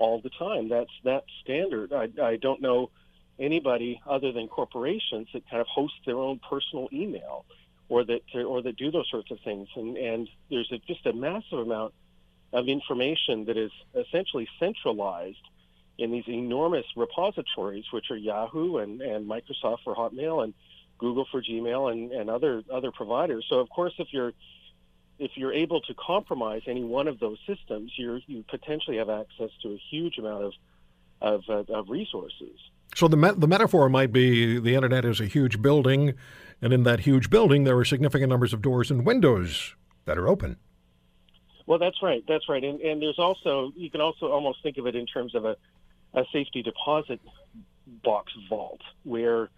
all 0.00 0.20
the 0.20 0.30
time. 0.30 0.68
That's 0.68 0.90
that 1.04 1.24
standard. 1.42 1.92
I, 1.92 2.08
I 2.22 2.36
don't 2.36 2.60
know 2.60 2.90
anybody 3.38 4.00
other 4.06 4.32
than 4.32 4.48
corporations 4.48 5.28
that 5.32 5.48
kind 5.48 5.60
of 5.60 5.66
host 5.66 5.94
their 6.06 6.16
own 6.16 6.40
personal 6.48 6.88
email 6.92 7.44
or 7.88 8.04
that 8.04 8.22
or 8.34 8.62
that 8.62 8.76
do 8.76 8.90
those 8.90 9.08
sorts 9.10 9.30
of 9.30 9.38
things. 9.44 9.68
And 9.76 9.96
and 9.96 10.28
there's 10.48 10.72
a, 10.72 10.78
just 10.78 11.06
a 11.06 11.12
massive 11.12 11.58
amount 11.58 11.92
of 12.52 12.66
information 12.68 13.44
that 13.44 13.56
is 13.56 13.70
essentially 13.94 14.48
centralized 14.58 15.46
in 15.98 16.10
these 16.10 16.28
enormous 16.28 16.86
repositories, 16.96 17.84
which 17.92 18.10
are 18.10 18.16
Yahoo 18.16 18.78
and, 18.78 19.02
and 19.02 19.28
Microsoft 19.28 19.78
for 19.84 19.94
Hotmail 19.94 20.42
and 20.42 20.54
Google 20.98 21.26
for 21.30 21.42
Gmail 21.42 21.92
and, 21.92 22.10
and 22.12 22.30
other 22.30 22.62
other 22.72 22.90
providers. 22.90 23.44
So 23.48 23.56
of 23.60 23.68
course, 23.68 23.92
if 23.98 24.08
you're 24.12 24.32
if 25.20 25.32
you're 25.36 25.52
able 25.52 25.80
to 25.82 25.94
compromise 25.94 26.62
any 26.66 26.82
one 26.82 27.06
of 27.06 27.20
those 27.20 27.38
systems, 27.46 27.92
you 27.96 28.20
you 28.26 28.44
potentially 28.48 28.96
have 28.96 29.10
access 29.10 29.50
to 29.62 29.68
a 29.72 29.80
huge 29.90 30.18
amount 30.18 30.44
of 30.44 30.52
of, 31.22 31.42
uh, 31.50 31.72
of 31.74 31.90
resources. 31.90 32.58
So 32.96 33.06
the 33.06 33.16
me- 33.16 33.34
the 33.36 33.46
metaphor 33.46 33.88
might 33.88 34.12
be 34.12 34.58
the 34.58 34.74
internet 34.74 35.04
is 35.04 35.20
a 35.20 35.26
huge 35.26 35.60
building, 35.60 36.14
and 36.62 36.72
in 36.72 36.82
that 36.84 37.00
huge 37.00 37.30
building 37.30 37.64
there 37.64 37.76
are 37.76 37.84
significant 37.84 38.30
numbers 38.30 38.52
of 38.52 38.62
doors 38.62 38.90
and 38.90 39.04
windows 39.04 39.76
that 40.06 40.18
are 40.18 40.26
open. 40.26 40.56
Well, 41.66 41.78
that's 41.78 42.02
right. 42.02 42.24
That's 42.26 42.48
right. 42.48 42.64
And, 42.64 42.80
and 42.80 43.00
there's 43.00 43.18
also 43.18 43.72
you 43.76 43.90
can 43.90 44.00
also 44.00 44.32
almost 44.32 44.62
think 44.62 44.78
of 44.78 44.86
it 44.86 44.96
in 44.96 45.06
terms 45.06 45.34
of 45.34 45.44
a 45.44 45.56
a 46.14 46.24
safety 46.32 46.62
deposit 46.62 47.20
box 48.02 48.32
vault 48.48 48.80
where 49.04 49.50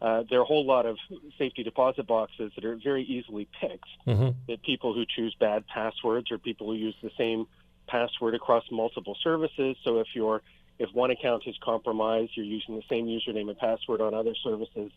uh, 0.00 0.24
there 0.28 0.38
are 0.38 0.42
a 0.42 0.46
whole 0.46 0.66
lot 0.66 0.86
of 0.86 0.98
safety 1.38 1.62
deposit 1.62 2.06
boxes 2.06 2.52
that 2.54 2.64
are 2.64 2.76
very 2.76 3.02
easily 3.02 3.48
picked. 3.60 3.88
Mm-hmm. 4.06 4.30
That 4.48 4.62
people 4.62 4.94
who 4.94 5.04
choose 5.06 5.34
bad 5.38 5.66
passwords 5.66 6.30
or 6.30 6.38
people 6.38 6.68
who 6.68 6.74
use 6.74 6.94
the 7.02 7.10
same 7.16 7.46
password 7.86 8.34
across 8.34 8.64
multiple 8.70 9.16
services. 9.22 9.76
So 9.84 10.00
if 10.00 10.08
your 10.14 10.42
if 10.78 10.92
one 10.92 11.10
account 11.10 11.44
is 11.46 11.56
compromised, 11.62 12.32
you're 12.34 12.44
using 12.44 12.76
the 12.76 12.82
same 12.90 13.06
username 13.06 13.48
and 13.48 13.58
password 13.58 14.02
on 14.02 14.12
other 14.12 14.34
services. 14.34 14.92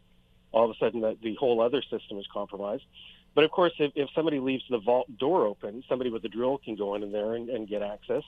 All 0.52 0.66
of 0.66 0.72
a 0.72 0.80
sudden, 0.80 1.02
the, 1.02 1.16
the 1.22 1.36
whole 1.36 1.62
other 1.62 1.82
system 1.82 2.18
is 2.18 2.28
compromised. 2.34 2.84
But 3.36 3.46
of 3.46 3.52
course, 3.52 3.72
if, 3.80 3.94
if 3.96 4.10
somebody 4.14 4.40
leaves 4.40 4.64
the 4.70 4.80
vault 4.80 5.08
door 5.18 5.46
open, 5.46 5.84
somebody 5.88 6.10
with 6.10 6.26
a 6.26 6.28
drill 6.28 6.58
can 6.58 6.76
go 6.76 6.96
in 6.96 7.12
there 7.12 7.36
and, 7.36 7.50
and 7.50 7.68
get 7.68 7.82
access 7.82 8.24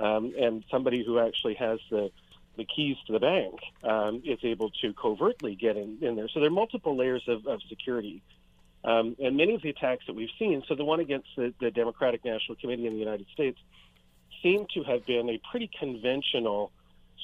um, 0.00 0.32
and 0.38 0.64
somebody 0.70 1.04
who 1.04 1.18
actually 1.18 1.54
has 1.54 1.78
the 1.90 2.10
the 2.58 2.66
keys 2.66 2.96
to 3.06 3.12
the 3.14 3.20
bank 3.20 3.54
um, 3.84 4.22
is 4.26 4.38
able 4.42 4.70
to 4.82 4.92
covertly 4.92 5.54
get 5.54 5.76
in, 5.76 5.98
in 6.02 6.16
there. 6.16 6.28
So 6.28 6.40
there 6.40 6.48
are 6.48 6.52
multiple 6.52 6.94
layers 6.96 7.22
of, 7.26 7.46
of 7.46 7.60
security. 7.68 8.20
Um, 8.84 9.16
and 9.18 9.36
many 9.36 9.54
of 9.54 9.62
the 9.62 9.70
attacks 9.70 10.04
that 10.06 10.14
we've 10.14 10.28
seen, 10.38 10.62
so 10.68 10.74
the 10.74 10.84
one 10.84 11.00
against 11.00 11.28
the, 11.36 11.54
the 11.60 11.70
Democratic 11.70 12.24
National 12.24 12.56
Committee 12.56 12.86
in 12.86 12.92
the 12.92 12.98
United 12.98 13.26
States, 13.32 13.58
seem 14.42 14.66
to 14.74 14.82
have 14.82 15.06
been 15.06 15.30
a 15.30 15.40
pretty 15.50 15.70
conventional 15.78 16.70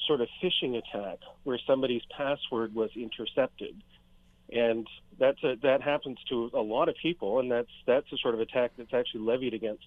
sort 0.07 0.21
of 0.21 0.27
phishing 0.41 0.77
attack 0.77 1.19
where 1.43 1.59
somebody's 1.67 2.01
password 2.15 2.73
was 2.73 2.89
intercepted. 2.95 3.75
And 4.51 4.87
that's 5.19 5.41
a, 5.43 5.55
that 5.63 5.81
happens 5.81 6.17
to 6.29 6.51
a 6.53 6.61
lot 6.61 6.87
of 6.89 6.95
people, 7.01 7.39
and 7.39 7.51
that's 7.51 7.71
that's 7.87 8.05
a 8.11 8.17
sort 8.17 8.35
of 8.35 8.41
attack 8.41 8.71
that's 8.77 8.93
actually 8.93 9.21
levied 9.21 9.53
against 9.53 9.85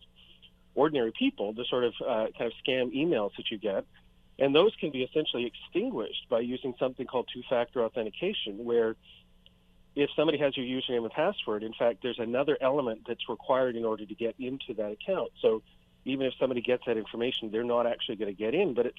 ordinary 0.74 1.12
people, 1.16 1.52
the 1.52 1.64
sort 1.64 1.84
of 1.84 1.94
uh, 2.00 2.26
kind 2.36 2.50
of 2.50 2.52
scam 2.66 2.92
emails 2.94 3.30
that 3.36 3.50
you 3.50 3.58
get. 3.58 3.84
And 4.38 4.54
those 4.54 4.72
can 4.78 4.90
be 4.90 5.02
essentially 5.02 5.46
extinguished 5.46 6.28
by 6.28 6.40
using 6.40 6.74
something 6.78 7.06
called 7.06 7.28
two 7.32 7.42
factor 7.48 7.82
authentication, 7.82 8.64
where 8.64 8.96
if 9.96 10.10
somebody 10.14 10.38
has 10.38 10.56
your 10.56 10.66
username 10.66 11.02
and 11.02 11.10
password, 11.10 11.64
in 11.64 11.72
fact, 11.72 12.00
there's 12.02 12.20
another 12.20 12.56
element 12.60 13.02
that's 13.06 13.28
required 13.28 13.74
in 13.74 13.84
order 13.84 14.06
to 14.06 14.14
get 14.14 14.36
into 14.38 14.74
that 14.74 14.92
account. 14.92 15.32
So 15.42 15.62
even 16.04 16.26
if 16.26 16.34
somebody 16.38 16.60
gets 16.60 16.84
that 16.86 16.96
information, 16.96 17.50
they're 17.50 17.64
not 17.64 17.86
actually 17.86 18.16
going 18.16 18.34
to 18.34 18.38
get 18.38 18.54
in, 18.54 18.74
but 18.74 18.86
it's 18.86 18.98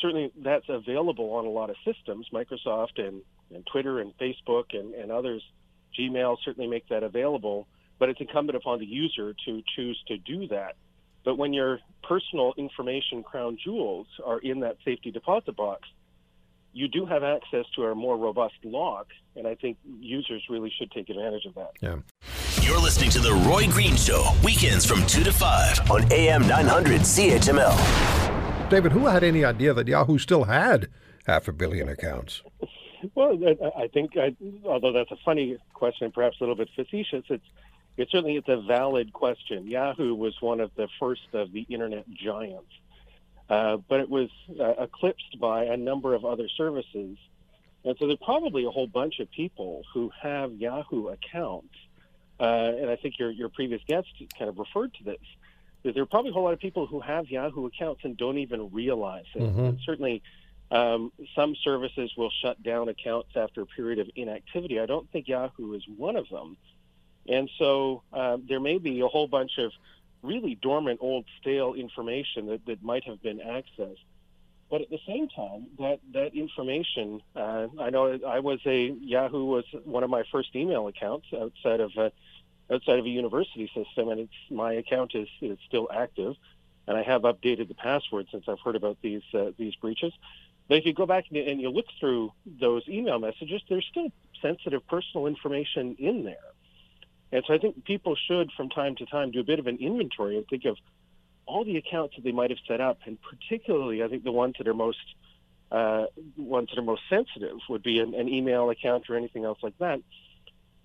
certainly 0.00 0.32
that's 0.36 0.68
available 0.68 1.32
on 1.34 1.46
a 1.46 1.50
lot 1.50 1.70
of 1.70 1.76
systems. 1.84 2.28
Microsoft 2.32 2.98
and, 2.98 3.22
and 3.54 3.64
Twitter 3.66 4.00
and 4.00 4.16
Facebook 4.18 4.74
and, 4.74 4.94
and 4.94 5.12
others, 5.12 5.42
Gmail 5.96 6.38
certainly 6.44 6.68
make 6.68 6.88
that 6.88 7.04
available 7.04 7.68
but 8.00 8.08
it's 8.08 8.20
incumbent 8.20 8.56
upon 8.56 8.80
the 8.80 8.86
user 8.86 9.36
to 9.44 9.62
choose 9.76 10.02
to 10.08 10.16
do 10.16 10.48
that. 10.48 10.74
But 11.24 11.36
when 11.36 11.52
your 11.52 11.78
personal 12.02 12.54
information 12.56 13.22
crown 13.22 13.58
jewels 13.62 14.06
are 14.24 14.38
in 14.38 14.60
that 14.60 14.76
safety 14.84 15.10
deposit 15.10 15.56
box, 15.56 15.88
you 16.72 16.88
do 16.88 17.04
have 17.04 17.22
access 17.22 17.66
to 17.74 17.82
our 17.82 17.94
more 17.94 18.16
robust 18.16 18.54
lock, 18.62 19.08
and 19.34 19.46
I 19.46 19.54
think 19.56 19.76
users 19.98 20.44
really 20.48 20.72
should 20.78 20.90
take 20.92 21.08
advantage 21.10 21.44
of 21.44 21.54
that. 21.56 21.72
Yeah. 21.80 21.96
You're 22.62 22.78
listening 22.80 23.10
to 23.10 23.18
The 23.18 23.32
Roy 23.32 23.66
Green 23.68 23.96
Show, 23.96 24.30
weekends 24.44 24.86
from 24.86 25.04
2 25.06 25.24
to 25.24 25.32
5 25.32 25.90
on 25.90 26.12
AM 26.12 26.46
900 26.46 27.00
CHML. 27.00 28.70
David, 28.70 28.92
who 28.92 29.06
had 29.06 29.24
any 29.24 29.44
idea 29.44 29.74
that 29.74 29.88
Yahoo 29.88 30.18
still 30.18 30.44
had 30.44 30.88
half 31.26 31.48
a 31.48 31.52
billion 31.52 31.88
accounts? 31.88 32.42
Well, 33.14 33.36
I 33.76 33.88
think, 33.88 34.12
I, 34.16 34.36
although 34.64 34.92
that's 34.92 35.10
a 35.10 35.16
funny 35.24 35.56
question, 35.74 36.12
perhaps 36.12 36.36
a 36.40 36.44
little 36.44 36.54
bit 36.54 36.68
facetious, 36.76 37.24
it's 37.28 37.44
it 38.00 38.08
certainly 38.10 38.36
it's 38.36 38.48
a 38.48 38.56
valid 38.56 39.12
question. 39.12 39.66
Yahoo 39.66 40.14
was 40.14 40.34
one 40.40 40.60
of 40.60 40.70
the 40.74 40.88
first 40.98 41.28
of 41.34 41.52
the 41.52 41.66
internet 41.68 42.08
giants, 42.10 42.72
uh, 43.50 43.76
but 43.76 44.00
it 44.00 44.08
was 44.08 44.30
uh, 44.58 44.72
eclipsed 44.78 45.38
by 45.38 45.64
a 45.64 45.76
number 45.76 46.14
of 46.14 46.24
other 46.24 46.48
services, 46.56 47.18
and 47.84 47.96
so 47.98 48.06
there's 48.06 48.18
probably 48.24 48.64
a 48.64 48.70
whole 48.70 48.86
bunch 48.86 49.20
of 49.20 49.30
people 49.30 49.82
who 49.92 50.10
have 50.22 50.54
Yahoo 50.54 51.08
accounts, 51.08 51.74
uh, 52.40 52.72
and 52.80 52.88
I 52.88 52.96
think 52.96 53.18
your 53.18 53.30
your 53.30 53.50
previous 53.50 53.82
guest 53.86 54.08
kind 54.38 54.48
of 54.48 54.58
referred 54.58 54.94
to 54.94 55.04
this. 55.04 55.26
That 55.82 55.92
there 55.92 56.02
are 56.02 56.06
probably 56.06 56.30
a 56.30 56.34
whole 56.34 56.44
lot 56.44 56.54
of 56.54 56.58
people 56.58 56.86
who 56.86 57.00
have 57.00 57.28
Yahoo 57.28 57.66
accounts 57.66 58.00
and 58.04 58.16
don't 58.16 58.38
even 58.38 58.70
realize 58.70 59.24
it. 59.34 59.42
Mm-hmm. 59.42 59.76
certainly, 59.84 60.22
um, 60.70 61.12
some 61.34 61.54
services 61.64 62.12
will 62.16 62.30
shut 62.42 62.62
down 62.62 62.88
accounts 62.88 63.30
after 63.36 63.60
a 63.60 63.66
period 63.66 63.98
of 63.98 64.08
inactivity. 64.16 64.80
I 64.80 64.86
don't 64.86 65.10
think 65.10 65.28
Yahoo 65.28 65.74
is 65.74 65.82
one 65.96 66.16
of 66.16 66.28
them. 66.30 66.56
And 67.28 67.50
so 67.58 68.02
uh, 68.12 68.38
there 68.48 68.60
may 68.60 68.78
be 68.78 69.00
a 69.00 69.08
whole 69.08 69.28
bunch 69.28 69.58
of 69.58 69.72
really 70.22 70.54
dormant, 70.54 71.00
old, 71.02 71.24
stale 71.40 71.74
information 71.74 72.46
that, 72.46 72.64
that 72.66 72.82
might 72.82 73.04
have 73.04 73.22
been 73.22 73.38
accessed. 73.38 74.04
But 74.70 74.82
at 74.82 74.90
the 74.90 75.00
same 75.06 75.28
time, 75.28 75.66
that 75.78 75.98
that 76.12 76.34
information, 76.34 77.20
uh, 77.34 77.66
I 77.80 77.90
know 77.90 78.20
I 78.26 78.38
was 78.38 78.60
a 78.66 78.94
Yahoo 79.00 79.44
was 79.44 79.64
one 79.84 80.04
of 80.04 80.10
my 80.10 80.22
first 80.30 80.54
email 80.54 80.86
accounts 80.86 81.26
outside 81.36 81.80
of 81.80 81.90
a, 81.96 82.12
outside 82.72 83.00
of 83.00 83.04
a 83.04 83.08
university 83.08 83.68
system, 83.74 84.10
and 84.10 84.20
it's 84.20 84.32
my 84.48 84.74
account 84.74 85.16
is 85.16 85.28
is 85.40 85.58
still 85.66 85.88
active, 85.92 86.36
and 86.86 86.96
I 86.96 87.02
have 87.02 87.22
updated 87.22 87.66
the 87.66 87.74
password 87.74 88.28
since 88.30 88.44
I've 88.46 88.60
heard 88.60 88.76
about 88.76 88.98
these 89.02 89.22
uh, 89.34 89.50
these 89.58 89.74
breaches. 89.74 90.12
But 90.68 90.78
if 90.78 90.86
you 90.86 90.94
go 90.94 91.04
back 91.04 91.24
and 91.32 91.60
you 91.60 91.68
look 91.70 91.86
through 91.98 92.32
those 92.46 92.88
email 92.88 93.18
messages, 93.18 93.60
there's 93.68 93.86
still 93.90 94.12
sensitive 94.40 94.86
personal 94.86 95.26
information 95.26 95.96
in 95.98 96.22
there. 96.22 96.49
And 97.32 97.44
so 97.46 97.54
I 97.54 97.58
think 97.58 97.84
people 97.84 98.16
should, 98.28 98.50
from 98.56 98.70
time 98.70 98.96
to 98.96 99.06
time, 99.06 99.30
do 99.30 99.40
a 99.40 99.44
bit 99.44 99.58
of 99.58 99.66
an 99.66 99.78
inventory 99.80 100.36
and 100.36 100.46
think 100.48 100.64
of 100.64 100.76
all 101.46 101.64
the 101.64 101.76
accounts 101.76 102.16
that 102.16 102.22
they 102.22 102.32
might 102.32 102.50
have 102.50 102.58
set 102.66 102.80
up, 102.80 102.98
and 103.06 103.18
particularly, 103.22 104.02
I 104.02 104.08
think 104.08 104.24
the 104.24 104.32
ones 104.32 104.54
that 104.58 104.68
are 104.68 104.74
most 104.74 104.98
uh, 105.70 106.06
ones 106.36 106.68
that 106.70 106.78
are 106.78 106.84
most 106.84 107.02
sensitive 107.08 107.58
would 107.68 107.82
be 107.82 108.00
an, 108.00 108.14
an 108.14 108.28
email 108.28 108.70
account 108.70 109.08
or 109.08 109.16
anything 109.16 109.44
else 109.44 109.58
like 109.62 109.78
that. 109.78 110.00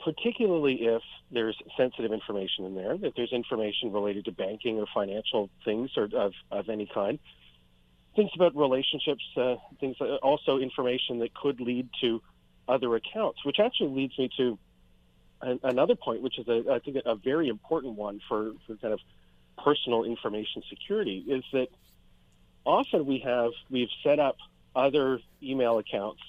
Particularly 0.04 0.76
if 0.82 1.02
there's 1.32 1.58
sensitive 1.76 2.12
information 2.12 2.66
in 2.66 2.76
there, 2.76 2.94
if 2.94 3.16
there's 3.16 3.32
information 3.32 3.92
related 3.92 4.26
to 4.26 4.32
banking 4.32 4.78
or 4.78 4.86
financial 4.94 5.50
things 5.64 5.90
or 5.98 6.08
of, 6.14 6.34
of 6.52 6.70
any 6.70 6.86
kind, 6.86 7.18
things 8.16 8.30
about 8.36 8.56
relationships, 8.56 9.24
uh, 9.38 9.56
things 9.80 9.96
uh, 10.00 10.16
also 10.16 10.60
information 10.60 11.20
that 11.20 11.34
could 11.34 11.60
lead 11.60 11.90
to 12.02 12.22
other 12.68 12.96
accounts, 12.96 13.44
which 13.44 13.58
actually 13.60 13.90
leads 13.90 14.18
me 14.20 14.30
to 14.38 14.60
an, 15.42 15.60
another 15.64 15.96
point, 15.96 16.22
which 16.22 16.40
is 16.40 16.48
a, 16.48 16.72
I 16.72 16.80
think 16.80 16.98
a 17.06 17.16
very 17.16 17.48
important 17.48 17.96
one 17.96 18.22
for, 18.28 18.54
for 18.66 18.76
kind 18.78 18.94
of 18.94 19.00
personal 19.64 20.04
information 20.04 20.64
security, 20.70 21.24
is 21.28 21.44
that 21.54 21.68
often 22.66 23.06
we 23.06 23.20
have 23.20 23.52
we've 23.70 23.90
set 24.04 24.20
up 24.20 24.38
other 24.76 25.20
email 25.42 25.78
accounts 25.78 26.22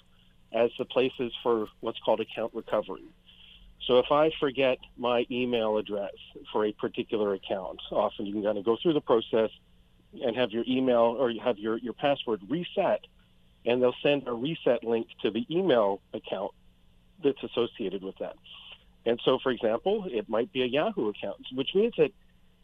as 0.52 0.70
the 0.78 0.84
places 0.84 1.32
for 1.42 1.66
what's 1.80 1.98
called 1.98 2.20
account 2.20 2.54
recovery. 2.54 3.04
So 3.86 3.98
if 3.98 4.10
I 4.10 4.30
forget 4.40 4.78
my 4.96 5.26
email 5.30 5.76
address 5.76 6.14
for 6.52 6.64
a 6.64 6.72
particular 6.72 7.34
account, 7.34 7.80
often 7.90 8.26
you 8.26 8.32
can 8.34 8.42
kind 8.42 8.58
of 8.58 8.64
go 8.64 8.76
through 8.80 8.94
the 8.94 9.00
process 9.00 9.50
and 10.12 10.36
have 10.36 10.50
your 10.50 10.64
email 10.66 11.16
or 11.18 11.30
you 11.30 11.40
have 11.40 11.58
your, 11.58 11.76
your 11.78 11.92
password 11.92 12.40
reset, 12.48 13.00
and 13.64 13.82
they'll 13.82 13.94
send 14.02 14.26
a 14.26 14.32
reset 14.32 14.82
link 14.82 15.08
to 15.22 15.30
the 15.30 15.44
email 15.50 16.00
account 16.14 16.52
that's 17.22 17.42
associated 17.42 18.02
with 18.02 18.16
that. 18.18 18.36
And 19.06 19.20
so, 19.24 19.38
for 19.42 19.52
example, 19.52 20.06
it 20.10 20.28
might 20.28 20.52
be 20.52 20.62
a 20.62 20.66
Yahoo 20.66 21.08
account, 21.08 21.46
which 21.54 21.70
means 21.74 21.94
that 21.96 22.10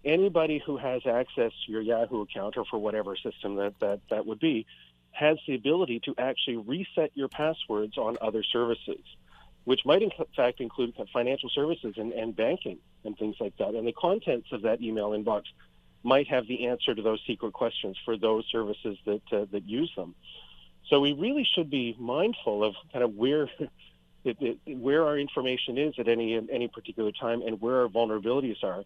anybody 0.04 0.60
who 0.64 0.76
has 0.76 1.02
access 1.06 1.52
to 1.64 1.72
your 1.72 1.80
Yahoo 1.80 2.22
account 2.22 2.56
or 2.56 2.64
for 2.64 2.78
whatever 2.78 3.16
system 3.16 3.54
that, 3.56 3.74
that, 3.80 4.00
that 4.10 4.26
would 4.26 4.40
be 4.40 4.66
has 5.12 5.38
the 5.46 5.54
ability 5.54 6.00
to 6.00 6.14
actually 6.18 6.56
reset 6.56 7.12
your 7.14 7.28
passwords 7.28 7.96
on 7.96 8.16
other 8.20 8.42
services, 8.42 9.00
which 9.64 9.84
might 9.84 10.02
in 10.02 10.10
fact 10.34 10.60
include 10.60 10.94
financial 11.12 11.48
services 11.50 11.94
and, 11.96 12.12
and 12.12 12.34
banking 12.34 12.78
and 13.04 13.16
things 13.16 13.36
like 13.38 13.56
that. 13.58 13.74
And 13.74 13.86
the 13.86 13.92
contents 13.92 14.48
of 14.52 14.62
that 14.62 14.80
email 14.80 15.10
inbox 15.10 15.42
might 16.02 16.26
have 16.28 16.48
the 16.48 16.66
answer 16.66 16.94
to 16.94 17.02
those 17.02 17.20
secret 17.26 17.52
questions 17.52 17.96
for 18.04 18.16
those 18.16 18.44
services 18.50 18.98
that 19.04 19.22
uh, 19.30 19.44
that 19.52 19.64
use 19.64 19.92
them. 19.94 20.16
So 20.88 20.98
we 20.98 21.12
really 21.12 21.46
should 21.54 21.70
be 21.70 21.94
mindful 21.98 22.64
of 22.64 22.74
kind 22.92 23.04
of 23.04 23.14
where 23.14 23.48
it, 24.24 24.36
it, 24.40 24.78
where 24.78 25.04
our 25.04 25.18
information 25.18 25.78
is 25.78 25.94
at 25.98 26.08
any 26.08 26.36
any 26.50 26.68
particular 26.68 27.12
time 27.12 27.42
and 27.42 27.60
where 27.60 27.82
our 27.82 27.88
vulnerabilities 27.88 28.62
are. 28.62 28.84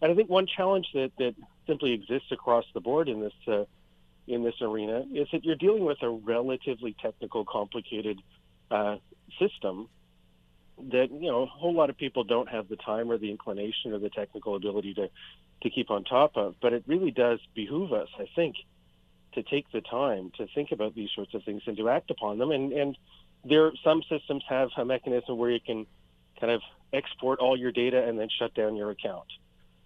And 0.00 0.10
I 0.10 0.14
think 0.16 0.28
one 0.28 0.46
challenge 0.46 0.88
that, 0.94 1.12
that 1.18 1.34
simply 1.66 1.92
exists 1.92 2.32
across 2.32 2.64
the 2.74 2.80
board 2.80 3.08
in 3.08 3.20
this 3.20 3.32
uh, 3.46 3.64
in 4.26 4.42
this 4.42 4.54
arena 4.60 5.04
is 5.12 5.28
that 5.32 5.44
you're 5.44 5.56
dealing 5.56 5.84
with 5.84 6.02
a 6.02 6.08
relatively 6.10 6.94
technical, 7.00 7.44
complicated 7.44 8.18
uh, 8.70 8.96
system 9.38 9.88
that 10.90 11.10
you 11.12 11.30
know 11.30 11.42
a 11.42 11.46
whole 11.46 11.74
lot 11.74 11.90
of 11.90 11.96
people 11.96 12.24
don't 12.24 12.48
have 12.48 12.68
the 12.68 12.76
time 12.76 13.10
or 13.10 13.18
the 13.18 13.30
inclination 13.30 13.92
or 13.92 13.98
the 13.98 14.10
technical 14.10 14.56
ability 14.56 14.94
to 14.94 15.08
to 15.62 15.70
keep 15.70 15.90
on 15.90 16.04
top 16.04 16.36
of. 16.36 16.56
But 16.60 16.72
it 16.72 16.84
really 16.86 17.10
does 17.10 17.38
behoove 17.54 17.92
us, 17.92 18.08
I 18.18 18.26
think, 18.34 18.56
to 19.34 19.42
take 19.42 19.70
the 19.70 19.80
time 19.80 20.32
to 20.38 20.46
think 20.54 20.72
about 20.72 20.94
these 20.94 21.10
sorts 21.14 21.34
of 21.34 21.44
things 21.44 21.62
and 21.66 21.76
to 21.76 21.88
act 21.88 22.10
upon 22.10 22.38
them. 22.38 22.50
And 22.50 22.72
and 22.72 22.98
there 23.44 23.72
some 23.84 24.02
systems 24.08 24.42
have 24.48 24.70
a 24.76 24.84
mechanism 24.84 25.38
where 25.38 25.50
you 25.50 25.60
can 25.60 25.86
kind 26.40 26.52
of 26.52 26.60
export 26.92 27.38
all 27.38 27.56
your 27.56 27.72
data 27.72 28.06
and 28.06 28.18
then 28.18 28.28
shut 28.38 28.54
down 28.54 28.76
your 28.76 28.90
account. 28.90 29.26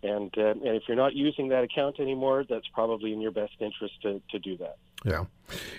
And 0.03 0.33
uh, 0.37 0.51
and 0.51 0.77
if 0.77 0.85
you're 0.87 0.97
not 0.97 1.15
using 1.15 1.49
that 1.49 1.65
account 1.65 1.99
anymore, 2.01 2.45
that's 2.49 2.69
probably 2.69 3.13
in 3.13 3.21
your 3.21 3.31
best 3.31 3.55
interest 3.61 3.95
to, 4.03 4.21
to 4.31 4.39
do 4.39 4.57
that. 4.59 4.77
Yeah, 5.05 5.25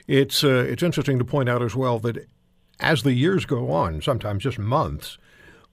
it's 0.08 0.44
uh, 0.44 0.66
it's 0.68 0.84
interesting 0.84 1.20
to 1.20 1.26
point 1.26 1.50
out 1.50 1.62
as 1.62 1.76
well 1.76 2.00
that 2.00 2.28
as 2.80 3.04
the 3.04 3.14
years 3.14 3.46
go 3.46 3.72
on, 3.72 4.02
sometimes 4.02 4.44
just 4.44 4.60
months, 4.60 5.18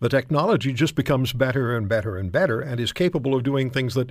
the 0.01 0.09
technology 0.09 0.73
just 0.73 0.95
becomes 0.95 1.33
better 1.33 1.77
and 1.77 1.89
better 1.89 2.17
and 2.17 2.31
better 2.31 2.61
and 2.61 2.81
is 2.81 2.93
capable 2.93 3.35
of 3.35 3.43
doing 3.43 3.71
things 3.71 3.95
that 3.95 4.11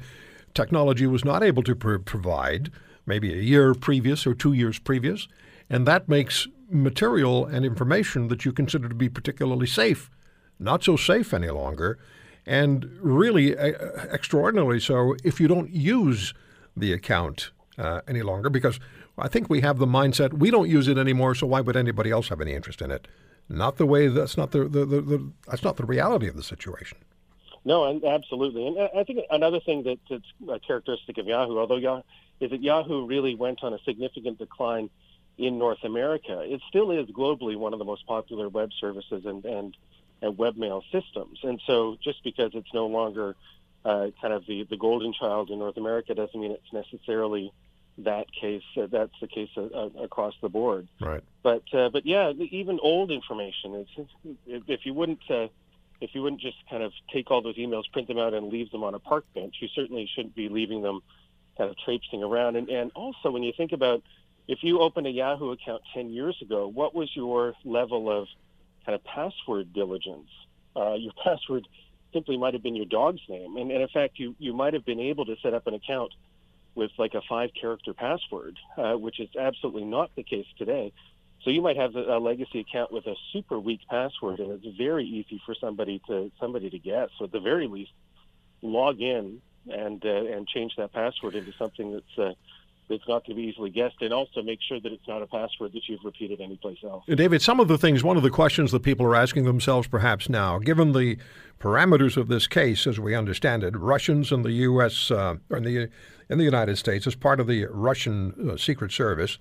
technology 0.54 1.08
was 1.08 1.24
not 1.24 1.44
able 1.44 1.64
to 1.64 1.76
pr- 1.76 1.98
provide 1.98 2.72
maybe 3.06 3.34
a 3.34 3.42
year 3.42 3.74
previous 3.74 4.26
or 4.26 4.34
two 4.34 4.54
years 4.54 4.80
previous. 4.80 5.28
And 5.74 5.88
that 5.88 6.08
makes 6.08 6.48
material 6.70 7.46
and 7.46 7.66
information 7.66 8.28
that 8.30 8.46
you 8.46 8.54
consider 8.54 8.88
to 8.88 8.96
be 8.96 9.10
particularly 9.10 9.68
safe 9.68 10.10
not 10.60 10.84
so 10.84 10.96
safe 10.96 11.34
any 11.34 11.50
longer. 11.50 11.98
And 12.46 12.90
really, 13.00 13.58
uh, 13.58 13.72
extraordinarily 14.12 14.80
so, 14.80 15.16
if 15.24 15.40
you 15.40 15.48
don't 15.48 15.72
use 15.72 16.34
the 16.76 16.92
account 16.92 17.52
uh, 17.78 18.02
any 18.08 18.22
longer, 18.22 18.50
because 18.50 18.80
I 19.18 19.28
think 19.28 19.50
we 19.50 19.62
have 19.62 19.78
the 19.78 19.86
mindset 19.86 20.34
we 20.34 20.52
don't 20.52 20.70
use 20.70 20.88
it 20.88 20.98
anymore, 20.98 21.36
so 21.36 21.48
why 21.48 21.62
would 21.62 21.78
anybody 21.78 22.12
else 22.12 22.30
have 22.30 22.42
any 22.42 22.54
interest 22.54 22.82
in 22.82 22.92
it? 22.92 23.08
Not 23.48 23.78
the 23.78 23.86
way. 23.86 24.08
That's 24.08 24.38
not 24.38 24.52
the, 24.52 24.66
the, 24.66 24.86
the, 24.86 25.02
the 25.02 25.32
that's 25.48 25.64
not 25.64 25.78
the 25.78 25.86
reality 25.86 26.28
of 26.28 26.36
the 26.36 26.44
situation. 26.44 26.98
No, 27.66 27.86
and 27.86 28.04
absolutely. 28.04 28.68
And 28.68 28.90
I 28.96 29.04
think 29.06 29.20
another 29.30 29.62
thing 29.62 29.84
that, 29.84 30.00
that's 30.10 30.34
a 30.50 30.60
characteristic 30.60 31.18
of 31.18 31.28
Yahoo, 31.28 31.58
although 31.58 31.78
Yahoo, 31.78 32.04
is 32.42 32.52
that 32.52 32.62
Yahoo 32.62 33.06
really 33.06 33.36
went 33.36 33.64
on 33.64 33.74
a 33.74 33.80
significant 33.86 34.38
decline 34.38 34.90
in 35.38 35.58
North 35.58 35.84
America. 35.84 36.42
It 36.42 36.62
still 36.70 36.92
is 36.92 37.08
globally 37.08 37.58
one 37.58 37.74
of 37.74 37.80
the 37.80 37.86
most 37.86 38.06
popular 38.06 38.50
web 38.50 38.70
services 38.80 39.26
and 39.26 39.44
and, 39.46 39.78
and 40.22 40.38
webmail 40.38 40.84
systems. 40.92 41.40
And 41.44 41.62
so, 41.66 41.98
just 42.04 42.24
because 42.24 42.52
it's 42.54 42.74
no 42.74 42.88
longer 42.88 43.36
uh, 43.86 44.08
kind 44.22 44.34
of 44.34 44.46
the, 44.46 44.66
the 44.70 44.78
golden 44.78 45.14
child 45.14 45.50
in 45.50 45.60
North 45.60 45.78
America 45.78 46.14
doesn't 46.14 46.40
mean 46.40 46.52
it's 46.52 46.74
necessarily 46.74 47.52
that 48.00 48.28
case. 48.32 48.64
Uh, 48.78 48.88
that's 48.92 49.14
the 49.22 49.28
case 49.28 49.50
uh, 49.58 49.62
uh, 49.62 49.90
across 50.02 50.34
the 50.42 50.50
board. 50.50 50.88
Right. 51.00 51.24
But 51.42 51.64
uh, 51.74 51.90
but 51.90 52.06
yeah, 52.06 52.32
even 52.32 52.80
old 52.82 53.12
information. 53.12 53.86
It's, 53.98 54.10
if 54.68 54.86
you 54.86 54.94
wouldn't 54.94 55.20
uh, 55.30 55.48
if 56.02 56.14
you 56.14 56.22
wouldn't 56.22 56.42
just 56.42 56.58
kind 56.70 56.84
of 56.84 56.92
take 57.14 57.32
all 57.32 57.42
those 57.42 57.58
emails, 57.58 57.84
print 57.92 58.08
them 58.08 58.18
out, 58.18 58.34
and 58.34 58.50
leave 58.50 58.72
them 58.72 58.84
on 58.84 58.94
a 58.94 59.00
park 59.00 59.26
bench, 59.34 59.56
you 59.60 59.68
certainly 59.76 60.10
shouldn't 60.14 60.36
be 60.36 60.50
leaving 60.50 60.82
them 60.82 61.02
kind 61.58 61.70
of 61.70 61.78
traipsing 61.78 62.24
around. 62.24 62.56
And 62.56 62.70
and 62.70 62.92
also 62.96 63.32
when 63.32 63.44
you 63.44 63.54
think 63.56 63.72
about 63.74 64.02
if 64.48 64.60
you 64.62 64.80
opened 64.80 65.08
a 65.08 65.12
Yahoo 65.12 65.52
account 65.52 65.82
10 65.94 66.10
years 66.10 66.38
ago, 66.42 66.68
what 66.68 66.94
was 66.94 67.10
your 67.16 67.54
level 67.64 68.10
of 68.12 68.28
kind 68.86 68.96
of 68.96 69.04
password 69.04 69.74
diligence? 69.74 70.30
Uh, 70.76 70.94
your 70.94 71.14
password 71.24 71.68
simply 72.12 72.38
might 72.38 72.54
have 72.54 72.64
been 72.64 72.76
your 72.76 72.86
dog's 72.86 73.22
name. 73.28 73.58
And, 73.58 73.72
and 73.72 73.82
in 73.82 73.88
fact, 73.88 74.20
you, 74.20 74.36
you 74.40 74.54
might 74.54 74.74
have 74.74 74.86
been 74.86 75.00
able 75.00 75.26
to 75.26 75.36
set 75.42 75.54
up 75.54 75.68
an 75.68 75.74
account 75.74 76.14
with 76.76 76.92
like 76.98 77.14
a 77.14 77.22
five 77.28 77.52
character 77.60 77.94
password, 77.94 78.58
uh, 78.78 78.94
which 78.94 79.20
is 79.20 79.30
absolutely 79.40 79.86
not 79.86 80.12
the 80.16 80.24
case 80.24 80.48
today. 80.58 80.92
So 81.44 81.50
you 81.50 81.62
might 81.62 81.78
have 81.78 81.96
a, 81.96 82.18
a 82.18 82.20
legacy 82.20 82.62
account 82.62 82.92
with 82.92 83.06
a 83.06 83.16
super 83.32 83.60
weak 83.60 83.82
password, 83.90 84.40
and 84.40 84.52
it's 84.52 84.78
very 84.78 85.06
easy 85.06 85.42
for 85.46 85.56
somebody 85.56 86.02
to 86.08 86.32
somebody 86.40 86.70
to 86.70 86.80
guess. 86.80 87.10
So 87.20 87.26
at 87.26 87.32
the 87.32 87.40
very 87.40 87.68
least, 87.68 87.92
log 88.62 89.02
in 89.02 89.42
and 89.70 90.04
uh, 90.06 90.10
and 90.10 90.48
change 90.48 90.76
that 90.78 90.94
password 90.94 91.36
into 91.36 91.54
something 91.60 91.94
that's 91.94 92.18
uh, 92.18 92.34
that's 92.90 93.08
not 93.08 93.26
to 93.26 93.34
be 93.34 93.44
easily 93.44 93.70
guessed, 93.70 93.96
and 94.02 94.14
also 94.14 94.42
make 94.42 94.60
sure 94.68 94.80
that 94.80 94.92
it's 94.92 95.08
not 95.08 95.22
a 95.22 95.28
password 95.28 95.74
that 95.74 95.88
you've 95.88 96.04
repeated 96.04 96.42
anyplace 96.42 96.78
else. 96.84 97.04
David, 97.08 97.42
some 97.42 97.60
of 97.60 97.68
the 97.68 97.78
things, 97.78 98.04
one 98.04 98.18
of 98.18 98.24
the 98.24 98.30
questions 98.30 98.72
that 98.72 98.82
people 98.82 99.06
are 99.06 99.16
asking 99.16 99.46
themselves 99.46 99.88
perhaps 99.88 100.30
now, 100.30 100.60
given 100.60 100.94
the 100.94 101.18
parameters 101.60 102.18
of 102.18 102.28
this 102.28 102.48
case, 102.48 102.86
as 102.86 103.00
we 103.00 103.16
understand 103.16 103.64
it, 103.64 103.76
Russians 103.78 104.32
in 104.32 104.42
the 104.44 104.52
U.S. 104.52 105.12
Uh, 105.12 105.36
in 105.52 105.64
the 105.64 105.90
in 106.30 106.38
the 106.38 106.44
United 106.44 106.78
States, 106.78 107.06
as 107.06 107.16
part 107.16 107.40
of 107.40 107.48
the 107.48 107.66
Russian 107.66 108.50
uh, 108.50 108.58
Secret 108.58 108.92
Service, 108.92 109.38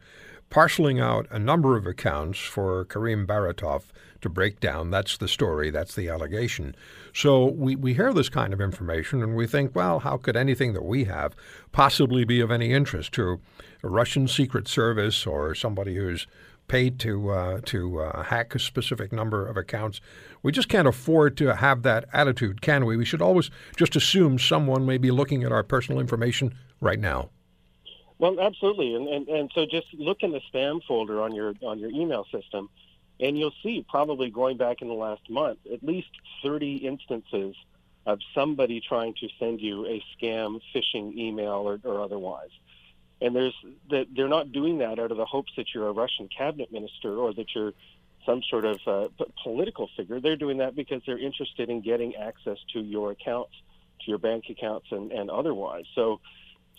parceling 0.53 1.01
out 1.01 1.27
a 1.31 1.39
number 1.39 1.79
of 1.79 1.87
accounts 1.87 2.39
for 2.39 2.85
Karim 2.85 3.27
Baratov 3.27 3.85
to 4.21 4.29
break 4.29 4.61
down. 4.61 4.91
That's 4.91 5.17
the 5.17 5.27
story, 5.27 5.71
that's 5.71 5.95
the 5.95 6.11
allegation. 6.11 6.77
So 7.15 7.47
we, 7.47 7.75
we 7.75 7.95
hear 7.95 8.13
this 8.13 8.29
kind 8.29 8.53
of 8.53 8.61
information 8.61 9.23
and 9.23 9.35
we 9.35 9.47
think, 9.47 9.75
well, 9.75 10.01
how 10.01 10.19
could 10.19 10.37
anything 10.37 10.75
that 10.75 10.85
we 10.85 11.05
have 11.05 11.35
possibly 11.73 12.25
be 12.27 12.43
of 12.43 12.51
any 12.51 12.71
interest 12.71 13.13
to 13.13 13.41
a 13.83 13.89
Russian 13.89 14.29
Secret 14.29 14.69
Service 14.69 15.27
or 15.27 15.55
somebody 15.55 15.95
who's 15.97 16.27
paid 16.69 16.99
to 17.01 17.31
uh, 17.31 17.61
to 17.65 18.01
uh, 18.01 18.23
hack 18.23 18.55
a 18.55 18.59
specific 18.59 19.11
number 19.11 19.47
of 19.47 19.57
accounts. 19.57 20.03
We 20.43 20.53
just 20.53 20.69
can't 20.69 20.87
afford 20.87 21.39
to 21.39 21.57
have 21.57 21.83
that 21.83 22.05
attitude, 22.13 22.61
can 22.61 22.85
we? 22.85 22.99
We 22.99 23.07
should 23.07 23.23
always 23.23 23.51
just 23.77 23.97
assume 23.97 24.39
someone 24.39 24.85
may 24.85 24.99
be 24.99 25.11
looking 25.11 25.45
at 25.45 25.53
our 25.53 25.63
personal 25.63 25.99
information 25.99 26.55
right 26.79 27.01
now. 27.01 27.31
Well, 28.23 28.39
absolutely, 28.39 28.95
and, 28.95 29.09
and 29.09 29.29
and 29.29 29.51
so 29.53 29.67
just 29.67 29.89
look 29.95 30.23
in 30.23 30.31
the 30.31 30.41
spam 30.55 30.81
folder 30.87 31.21
on 31.21 31.35
your 31.35 31.55
on 31.61 31.81
your 31.81 31.91
email 31.91 32.25
system, 32.31 32.71
and 33.19 33.37
you'll 33.37 33.55
see 33.65 33.85
probably 33.89 34.31
going 34.31 34.59
back 34.59 34.81
in 34.81 34.87
the 34.87 34.95
last 34.95 35.29
month 35.29 35.59
at 35.73 35.83
least 35.83 36.07
30 36.45 36.77
instances 36.77 37.57
of 38.07 38.21
somebody 38.33 38.81
trying 38.81 39.15
to 39.15 39.29
send 39.41 39.61
you 39.61 39.87
a 39.87 40.01
scam 40.15 40.61
phishing 40.73 41.17
email 41.17 41.67
or, 41.69 41.81
or 41.83 42.01
otherwise. 42.01 42.51
And 43.21 43.35
there's 43.35 43.57
that 43.91 44.07
they're 44.15 44.29
not 44.29 44.53
doing 44.53 44.79
that 44.79 45.01
out 45.01 45.11
of 45.11 45.17
the 45.17 45.27
hopes 45.27 45.51
that 45.57 45.75
you're 45.75 45.89
a 45.89 45.93
Russian 45.93 46.29
cabinet 46.29 46.71
minister 46.71 47.17
or 47.17 47.35
that 47.35 47.53
you're 47.57 47.73
some 48.25 48.41
sort 48.49 48.65
of 48.65 48.79
uh, 48.87 49.09
political 49.43 49.91
figure. 49.97 50.21
They're 50.21 50.37
doing 50.37 50.59
that 50.59 50.77
because 50.77 51.03
they're 51.07 51.19
interested 51.19 51.71
in 51.71 51.81
getting 51.81 52.15
access 52.15 52.59
to 52.73 52.79
your 52.79 53.11
accounts, 53.11 53.55
to 54.03 54.11
your 54.13 54.19
bank 54.19 54.45
accounts, 54.49 54.87
and, 54.93 55.11
and 55.11 55.29
otherwise. 55.29 55.87
So 55.97 56.21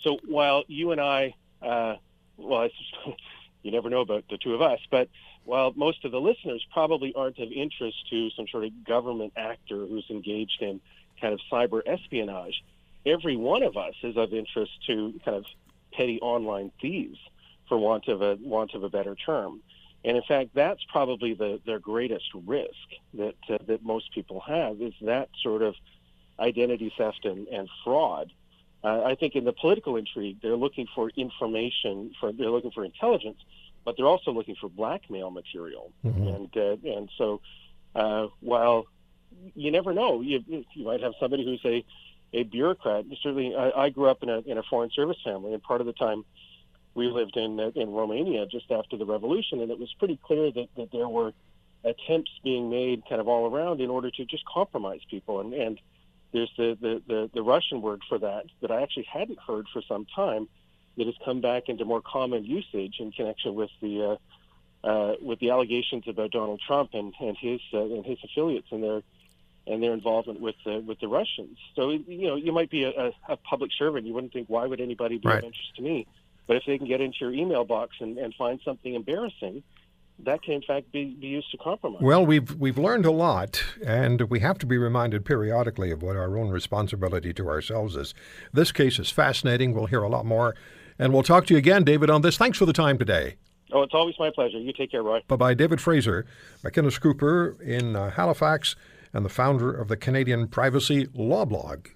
so 0.04 0.18
while 0.26 0.64
you 0.68 0.92
and 0.92 1.00
I, 1.00 1.34
uh, 1.62 1.96
well, 2.36 2.68
you 3.62 3.72
never 3.72 3.90
know 3.90 4.02
about 4.02 4.24
the 4.30 4.36
two 4.36 4.54
of 4.54 4.62
us, 4.62 4.78
but 4.90 5.08
while 5.44 5.72
most 5.74 6.04
of 6.04 6.12
the 6.12 6.20
listeners 6.20 6.64
probably 6.72 7.12
aren't 7.14 7.38
of 7.38 7.50
interest 7.50 7.96
to 8.10 8.30
some 8.30 8.46
sort 8.48 8.64
of 8.64 8.84
government 8.84 9.32
actor 9.36 9.86
who's 9.86 10.06
engaged 10.10 10.60
in 10.60 10.80
kind 11.20 11.34
of 11.34 11.40
cyber 11.50 11.80
espionage, 11.86 12.62
every 13.04 13.36
one 13.36 13.62
of 13.62 13.76
us 13.76 13.94
is 14.02 14.16
of 14.16 14.32
interest 14.32 14.72
to 14.86 15.18
kind 15.24 15.36
of 15.38 15.44
petty 15.92 16.20
online 16.20 16.70
thieves, 16.80 17.18
for 17.68 17.78
want 17.78 18.08
of 18.08 18.20
a 18.20 18.36
want 18.40 18.74
of 18.74 18.84
a 18.84 18.90
better 18.90 19.14
term. 19.14 19.60
And 20.04 20.18
in 20.18 20.22
fact, 20.22 20.50
that's 20.54 20.84
probably 20.90 21.32
the 21.32 21.60
their 21.64 21.78
greatest 21.78 22.26
risk 22.46 22.74
that 23.14 23.36
uh, 23.48 23.58
that 23.66 23.82
most 23.82 24.12
people 24.12 24.40
have 24.40 24.80
is 24.82 24.92
that 25.02 25.30
sort 25.42 25.62
of 25.62 25.74
identity 26.38 26.92
theft 26.96 27.24
and, 27.24 27.46
and 27.48 27.68
fraud 27.84 28.30
uh, 28.84 29.02
I 29.02 29.14
think 29.14 29.34
in 29.34 29.44
the 29.44 29.52
political 29.52 29.96
intrigue, 29.96 30.38
they're 30.42 30.56
looking 30.56 30.86
for 30.94 31.10
information, 31.16 32.12
for 32.20 32.32
they're 32.32 32.50
looking 32.50 32.70
for 32.70 32.84
intelligence, 32.84 33.38
but 33.84 33.96
they're 33.96 34.06
also 34.06 34.30
looking 34.30 34.56
for 34.60 34.68
blackmail 34.68 35.30
material. 35.30 35.90
Mm-hmm. 36.04 36.28
And 36.28 36.56
uh, 36.56 36.96
and 36.96 37.10
so, 37.16 37.40
uh, 37.94 38.26
while 38.40 38.86
you 39.54 39.70
never 39.70 39.94
know, 39.94 40.20
you 40.20 40.44
you 40.46 40.84
might 40.84 41.00
have 41.00 41.14
somebody 41.18 41.44
who's 41.44 41.64
a 41.64 41.84
a 42.38 42.42
bureaucrat. 42.42 43.06
Certainly, 43.22 43.56
I, 43.56 43.84
I 43.84 43.88
grew 43.88 44.10
up 44.10 44.22
in 44.22 44.28
a 44.28 44.40
in 44.40 44.58
a 44.58 44.62
foreign 44.62 44.90
service 44.90 45.18
family, 45.24 45.54
and 45.54 45.62
part 45.62 45.80
of 45.80 45.86
the 45.86 45.94
time 45.94 46.24
we 46.94 47.08
lived 47.08 47.38
in 47.38 47.58
uh, 47.58 47.70
in 47.74 47.90
Romania 47.90 48.44
just 48.44 48.70
after 48.70 48.98
the 48.98 49.06
revolution, 49.06 49.60
and 49.60 49.70
it 49.70 49.78
was 49.78 49.92
pretty 49.98 50.18
clear 50.22 50.52
that 50.52 50.68
that 50.76 50.92
there 50.92 51.08
were 51.08 51.32
attempts 51.84 52.32
being 52.42 52.68
made 52.68 53.02
kind 53.08 53.20
of 53.20 53.28
all 53.28 53.50
around 53.50 53.80
in 53.80 53.88
order 53.88 54.10
to 54.10 54.24
just 54.26 54.44
compromise 54.44 55.00
people 55.10 55.40
and 55.40 55.54
and 55.54 55.80
there's 56.34 56.52
the, 56.58 56.76
the, 56.80 57.02
the, 57.06 57.30
the 57.32 57.42
Russian 57.42 57.80
word 57.80 58.02
for 58.08 58.18
that 58.18 58.46
that 58.60 58.70
I 58.70 58.82
actually 58.82 59.04
hadn't 59.04 59.38
heard 59.38 59.66
for 59.72 59.80
some 59.88 60.04
time 60.14 60.48
that 60.98 61.06
has 61.06 61.14
come 61.24 61.40
back 61.40 61.68
into 61.68 61.84
more 61.84 62.02
common 62.02 62.44
usage 62.44 62.96
in 62.98 63.12
connection 63.12 63.54
with 63.54 63.70
the 63.80 64.18
uh, 64.84 64.86
uh, 64.86 65.14
with 65.22 65.38
the 65.38 65.50
allegations 65.50 66.06
about 66.08 66.32
Donald 66.32 66.60
Trump 66.66 66.90
and, 66.92 67.14
and 67.20 67.36
his 67.38 67.60
uh, 67.72 67.80
and 67.80 68.04
his 68.04 68.18
affiliates 68.24 68.66
and 68.72 68.82
their 68.82 69.02
and 69.66 69.82
their 69.82 69.94
involvement 69.94 70.40
with 70.40 70.56
the 70.64 70.80
with 70.80 70.98
the 70.98 71.08
Russians. 71.08 71.56
So 71.76 71.90
you 71.90 72.26
know 72.28 72.34
you 72.34 72.52
might 72.52 72.68
be 72.68 72.82
a, 72.82 73.12
a 73.28 73.36
public 73.36 73.70
servant. 73.78 74.04
You 74.04 74.12
wouldn't 74.12 74.32
think 74.32 74.48
why 74.48 74.66
would 74.66 74.80
anybody 74.80 75.18
be 75.18 75.28
right. 75.28 75.38
of 75.38 75.44
interest 75.44 75.76
to 75.76 75.82
me, 75.82 76.08
but 76.48 76.56
if 76.56 76.64
they 76.66 76.78
can 76.78 76.88
get 76.88 77.00
into 77.00 77.18
your 77.20 77.32
email 77.32 77.64
box 77.64 77.96
and, 78.00 78.18
and 78.18 78.34
find 78.34 78.60
something 78.64 78.92
embarrassing, 78.92 79.62
that 80.20 80.42
can 80.42 80.54
in 80.54 80.62
fact 80.62 80.90
be, 80.92 81.16
be 81.20 81.26
used 81.26 81.50
to 81.50 81.58
compromise. 81.58 82.00
Well, 82.02 82.24
we've 82.24 82.54
we've 82.56 82.78
learned 82.78 83.06
a 83.06 83.10
lot, 83.10 83.62
and 83.84 84.22
we 84.22 84.40
have 84.40 84.58
to 84.58 84.66
be 84.66 84.78
reminded 84.78 85.24
periodically 85.24 85.90
of 85.90 86.02
what 86.02 86.16
our 86.16 86.36
own 86.38 86.50
responsibility 86.50 87.32
to 87.34 87.48
ourselves 87.48 87.96
is. 87.96 88.14
This 88.52 88.72
case 88.72 88.98
is 88.98 89.10
fascinating. 89.10 89.74
We'll 89.74 89.86
hear 89.86 90.02
a 90.02 90.08
lot 90.08 90.26
more, 90.26 90.54
and 90.98 91.12
we'll 91.12 91.22
talk 91.22 91.46
to 91.46 91.54
you 91.54 91.58
again, 91.58 91.84
David, 91.84 92.10
on 92.10 92.22
this. 92.22 92.36
Thanks 92.36 92.58
for 92.58 92.66
the 92.66 92.72
time 92.72 92.98
today. 92.98 93.36
Oh, 93.72 93.82
it's 93.82 93.94
always 93.94 94.14
my 94.18 94.30
pleasure. 94.30 94.58
You 94.58 94.72
take 94.72 94.92
care, 94.92 95.02
Roy. 95.02 95.20
Bye 95.26 95.36
bye, 95.36 95.54
David 95.54 95.80
Fraser, 95.80 96.26
McInnes 96.62 97.00
Cooper 97.00 97.56
in 97.62 97.96
uh, 97.96 98.10
Halifax, 98.10 98.76
and 99.12 99.24
the 99.24 99.30
founder 99.30 99.72
of 99.72 99.88
the 99.88 99.96
Canadian 99.96 100.48
Privacy 100.48 101.08
Law 101.14 101.44
Blog. 101.44 101.88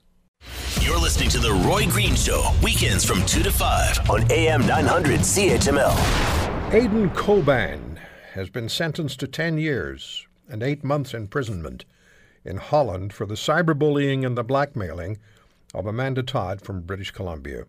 You're 0.80 0.98
listening 0.98 1.28
to 1.30 1.38
The 1.38 1.52
Roy 1.52 1.86
Green 1.86 2.14
Show, 2.14 2.50
weekends 2.62 3.04
from 3.04 3.24
2 3.26 3.42
to 3.42 3.50
5 3.50 4.10
on 4.10 4.30
AM 4.30 4.66
900 4.66 5.20
CHML. 5.20 5.94
Aydin 6.70 7.14
Coban 7.14 7.87
has 8.38 8.50
been 8.50 8.68
sentenced 8.68 9.20
to 9.20 9.26
10 9.26 9.58
years 9.58 10.26
and 10.48 10.62
eight 10.62 10.84
months 10.84 11.12
imprisonment 11.12 11.84
in 12.44 12.56
Holland 12.56 13.12
for 13.12 13.26
the 13.26 13.34
cyberbullying 13.34 14.24
and 14.24 14.38
the 14.38 14.44
blackmailing 14.44 15.18
of 15.74 15.86
Amanda 15.86 16.22
Todd 16.22 16.62
from 16.62 16.82
British 16.82 17.10
Columbia. 17.10 17.64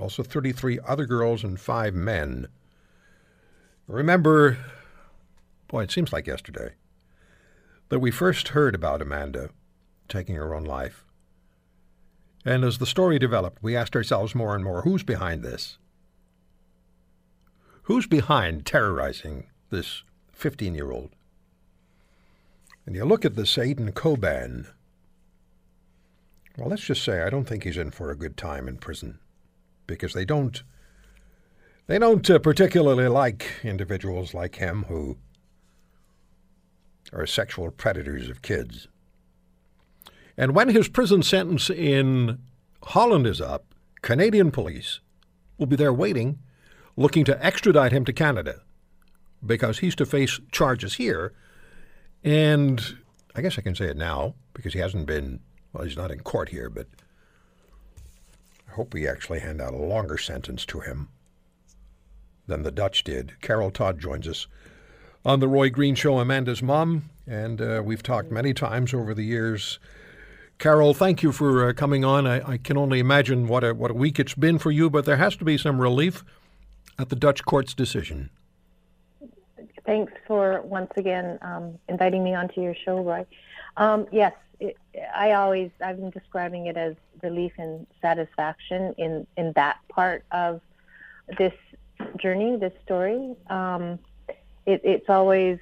Also, 0.00 0.22
33 0.22 0.80
other 0.86 1.06
girls 1.06 1.44
and 1.44 1.60
five 1.60 1.94
men. 1.94 2.48
Remember, 3.86 4.58
boy, 5.68 5.84
it 5.84 5.92
seems 5.92 6.12
like 6.12 6.26
yesterday, 6.26 6.70
that 7.90 8.00
we 8.00 8.10
first 8.10 8.48
heard 8.48 8.74
about 8.74 9.02
Amanda 9.02 9.50
taking 10.08 10.34
her 10.34 10.54
own 10.54 10.64
life. 10.64 11.04
And 12.44 12.64
as 12.64 12.78
the 12.78 12.86
story 12.86 13.18
developed, 13.18 13.62
we 13.62 13.76
asked 13.76 13.94
ourselves 13.94 14.34
more 14.34 14.54
and 14.54 14.64
more 14.64 14.82
who's 14.82 15.02
behind 15.02 15.42
this? 15.42 15.78
Who's 17.84 18.06
behind 18.06 18.66
terrorizing 18.66 19.46
this 19.74 20.02
15 20.32 20.74
year 20.74 20.90
old. 20.90 21.10
And 22.86 22.94
you 22.94 23.04
look 23.04 23.24
at 23.24 23.34
this 23.34 23.56
Aydin 23.56 23.92
Coban. 23.92 24.66
Well, 26.56 26.68
let's 26.68 26.84
just 26.84 27.02
say 27.02 27.22
I 27.22 27.30
don't 27.30 27.46
think 27.46 27.64
he's 27.64 27.76
in 27.76 27.90
for 27.90 28.10
a 28.10 28.16
good 28.16 28.36
time 28.36 28.68
in 28.68 28.76
prison 28.76 29.18
because 29.86 30.12
they 30.12 30.24
don't 30.24 30.62
they 31.86 31.98
don't 31.98 32.28
uh, 32.30 32.38
particularly 32.38 33.08
like 33.08 33.46
individuals 33.62 34.32
like 34.32 34.56
him 34.56 34.84
who 34.84 35.18
are 37.12 37.26
sexual 37.26 37.70
predators 37.70 38.28
of 38.28 38.42
kids. 38.42 38.88
And 40.36 40.54
when 40.54 40.68
his 40.68 40.88
prison 40.88 41.22
sentence 41.22 41.70
in 41.70 42.38
Holland 42.82 43.26
is 43.26 43.40
up, 43.40 43.74
Canadian 44.02 44.50
police 44.50 45.00
will 45.58 45.66
be 45.66 45.76
there 45.76 45.92
waiting, 45.92 46.38
looking 46.96 47.24
to 47.24 47.44
extradite 47.44 47.92
him 47.92 48.04
to 48.04 48.12
Canada 48.12 48.62
because 49.46 49.78
he's 49.78 49.94
to 49.96 50.06
face 50.06 50.40
charges 50.52 50.94
here. 50.94 51.32
And 52.22 52.96
I 53.34 53.42
guess 53.42 53.58
I 53.58 53.62
can 53.62 53.74
say 53.74 53.86
it 53.86 53.96
now 53.96 54.34
because 54.54 54.72
he 54.72 54.78
hasn't 54.78 55.06
been, 55.06 55.40
well, 55.72 55.84
he's 55.84 55.96
not 55.96 56.10
in 56.10 56.20
court 56.20 56.48
here, 56.48 56.70
but 56.70 56.86
I 58.68 58.72
hope 58.72 58.94
we 58.94 59.06
actually 59.06 59.40
hand 59.40 59.60
out 59.60 59.74
a 59.74 59.78
longer 59.78 60.18
sentence 60.18 60.64
to 60.66 60.80
him 60.80 61.08
than 62.46 62.62
the 62.62 62.70
Dutch 62.70 63.04
did. 63.04 63.40
Carol 63.40 63.70
Todd 63.70 63.98
joins 63.98 64.28
us 64.28 64.46
on 65.24 65.40
The 65.40 65.48
Roy 65.48 65.70
Green 65.70 65.94
Show, 65.94 66.18
Amanda's 66.18 66.62
mom, 66.62 67.10
and 67.26 67.60
uh, 67.60 67.82
we've 67.84 68.02
talked 68.02 68.30
many 68.30 68.52
times 68.52 68.92
over 68.92 69.14
the 69.14 69.24
years. 69.24 69.78
Carol, 70.58 70.94
thank 70.94 71.22
you 71.22 71.32
for 71.32 71.68
uh, 71.68 71.72
coming 71.72 72.04
on. 72.04 72.26
I, 72.26 72.52
I, 72.52 72.58
can 72.58 72.76
only 72.76 73.00
imagine 73.00 73.48
what 73.48 73.64
a, 73.64 73.74
what 73.74 73.90
a 73.90 73.94
week 73.94 74.18
it's 74.20 74.34
been 74.34 74.58
for 74.58 74.70
you, 74.70 74.90
but 74.90 75.04
there 75.04 75.16
has 75.16 75.34
to 75.36 75.44
be 75.44 75.56
some 75.56 75.80
relief 75.80 76.24
at 76.98 77.08
the 77.08 77.16
Dutch 77.16 77.44
court's 77.44 77.74
decision 77.74 78.30
thanks 79.84 80.12
for 80.26 80.62
once 80.62 80.92
again 80.96 81.38
um, 81.42 81.78
inviting 81.88 82.24
me 82.24 82.34
onto 82.34 82.60
your 82.60 82.74
show, 82.74 83.02
Roy. 83.02 83.26
Um, 83.76 84.06
yes, 84.12 84.32
it, 84.60 84.76
I 85.14 85.32
always 85.32 85.70
I've 85.84 85.96
been 85.96 86.10
describing 86.10 86.66
it 86.66 86.76
as 86.76 86.94
relief 87.22 87.52
and 87.58 87.86
satisfaction 88.00 88.94
in 88.98 89.26
in 89.36 89.52
that 89.54 89.78
part 89.88 90.24
of 90.30 90.60
this 91.38 91.54
journey, 92.16 92.56
this 92.56 92.72
story. 92.84 93.34
Um, 93.48 93.98
it, 94.66 94.80
it's 94.84 95.08
always, 95.08 95.58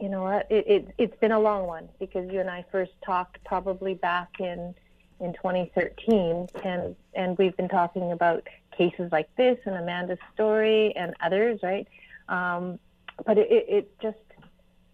you 0.00 0.08
know 0.08 0.22
what, 0.22 0.46
it, 0.50 0.66
it, 0.66 0.94
it's 0.98 1.16
been 1.20 1.32
a 1.32 1.40
long 1.40 1.66
one 1.66 1.88
because 1.98 2.30
you 2.30 2.40
and 2.40 2.50
I 2.50 2.64
first 2.70 2.92
talked 3.04 3.42
probably 3.44 3.94
back 3.94 4.40
in 4.40 4.74
in 5.20 5.34
2013, 5.34 6.48
and 6.64 6.96
and 7.14 7.36
we've 7.38 7.56
been 7.56 7.68
talking 7.68 8.12
about 8.12 8.46
cases 8.76 9.12
like 9.12 9.28
this 9.36 9.58
and 9.66 9.76
Amanda's 9.76 10.18
story 10.32 10.94
and 10.96 11.14
others, 11.20 11.60
right? 11.62 11.86
Um, 12.28 12.78
but 13.26 13.38
it, 13.38 13.50
it, 13.50 13.66
it, 13.68 14.00
just, 14.00 14.18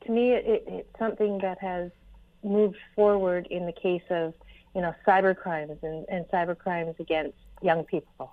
to 0.05 0.13
me, 0.13 0.33
it, 0.33 0.65
it's 0.67 0.99
something 0.99 1.39
that 1.39 1.59
has 1.59 1.91
moved 2.43 2.79
forward 2.95 3.47
in 3.51 3.67
the 3.67 3.73
case 3.73 4.03
of, 4.11 4.35
you 4.75 4.81
know, 4.81 4.95
cyber 5.07 5.37
crimes 5.37 5.79
and, 5.83 6.07
and 6.09 6.27
cyber 6.27 6.57
crimes 6.57 6.95
against 6.99 7.37
young 7.63 7.85
people. 7.85 8.33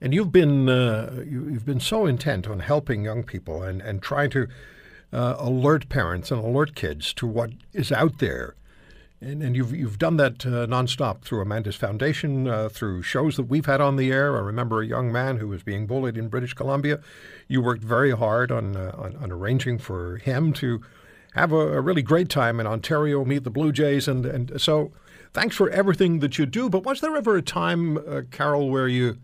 And 0.00 0.12
you've 0.12 0.32
been 0.32 0.68
uh, 0.68 1.22
you, 1.26 1.46
have 1.54 1.64
been 1.64 1.80
so 1.80 2.06
intent 2.06 2.46
on 2.48 2.60
helping 2.60 3.04
young 3.04 3.22
people 3.22 3.62
and 3.62 3.80
and 3.80 4.02
trying 4.02 4.30
to 4.30 4.48
uh, 5.12 5.36
alert 5.38 5.88
parents 5.88 6.30
and 6.30 6.44
alert 6.44 6.74
kids 6.74 7.12
to 7.14 7.26
what 7.26 7.50
is 7.72 7.92
out 7.92 8.18
there. 8.18 8.54
And, 9.22 9.40
and 9.40 9.54
you've 9.54 9.72
you've 9.72 9.98
done 9.98 10.16
that 10.16 10.44
uh, 10.44 10.66
nonstop 10.66 11.22
through 11.22 11.42
Amanda's 11.42 11.76
Foundation, 11.76 12.48
uh, 12.48 12.68
through 12.68 13.02
shows 13.02 13.36
that 13.36 13.44
we've 13.44 13.66
had 13.66 13.80
on 13.80 13.94
the 13.94 14.10
air. 14.10 14.36
I 14.36 14.40
remember 14.40 14.82
a 14.82 14.86
young 14.86 15.12
man 15.12 15.36
who 15.36 15.46
was 15.46 15.62
being 15.62 15.86
bullied 15.86 16.16
in 16.16 16.28
British 16.28 16.54
Columbia. 16.54 16.98
You 17.46 17.62
worked 17.62 17.84
very 17.84 18.10
hard 18.10 18.50
on 18.50 18.76
uh, 18.76 18.92
on, 18.98 19.14
on, 19.16 19.30
arranging 19.30 19.78
for 19.78 20.16
him 20.16 20.52
to 20.54 20.82
have 21.34 21.52
a, 21.52 21.76
a, 21.76 21.80
really 21.80 22.02
great 22.02 22.28
time 22.28 22.58
in 22.58 22.66
Ontario, 22.66 23.24
meet 23.24 23.44
the 23.44 23.50
Blue 23.50 23.70
Jays, 23.70 24.08
and 24.08 24.26
and 24.26 24.60
so 24.60 24.90
thanks 25.32 25.54
for 25.54 25.70
everything 25.70 26.18
that 26.18 26.36
you 26.36 26.44
do. 26.44 26.68
But 26.68 26.82
was 26.82 27.00
there 27.00 27.14
ever 27.14 27.36
a 27.36 27.42
time, 27.42 27.98
uh, 27.98 28.22
Carol, 28.32 28.70
where 28.70 28.88
you 28.88 29.18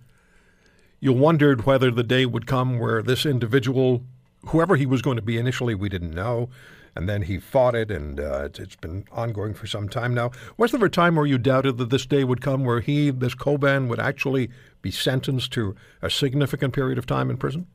you 1.00 1.12
wondered 1.12 1.66
whether 1.66 1.90
the 1.90 2.04
day 2.04 2.24
would 2.24 2.46
come 2.46 2.78
where 2.78 3.02
this 3.02 3.26
individual, 3.26 4.04
whoever 4.46 4.76
he 4.76 4.86
was 4.86 5.02
going 5.02 5.16
to 5.16 5.22
be 5.22 5.38
initially, 5.38 5.74
we 5.74 5.88
didn't 5.88 6.14
know, 6.14 6.48
and 6.94 7.08
then 7.08 7.22
he 7.22 7.38
fought 7.38 7.74
it, 7.74 7.90
and 7.90 8.18
uh, 8.18 8.48
it's 8.58 8.76
been 8.76 9.04
ongoing 9.12 9.54
for 9.54 9.66
some 9.66 9.88
time 9.88 10.14
now. 10.14 10.30
Was 10.56 10.72
there 10.72 10.84
a 10.84 10.90
time 10.90 11.16
where 11.16 11.26
you 11.26 11.38
doubted 11.38 11.78
that 11.78 11.90
this 11.90 12.06
day 12.06 12.24
would 12.24 12.40
come 12.40 12.64
where 12.64 12.80
he, 12.80 13.10
this 13.10 13.34
Coban, 13.34 13.88
would 13.88 14.00
actually 14.00 14.50
be 14.82 14.90
sentenced 14.90 15.52
to 15.52 15.76
a 16.02 16.10
significant 16.10 16.74
period 16.74 16.98
of 16.98 17.06
time 17.06 17.30
in 17.30 17.36
prison? 17.36 17.66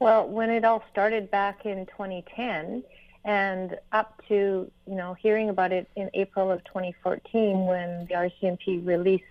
Well, 0.00 0.28
when 0.28 0.50
it 0.50 0.64
all 0.64 0.84
started 0.90 1.30
back 1.30 1.64
in 1.64 1.86
2010, 1.86 2.82
and 3.24 3.78
up 3.92 4.20
to 4.28 4.70
you 4.86 4.94
know 4.94 5.14
hearing 5.14 5.48
about 5.48 5.72
it 5.72 5.88
in 5.96 6.10
April 6.14 6.50
of 6.50 6.62
2014, 6.64 7.66
when 7.66 8.06
the 8.06 8.14
RCMP 8.14 8.86
released 8.86 9.24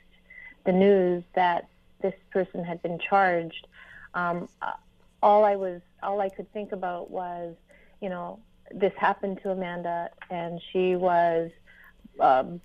the 0.65 0.71
news 0.71 1.23
that 1.35 1.67
this 2.01 2.15
person 2.31 2.63
had 2.63 2.81
been 2.81 2.97
charged, 2.97 3.67
um, 4.13 4.49
all 5.21 5.45
I 5.45 5.55
was 5.55 5.81
all 6.03 6.21
I 6.21 6.29
could 6.29 6.51
think 6.53 6.71
about 6.71 7.09
was, 7.09 7.55
you 8.01 8.09
know, 8.09 8.39
this 8.71 8.93
happened 8.97 9.39
to 9.43 9.51
Amanda, 9.51 10.09
and 10.29 10.61
she 10.71 10.95
was 10.95 11.51
um, 12.19 12.61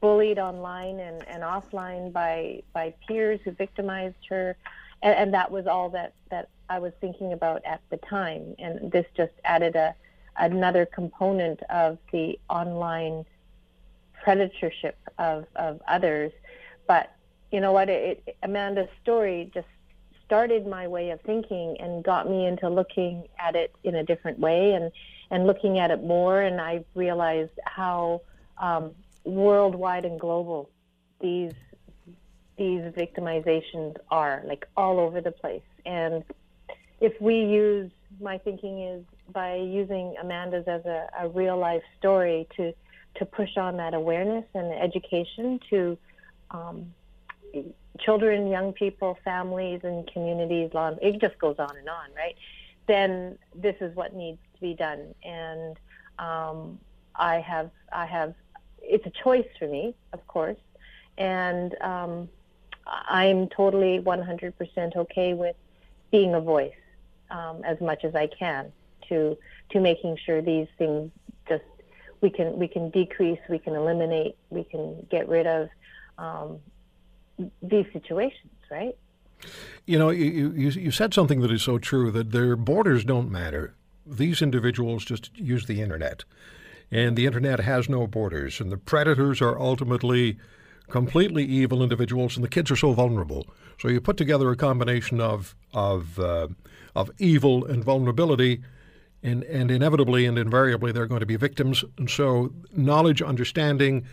bullied 0.00 0.38
online 0.38 1.00
and, 1.00 1.26
and 1.28 1.42
offline 1.42 2.12
by 2.12 2.62
by 2.72 2.94
peers 3.06 3.40
who 3.44 3.52
victimized 3.52 4.26
her, 4.28 4.56
and, 5.02 5.14
and 5.14 5.34
that 5.34 5.50
was 5.50 5.66
all 5.66 5.90
that 5.90 6.14
that 6.30 6.48
I 6.68 6.78
was 6.78 6.92
thinking 7.00 7.32
about 7.32 7.64
at 7.64 7.80
the 7.90 7.96
time. 7.98 8.54
And 8.58 8.90
this 8.92 9.06
just 9.16 9.32
added 9.44 9.76
a 9.76 9.94
another 10.38 10.86
component 10.86 11.60
of 11.70 11.98
the 12.12 12.38
online 12.48 13.24
predatorship 14.24 14.94
of, 15.18 15.46
of 15.56 15.80
others. 15.86 16.32
But 16.86 17.14
you 17.52 17.60
know 17.60 17.72
what? 17.72 17.88
It, 17.88 18.22
it, 18.26 18.36
Amanda's 18.42 18.88
story 19.02 19.50
just 19.52 19.66
started 20.30 20.64
my 20.64 20.86
way 20.86 21.10
of 21.10 21.20
thinking 21.22 21.76
and 21.80 22.04
got 22.04 22.30
me 22.30 22.46
into 22.46 22.68
looking 22.68 23.26
at 23.36 23.56
it 23.56 23.74
in 23.82 23.96
a 23.96 24.04
different 24.04 24.38
way 24.38 24.74
and 24.74 24.92
and 25.32 25.44
looking 25.44 25.80
at 25.80 25.90
it 25.90 26.04
more. 26.04 26.40
And 26.40 26.60
I 26.60 26.84
realized 26.94 27.58
how 27.64 28.22
um, 28.56 28.92
worldwide 29.24 30.04
and 30.04 30.20
global 30.20 30.70
these 31.20 31.52
these 32.56 32.82
victimizations 32.82 33.96
are, 34.08 34.44
like 34.46 34.68
all 34.76 35.00
over 35.00 35.20
the 35.20 35.32
place. 35.32 35.68
And 35.84 36.22
if 37.00 37.20
we 37.20 37.34
use, 37.34 37.90
my 38.20 38.38
thinking 38.38 38.82
is 38.82 39.04
by 39.32 39.56
using 39.56 40.14
Amanda's 40.20 40.68
as 40.68 40.84
a, 40.84 41.08
a 41.22 41.28
real 41.28 41.58
life 41.58 41.82
story 41.98 42.46
to 42.56 42.72
to 43.16 43.24
push 43.26 43.56
on 43.56 43.78
that 43.78 43.94
awareness 43.94 44.44
and 44.54 44.72
education 44.72 45.58
to 45.70 45.98
um, 46.52 46.94
children, 48.04 48.48
young 48.48 48.72
people, 48.72 49.18
families, 49.24 49.80
and 49.82 50.10
communities. 50.12 50.70
It 50.74 51.20
just 51.20 51.38
goes 51.38 51.56
on 51.58 51.76
and 51.76 51.88
on, 51.88 52.08
right? 52.16 52.36
Then 52.86 53.38
this 53.54 53.76
is 53.80 53.94
what 53.94 54.14
needs 54.14 54.38
to 54.54 54.60
be 54.60 54.74
done, 54.74 55.14
and 55.24 55.78
um, 56.18 56.78
I 57.14 57.40
have, 57.40 57.70
I 57.92 58.06
have, 58.06 58.34
it's 58.82 59.06
a 59.06 59.12
choice 59.22 59.46
for 59.58 59.68
me, 59.68 59.94
of 60.12 60.26
course, 60.26 60.58
and 61.18 61.80
um, 61.80 62.28
I'm 62.86 63.48
totally 63.48 64.00
100% 64.00 64.96
okay 64.96 65.34
with 65.34 65.56
being 66.10 66.34
a 66.34 66.40
voice 66.40 66.72
um, 67.30 67.62
as 67.64 67.80
much 67.80 68.04
as 68.04 68.14
I 68.14 68.26
can 68.26 68.72
to 69.08 69.36
to 69.70 69.80
making 69.80 70.16
sure 70.24 70.42
these 70.42 70.66
things 70.78 71.10
just 71.48 71.62
we 72.20 72.30
can 72.30 72.58
we 72.58 72.68
can 72.68 72.90
decrease, 72.90 73.38
we 73.48 73.58
can 73.58 73.74
eliminate, 73.74 74.36
we 74.50 74.64
can 74.64 75.06
get 75.10 75.28
rid 75.28 75.46
of 75.46 75.68
um, 76.18 76.58
these 77.62 77.86
situations, 77.92 78.52
right? 78.70 78.96
You 79.86 79.98
know, 79.98 80.10
you, 80.10 80.52
you, 80.52 80.68
you 80.70 80.90
said 80.90 81.14
something 81.14 81.40
that 81.40 81.50
is 81.50 81.62
so 81.62 81.78
true 81.78 82.10
that 82.10 82.30
their 82.30 82.56
borders 82.56 83.04
don't 83.04 83.30
matter. 83.30 83.74
These 84.06 84.42
individuals 84.42 85.04
just 85.04 85.30
use 85.36 85.66
the 85.66 85.80
internet, 85.80 86.24
and 86.90 87.16
the 87.16 87.26
internet 87.26 87.60
has 87.60 87.88
no 87.88 88.06
borders, 88.06 88.60
and 88.60 88.70
the 88.70 88.76
predators 88.76 89.40
are 89.40 89.58
ultimately 89.58 90.38
completely 90.90 91.44
evil 91.44 91.82
individuals, 91.82 92.36
and 92.36 92.44
the 92.44 92.48
kids 92.48 92.70
are 92.70 92.76
so 92.76 92.92
vulnerable. 92.92 93.46
So 93.78 93.88
you 93.88 94.00
put 94.00 94.16
together 94.16 94.50
a 94.50 94.56
combination 94.56 95.20
of 95.20 95.54
of 95.72 96.18
uh, 96.18 96.48
of 96.94 97.10
evil 97.18 97.64
and 97.64 97.82
vulnerability, 97.82 98.62
and 99.22 99.44
and 99.44 99.70
inevitably 99.70 100.26
and 100.26 100.38
invariably 100.38 100.92
they're 100.92 101.06
going 101.06 101.20
to 101.20 101.26
be 101.26 101.36
victims. 101.36 101.84
And 101.96 102.10
so 102.10 102.52
knowledge, 102.76 103.22
understanding, 103.22 104.04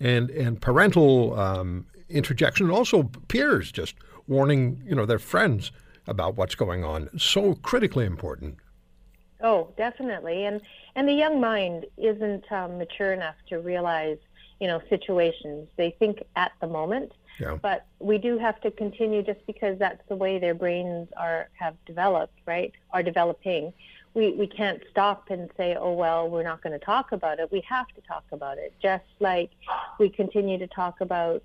and 0.00 0.30
and 0.30 0.60
parental 0.60 1.38
um, 1.38 1.86
interjection, 2.08 2.66
and 2.66 2.74
also 2.74 3.04
peers 3.28 3.72
just 3.72 3.94
warning, 4.26 4.82
you 4.86 4.94
know, 4.94 5.06
their 5.06 5.18
friends 5.18 5.72
about 6.06 6.36
what's 6.36 6.54
going 6.54 6.84
on. 6.84 7.08
So 7.18 7.54
critically 7.54 8.04
important. 8.04 8.56
Oh, 9.40 9.72
definitely, 9.76 10.46
and 10.46 10.60
and 10.96 11.08
the 11.08 11.12
young 11.12 11.40
mind 11.40 11.86
isn't 11.96 12.50
um, 12.50 12.78
mature 12.78 13.12
enough 13.12 13.34
to 13.48 13.58
realize, 13.58 14.18
you 14.60 14.66
know, 14.66 14.80
situations. 14.88 15.68
They 15.76 15.90
think 15.98 16.22
at 16.36 16.52
the 16.60 16.66
moment, 16.66 17.12
yeah. 17.38 17.58
but 17.60 17.86
we 17.98 18.16
do 18.18 18.38
have 18.38 18.60
to 18.62 18.70
continue 18.70 19.22
just 19.22 19.44
because 19.46 19.78
that's 19.78 20.02
the 20.08 20.16
way 20.16 20.38
their 20.38 20.54
brains 20.54 21.08
are 21.16 21.48
have 21.58 21.76
developed, 21.84 22.38
right? 22.46 22.72
Are 22.92 23.02
developing. 23.02 23.72
We 24.14 24.30
we 24.32 24.46
can't 24.46 24.80
stop 24.90 25.30
and 25.30 25.50
say, 25.56 25.76
oh 25.78 25.92
well, 25.92 26.30
we're 26.30 26.44
not 26.44 26.62
going 26.62 26.78
to 26.78 26.84
talk 26.84 27.12
about 27.12 27.40
it. 27.40 27.50
We 27.50 27.60
have 27.68 27.88
to 27.88 28.00
talk 28.02 28.24
about 28.32 28.58
it, 28.58 28.72
just 28.80 29.04
like 29.20 29.50
we 29.98 30.08
continue 30.08 30.56
to 30.58 30.68
talk 30.68 31.00
about 31.00 31.42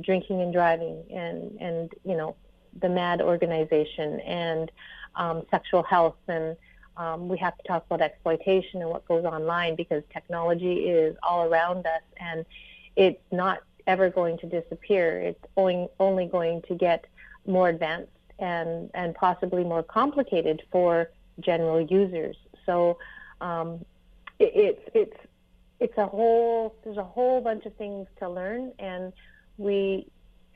drinking 0.00 0.40
and 0.40 0.52
driving 0.52 1.04
and 1.10 1.56
and 1.60 1.92
you 2.04 2.16
know 2.16 2.34
the 2.80 2.88
MADD 2.88 3.20
organization 3.20 4.20
and 4.20 4.70
um, 5.16 5.42
sexual 5.50 5.82
health 5.82 6.16
and 6.28 6.56
um, 6.96 7.28
we 7.28 7.38
have 7.38 7.56
to 7.56 7.62
talk 7.64 7.84
about 7.86 8.00
exploitation 8.00 8.80
and 8.80 8.90
what 8.90 9.06
goes 9.06 9.24
online 9.24 9.76
because 9.76 10.02
technology 10.12 10.88
is 10.88 11.16
all 11.22 11.44
around 11.44 11.86
us 11.86 12.02
and 12.18 12.44
it's 12.96 13.20
not 13.30 13.60
ever 13.86 14.10
going 14.10 14.38
to 14.38 14.46
disappear. 14.46 15.20
It's 15.20 15.44
only 15.56 15.88
only 15.98 16.26
going 16.26 16.62
to 16.68 16.74
get 16.74 17.06
more 17.46 17.68
advanced 17.68 18.12
and 18.38 18.90
and 18.94 19.14
possibly 19.14 19.64
more 19.64 19.82
complicated 19.82 20.62
for 20.70 21.10
general 21.40 21.80
users. 21.80 22.36
So 22.66 22.98
um, 23.40 23.84
it, 24.38 24.52
it's 24.54 24.90
it's 24.94 25.16
it's 25.80 25.98
a 25.98 26.06
whole 26.06 26.74
there's 26.84 26.98
a 26.98 27.04
whole 27.04 27.40
bunch 27.40 27.66
of 27.66 27.74
things 27.76 28.06
to 28.18 28.28
learn 28.28 28.72
and 28.78 29.12
we 29.58 30.06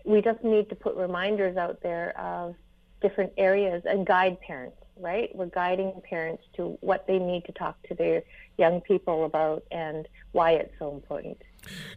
we 0.05 0.21
just 0.23 0.43
need 0.45 0.69
to 0.69 0.75
put 0.75 0.95
reminders 0.97 1.57
out 1.57 1.83
there 1.83 2.19
of 2.19 2.55
different 3.03 3.33
areas 3.37 3.83
and 3.85 4.07
guide 4.07 4.41
parents 4.41 4.77
right? 4.99 5.35
We're 5.35 5.47
guiding 5.47 6.01
parents 6.09 6.43
to 6.57 6.79
what 6.81 7.07
they 7.07 7.19
need 7.19 7.45
to 7.47 7.53
talk 7.53 7.81
to 7.89 7.95
their 7.95 8.23
young 8.59 8.81
people 8.81 9.25
about 9.25 9.65
and 9.71 10.09
why 10.33 10.53
it's 10.53 10.73
so 10.79 10.93
important. 10.93 11.39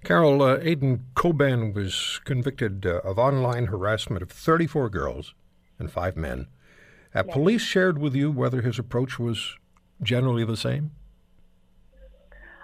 Carol 0.03 0.41
uh, 0.41 0.57
Aydin 0.57 1.01
Coban 1.15 1.73
was 1.73 2.19
convicted 2.25 2.85
uh, 2.85 3.01
of 3.03 3.17
online 3.17 3.67
harassment 3.67 4.21
of 4.21 4.31
34 4.31 4.89
girls 4.89 5.33
and 5.77 5.91
five 5.91 6.17
men. 6.17 6.47
Have 7.11 7.27
yes. 7.27 7.33
police 7.33 7.61
shared 7.61 7.97
with 7.97 8.15
you 8.15 8.31
whether 8.31 8.61
his 8.61 8.77
approach 8.77 9.17
was 9.17 9.55
generally 10.01 10.45
the 10.45 10.57
same? 10.57 10.91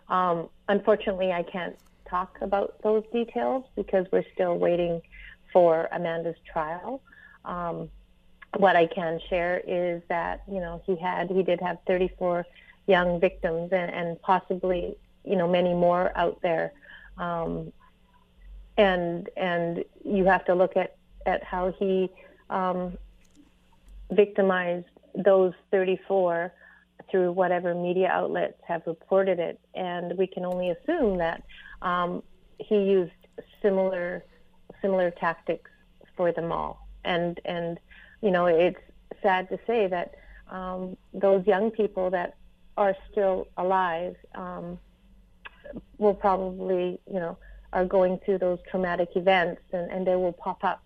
Um, 0.07 0.49
unfortunately 0.67 1.31
i 1.31 1.43
can't 1.43 1.75
talk 2.15 2.37
about 2.41 2.75
those 2.81 3.03
details 3.11 3.65
because 3.75 4.05
we're 4.11 4.23
still 4.33 4.57
waiting 4.57 5.01
for 5.51 5.89
Amanda's 5.91 6.37
trial. 6.51 7.01
Um, 7.43 7.89
what 8.57 8.75
I 8.77 8.87
can 8.87 9.19
share 9.29 9.61
is 9.67 10.01
that 10.07 10.43
you 10.47 10.61
know 10.61 10.81
he 10.85 10.95
had 10.95 11.29
he 11.29 11.43
did 11.43 11.59
have 11.59 11.77
34 11.87 12.45
young 12.87 13.19
victims 13.19 13.69
and, 13.73 13.91
and 13.99 14.21
possibly 14.21 14.95
you 15.25 15.35
know 15.35 15.47
many 15.47 15.73
more 15.73 16.11
out 16.15 16.39
there, 16.41 16.71
um, 17.17 17.73
and 18.77 19.29
and 19.35 19.83
you 20.05 20.23
have 20.25 20.45
to 20.45 20.55
look 20.55 20.77
at 20.77 20.95
at 21.25 21.43
how 21.43 21.73
he 21.79 22.09
um, 22.49 22.97
victimized 24.11 24.85
those 25.15 25.53
34 25.71 26.53
through 27.09 27.31
whatever 27.31 27.73
media 27.75 28.07
outlets 28.07 28.59
have 28.65 28.83
reported 28.85 29.39
it, 29.39 29.59
and 29.73 30.17
we 30.17 30.27
can 30.27 30.45
only 30.45 30.69
assume 30.69 31.17
that 31.17 31.43
um, 31.85 32.21
he 32.57 32.75
used 32.75 33.13
similar 33.61 34.25
similar 34.81 35.11
tactics 35.11 35.71
for 36.17 36.33
them 36.33 36.51
all, 36.51 36.87
and 37.05 37.39
and 37.45 37.79
you 38.21 38.31
know, 38.31 38.47
it's 38.47 38.79
sad 39.21 39.47
to 39.49 39.59
say 39.67 39.87
that 39.87 40.15
um, 40.49 40.97
those 41.13 41.45
young 41.45 41.71
people 41.71 42.09
that 42.09 42.35
are 42.77 42.95
still 43.11 43.47
alive 43.57 44.15
um, 44.33 44.77
will 45.97 46.13
probably, 46.13 46.99
you 47.07 47.19
know, 47.19 47.37
are 47.73 47.85
going 47.85 48.19
through 48.25 48.39
those 48.39 48.59
traumatic 48.69 49.09
events, 49.15 49.61
and, 49.71 49.91
and 49.91 50.07
they 50.07 50.15
will 50.15 50.33
pop 50.33 50.63
up 50.63 50.81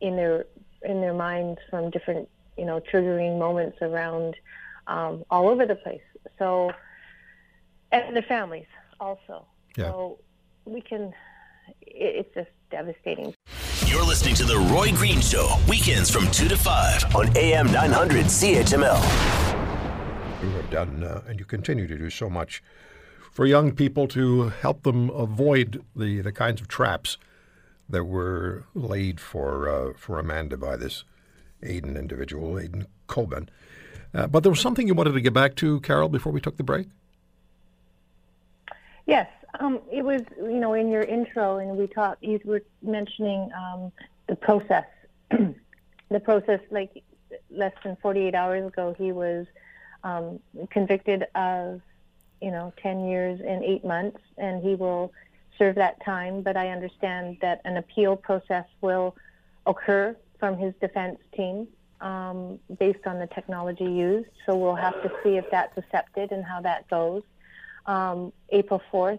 in 0.00 0.16
their 0.16 0.46
in 0.82 1.00
their 1.00 1.14
minds 1.14 1.58
from 1.68 1.90
different, 1.90 2.28
you 2.56 2.64
know, 2.64 2.80
triggering 2.80 3.38
moments 3.38 3.78
around 3.82 4.36
um, 4.86 5.24
all 5.30 5.48
over 5.48 5.66
the 5.66 5.74
place. 5.74 6.00
So, 6.38 6.72
and 7.90 8.16
the 8.16 8.22
families 8.22 8.66
also. 9.00 9.46
Yeah. 9.76 9.90
So 9.90 10.18
we 10.68 10.80
can. 10.80 11.12
It's 11.82 12.32
just 12.34 12.50
devastating. 12.70 13.34
You're 13.86 14.04
listening 14.04 14.34
to 14.36 14.44
The 14.44 14.58
Roy 14.72 14.92
Green 14.92 15.20
Show, 15.20 15.56
weekends 15.68 16.10
from 16.10 16.30
2 16.30 16.48
to 16.48 16.56
5 16.56 17.16
on 17.16 17.36
AM 17.36 17.72
900 17.72 18.26
CHML. 18.26 19.02
You 20.42 20.50
have 20.50 20.70
done, 20.70 21.02
uh, 21.02 21.22
and 21.26 21.38
you 21.38 21.44
continue 21.44 21.86
to 21.86 21.96
do 21.96 22.10
so 22.10 22.28
much 22.28 22.62
for 23.32 23.46
young 23.46 23.72
people 23.72 24.06
to 24.08 24.48
help 24.48 24.82
them 24.82 25.10
avoid 25.10 25.84
the, 25.96 26.20
the 26.20 26.32
kinds 26.32 26.60
of 26.60 26.68
traps 26.68 27.18
that 27.88 28.04
were 28.04 28.64
laid 28.74 29.20
for, 29.20 29.68
uh, 29.68 29.92
for 29.96 30.18
Amanda 30.18 30.56
by 30.56 30.76
this 30.76 31.04
Aydin 31.62 31.98
individual, 31.98 32.54
Aydin 32.54 32.86
Coban. 33.08 33.48
Uh, 34.14 34.26
but 34.26 34.42
there 34.42 34.50
was 34.50 34.60
something 34.60 34.86
you 34.86 34.94
wanted 34.94 35.12
to 35.12 35.20
get 35.20 35.32
back 35.32 35.54
to, 35.56 35.80
Carol, 35.80 36.08
before 36.08 36.32
we 36.32 36.40
took 36.40 36.56
the 36.56 36.62
break? 36.62 36.88
Yes. 39.08 39.26
Um, 39.58 39.80
it 39.90 40.04
was, 40.04 40.20
you 40.36 40.60
know, 40.60 40.74
in 40.74 40.90
your 40.90 41.02
intro, 41.02 41.56
and 41.56 41.78
we 41.78 41.86
talked. 41.86 42.22
You 42.22 42.38
were 42.44 42.62
mentioning 42.82 43.50
um, 43.56 43.90
the 44.28 44.36
process. 44.36 44.84
the 45.30 46.20
process, 46.20 46.60
like 46.70 47.02
less 47.50 47.72
than 47.82 47.96
48 48.02 48.34
hours 48.34 48.68
ago, 48.68 48.94
he 48.96 49.10
was 49.12 49.46
um, 50.04 50.38
convicted 50.70 51.24
of, 51.34 51.80
you 52.42 52.50
know, 52.50 52.74
10 52.82 53.08
years 53.08 53.40
and 53.40 53.64
eight 53.64 53.82
months, 53.82 54.20
and 54.36 54.62
he 54.62 54.74
will 54.74 55.10
serve 55.56 55.76
that 55.76 56.04
time. 56.04 56.42
But 56.42 56.58
I 56.58 56.68
understand 56.68 57.38
that 57.40 57.62
an 57.64 57.78
appeal 57.78 58.14
process 58.14 58.66
will 58.82 59.16
occur 59.64 60.14
from 60.38 60.58
his 60.58 60.74
defense 60.82 61.18
team 61.34 61.66
um, 62.02 62.58
based 62.78 63.06
on 63.06 63.18
the 63.18 63.26
technology 63.28 63.84
used. 63.84 64.28
So 64.44 64.54
we'll 64.54 64.76
have 64.76 65.02
to 65.02 65.10
see 65.24 65.38
if 65.38 65.46
that's 65.50 65.76
accepted 65.78 66.30
and 66.30 66.44
how 66.44 66.60
that 66.60 66.88
goes. 66.90 67.22
Um, 67.88 68.32
April 68.50 68.80
4th 68.92 69.18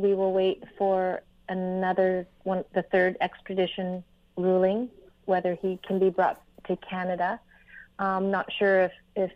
we 0.00 0.14
will 0.14 0.32
wait 0.32 0.62
for 0.78 1.22
another 1.48 2.26
one, 2.44 2.64
the 2.74 2.82
third 2.82 3.16
extradition 3.20 4.02
ruling, 4.36 4.88
whether 5.26 5.54
he 5.60 5.78
can 5.86 5.98
be 5.98 6.10
brought 6.10 6.40
to 6.66 6.76
Canada. 6.76 7.38
I'm 7.98 8.30
not 8.30 8.50
sure 8.52 8.82
if, 8.82 8.92
if 9.16 9.30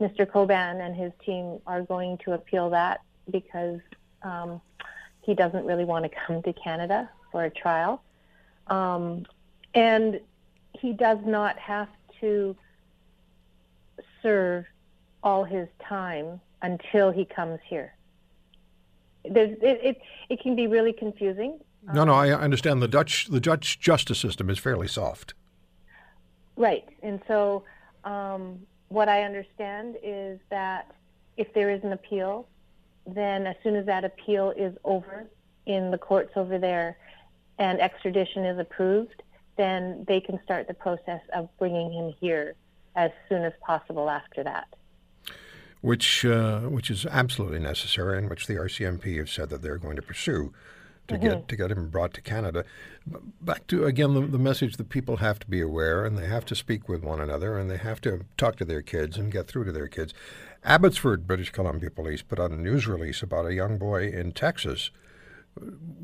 Mr. 0.00 0.26
Coban 0.26 0.84
and 0.84 0.94
his 0.94 1.12
team 1.24 1.58
are 1.66 1.82
going 1.82 2.18
to 2.24 2.32
appeal 2.32 2.70
that 2.70 3.00
because 3.30 3.80
um, 4.22 4.60
he 5.22 5.34
doesn't 5.34 5.64
really 5.64 5.84
want 5.84 6.04
to 6.04 6.10
come 6.26 6.42
to 6.42 6.52
Canada 6.52 7.08
for 7.32 7.44
a 7.44 7.50
trial. 7.50 8.02
Um, 8.66 9.24
and 9.74 10.20
he 10.72 10.92
does 10.92 11.18
not 11.24 11.58
have 11.58 11.88
to 12.20 12.56
serve 14.22 14.66
all 15.22 15.44
his 15.44 15.68
time 15.88 16.40
until 16.60 17.10
he 17.10 17.24
comes 17.24 17.60
here 17.66 17.94
there's 19.24 19.56
it, 19.62 19.80
it, 19.82 20.02
it 20.28 20.40
can 20.40 20.56
be 20.56 20.66
really 20.66 20.92
confusing. 20.92 21.58
No, 21.92 22.04
no, 22.04 22.14
I 22.14 22.32
understand 22.32 22.80
the 22.80 22.88
Dutch 22.88 23.26
the 23.28 23.40
Dutch 23.40 23.78
justice 23.80 24.18
system 24.18 24.48
is 24.48 24.58
fairly 24.58 24.88
soft. 24.88 25.34
Right, 26.56 26.84
and 27.02 27.20
so 27.26 27.64
um, 28.04 28.60
what 28.88 29.08
I 29.08 29.22
understand 29.22 29.96
is 30.02 30.38
that 30.50 30.94
if 31.36 31.52
there 31.52 31.70
is 31.70 31.82
an 31.82 31.92
appeal, 31.92 32.46
then 33.06 33.46
as 33.46 33.56
soon 33.62 33.74
as 33.74 33.86
that 33.86 34.04
appeal 34.04 34.52
is 34.56 34.76
over 34.84 35.26
in 35.66 35.90
the 35.90 35.98
courts 35.98 36.32
over 36.36 36.58
there, 36.58 36.96
and 37.58 37.80
extradition 37.80 38.44
is 38.44 38.58
approved, 38.58 39.22
then 39.56 40.04
they 40.06 40.20
can 40.20 40.40
start 40.44 40.68
the 40.68 40.74
process 40.74 41.20
of 41.34 41.48
bringing 41.58 41.92
him 41.92 42.14
here 42.20 42.54
as 42.96 43.10
soon 43.28 43.42
as 43.42 43.52
possible 43.60 44.08
after 44.08 44.44
that 44.44 44.68
which 45.84 46.24
uh, 46.24 46.60
which 46.60 46.90
is 46.90 47.04
absolutely 47.04 47.58
necessary, 47.58 48.16
and 48.16 48.30
which 48.30 48.46
the 48.46 48.54
RCMP 48.54 49.18
have 49.18 49.28
said 49.28 49.50
that 49.50 49.60
they're 49.60 49.76
going 49.76 49.96
to 49.96 50.02
pursue 50.02 50.50
to 51.08 51.14
mm-hmm. 51.14 51.22
get 51.22 51.48
to 51.48 51.56
get 51.56 51.70
him 51.70 51.90
brought 51.90 52.14
to 52.14 52.22
Canada. 52.22 52.64
Back 53.42 53.66
to 53.66 53.84
again 53.84 54.14
the, 54.14 54.22
the, 54.22 54.38
message 54.38 54.78
that 54.78 54.88
people 54.88 55.18
have 55.18 55.38
to 55.40 55.46
be 55.46 55.60
aware, 55.60 56.06
and 56.06 56.16
they 56.16 56.26
have 56.26 56.46
to 56.46 56.54
speak 56.54 56.88
with 56.88 57.04
one 57.04 57.20
another, 57.20 57.58
and 57.58 57.70
they 57.70 57.76
have 57.76 58.00
to 58.00 58.24
talk 58.38 58.56
to 58.56 58.64
their 58.64 58.80
kids 58.80 59.18
and 59.18 59.30
get 59.30 59.46
through 59.46 59.64
to 59.64 59.72
their 59.72 59.86
kids. 59.86 60.14
Abbotsford, 60.64 61.26
British 61.26 61.50
Columbia 61.50 61.90
Police 61.90 62.22
put 62.22 62.40
out 62.40 62.50
a 62.50 62.56
news 62.56 62.86
release 62.86 63.22
about 63.22 63.44
a 63.44 63.52
young 63.52 63.76
boy 63.76 64.08
in 64.08 64.32
Texas. 64.32 64.90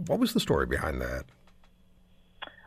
What 0.07 0.19
was 0.19 0.35
the 0.35 0.41
story 0.41 0.67
behind 0.67 1.01
that? 1.01 1.25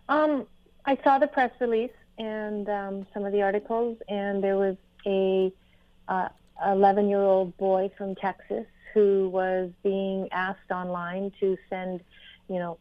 Um, 0.10 0.48
I 0.86 0.98
saw 1.04 1.20
the 1.20 1.28
press 1.28 1.52
release 1.60 1.92
and 2.18 2.68
um, 2.68 3.06
some 3.14 3.24
of 3.24 3.32
the 3.34 3.44
articles, 3.44 4.00
and 4.10 4.44
there 4.44 4.58
was 4.58 4.78
a 5.06 5.54
uh, 6.08 6.30
11 6.66 7.10
year 7.10 7.22
old 7.22 7.56
boy 7.58 7.90
from 7.98 8.16
Texas 8.16 8.66
who 8.94 9.30
was 9.30 9.72
being 9.82 10.30
asked 10.32 10.72
online 10.72 11.32
to 11.40 11.58
send, 11.70 12.02
you 12.48 12.60
know, 12.60 12.78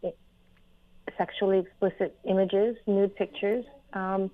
sexually 1.16 1.58
explicit 1.58 2.16
images, 2.24 2.76
nude 2.86 3.14
pictures, 3.16 3.64
um, 3.94 4.30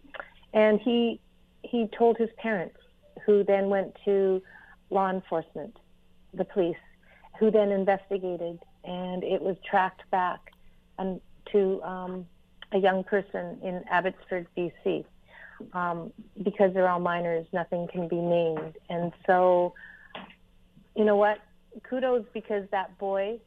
and 0.52 0.80
he 0.80 1.20
he 1.62 1.88
told 1.88 2.16
his 2.16 2.30
parents, 2.38 2.78
who 3.26 3.44
then 3.44 3.68
went 3.68 3.94
to 4.04 4.42
law 4.90 5.10
enforcement, 5.10 5.76
the 6.32 6.44
police, 6.44 6.76
who 7.38 7.50
then 7.50 7.70
investigated, 7.70 8.58
and 8.84 9.24
it 9.24 9.42
was 9.42 9.56
tracked 9.68 10.08
back 10.10 10.52
and 10.98 11.20
to 11.52 11.82
um, 11.82 12.26
a 12.72 12.78
young 12.78 13.02
person 13.04 13.58
in 13.62 13.82
Abbotsford, 13.90 14.46
BC 14.56 15.04
um, 15.72 16.12
because 16.42 16.72
they're 16.74 16.88
all 16.88 17.00
minors, 17.00 17.46
nothing 17.52 17.88
can 17.88 18.08
be 18.08 18.16
named. 18.16 18.76
And 18.88 19.12
so, 19.26 19.74
you 20.94 21.04
know 21.04 21.16
what? 21.16 21.40
Kudos 21.82 22.24
because 22.32 22.64
that 22.70 22.98
boy 22.98 23.38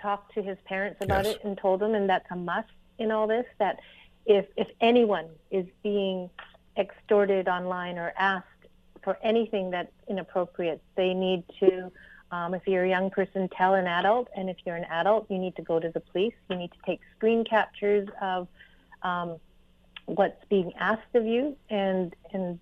talked 0.00 0.34
to 0.34 0.42
his 0.42 0.58
parents 0.64 0.98
about 1.00 1.24
yes. 1.24 1.36
it 1.36 1.44
and 1.44 1.56
told 1.58 1.80
them, 1.80 1.94
and 1.94 2.08
that's 2.08 2.26
a 2.30 2.36
must 2.36 2.68
in 2.98 3.10
all 3.10 3.26
this. 3.26 3.46
That 3.58 3.80
if 4.26 4.46
if 4.56 4.68
anyone 4.80 5.26
is 5.50 5.66
being 5.82 6.30
extorted 6.76 7.48
online 7.48 7.98
or 7.98 8.12
asked 8.18 8.46
for 9.02 9.18
anything 9.22 9.70
that's 9.70 9.92
inappropriate, 10.08 10.82
they 10.96 11.14
need 11.14 11.44
to. 11.60 11.90
Um, 12.30 12.52
if 12.52 12.66
you're 12.66 12.84
a 12.84 12.88
young 12.88 13.10
person, 13.10 13.48
tell 13.56 13.74
an 13.74 13.86
adult, 13.86 14.28
and 14.36 14.50
if 14.50 14.56
you're 14.64 14.74
an 14.74 14.86
adult, 14.86 15.30
you 15.30 15.38
need 15.38 15.54
to 15.56 15.62
go 15.62 15.78
to 15.78 15.88
the 15.90 16.00
police. 16.00 16.34
You 16.50 16.56
need 16.56 16.72
to 16.72 16.78
take 16.84 17.00
screen 17.16 17.44
captures 17.44 18.08
of 18.20 18.48
um, 19.02 19.36
what's 20.06 20.44
being 20.48 20.72
asked 20.78 21.14
of 21.14 21.24
you 21.26 21.56
and 21.70 22.14
and 22.32 22.58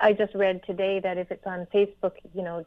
I 0.00 0.12
just 0.12 0.34
read 0.34 0.62
today 0.66 1.00
that 1.00 1.16
if 1.16 1.30
it's 1.30 1.46
on 1.46 1.66
Facebook, 1.72 2.12
you 2.34 2.42
know, 2.42 2.66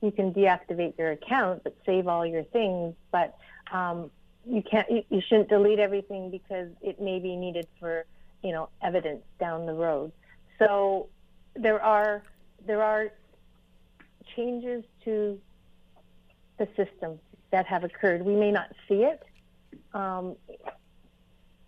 you 0.00 0.12
can 0.12 0.32
deactivate 0.32 0.96
your 0.98 1.12
account 1.12 1.64
but 1.64 1.76
save 1.84 2.06
all 2.06 2.24
your 2.24 2.44
things, 2.44 2.94
but 3.10 3.36
um, 3.72 4.10
you 4.46 4.62
can't 4.62 4.88
you, 4.90 5.02
you 5.10 5.20
shouldn't 5.20 5.48
delete 5.48 5.78
everything 5.78 6.30
because 6.30 6.68
it 6.80 7.00
may 7.00 7.18
be 7.18 7.36
needed 7.36 7.66
for, 7.80 8.04
you 8.42 8.52
know, 8.52 8.68
evidence 8.82 9.22
down 9.40 9.66
the 9.66 9.72
road. 9.72 10.12
So 10.58 11.08
there 11.56 11.82
are 11.82 12.22
there 12.66 12.82
are 12.82 13.08
changes 14.36 14.84
to 15.04 15.38
the 16.58 16.68
system 16.76 17.18
that 17.50 17.66
have 17.66 17.84
occurred. 17.84 18.22
We 18.24 18.34
may 18.34 18.50
not 18.50 18.72
see 18.88 19.04
it. 19.04 19.22
Um, 19.92 20.36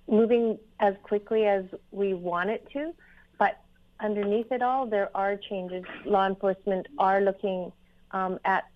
moving 0.09 0.59
as 0.81 0.95
quickly 1.03 1.47
as 1.47 1.65
we 1.91 2.15
want 2.15 2.51
it 2.51 2.67
to, 2.73 2.95
but 3.39 3.61
underneath 4.01 4.51
it 4.53 4.63
all, 4.63 4.87
there 4.87 5.11
are 5.15 5.37
changes. 5.37 5.85
Law 6.05 6.27
enforcement 6.27 6.87
are 6.99 7.21
looking 7.21 7.73
um, 8.13 8.39
at, 8.45 8.69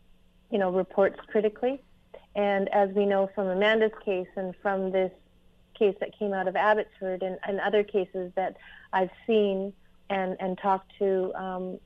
you 0.51 0.59
know, 0.59 0.71
reports 0.71 1.19
critically, 1.29 1.83
and 2.35 2.69
as 2.69 2.91
we 2.91 3.07
know 3.07 3.31
from 3.35 3.49
Amanda's 3.49 3.93
case 4.05 4.29
and 4.37 4.55
from 4.63 4.91
this 4.93 5.13
case 5.79 5.97
that 6.01 6.17
came 6.19 6.33
out 6.33 6.47
of 6.47 6.57
Abbotsford 6.57 7.23
and, 7.23 7.39
and 7.47 7.61
other 7.61 7.83
cases 7.83 8.33
that 8.37 8.57
I've 8.93 9.11
seen 9.27 9.73
and 10.11 10.37
and 10.41 10.59
talk 10.59 10.85
to 10.99 11.33
um, 11.35 11.79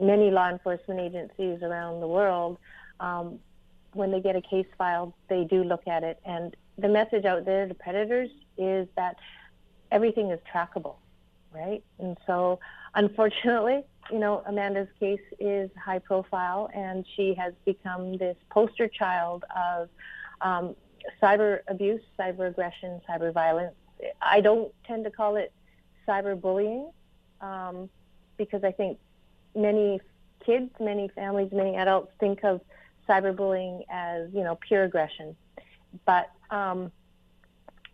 many 0.00 0.30
law 0.30 0.50
enforcement 0.50 1.00
agencies 1.00 1.62
around 1.62 2.00
the 2.00 2.08
world. 2.08 2.58
Um, 2.98 3.38
when 3.92 4.10
they 4.12 4.20
get 4.20 4.36
a 4.36 4.42
case 4.42 4.66
filed, 4.76 5.12
they 5.28 5.44
do 5.44 5.64
look 5.64 5.86
at 5.88 6.04
it, 6.04 6.20
and 6.24 6.54
the 6.80 6.88
message 6.88 7.24
out 7.24 7.44
there 7.44 7.66
to 7.66 7.74
predators 7.74 8.30
is 8.56 8.88
that 8.96 9.16
everything 9.90 10.30
is 10.30 10.40
trackable, 10.52 10.96
right? 11.52 11.82
And 11.98 12.16
so, 12.26 12.60
unfortunately, 12.94 13.82
you 14.10 14.18
know, 14.18 14.42
Amanda's 14.46 14.88
case 14.98 15.20
is 15.38 15.70
high 15.82 15.98
profile, 15.98 16.70
and 16.74 17.04
she 17.16 17.34
has 17.34 17.52
become 17.64 18.16
this 18.16 18.36
poster 18.50 18.88
child 18.88 19.44
of 19.54 19.88
um, 20.40 20.74
cyber 21.22 21.60
abuse, 21.68 22.02
cyber 22.18 22.48
aggression, 22.48 23.00
cyber 23.08 23.32
violence. 23.32 23.74
I 24.20 24.40
don't 24.40 24.72
tend 24.86 25.04
to 25.04 25.10
call 25.10 25.36
it 25.36 25.52
cyber 26.08 26.40
bullying 26.40 26.90
um, 27.40 27.88
because 28.36 28.64
I 28.64 28.72
think 28.72 28.98
many 29.54 30.00
kids, 30.44 30.70
many 30.80 31.08
families, 31.08 31.50
many 31.52 31.76
adults 31.76 32.12
think 32.18 32.42
of 32.44 32.60
cyberbullying 33.08 33.84
as 33.90 34.28
you 34.32 34.42
know 34.42 34.58
pure 34.66 34.84
aggression, 34.84 35.36
but 36.06 36.30
um, 36.50 36.92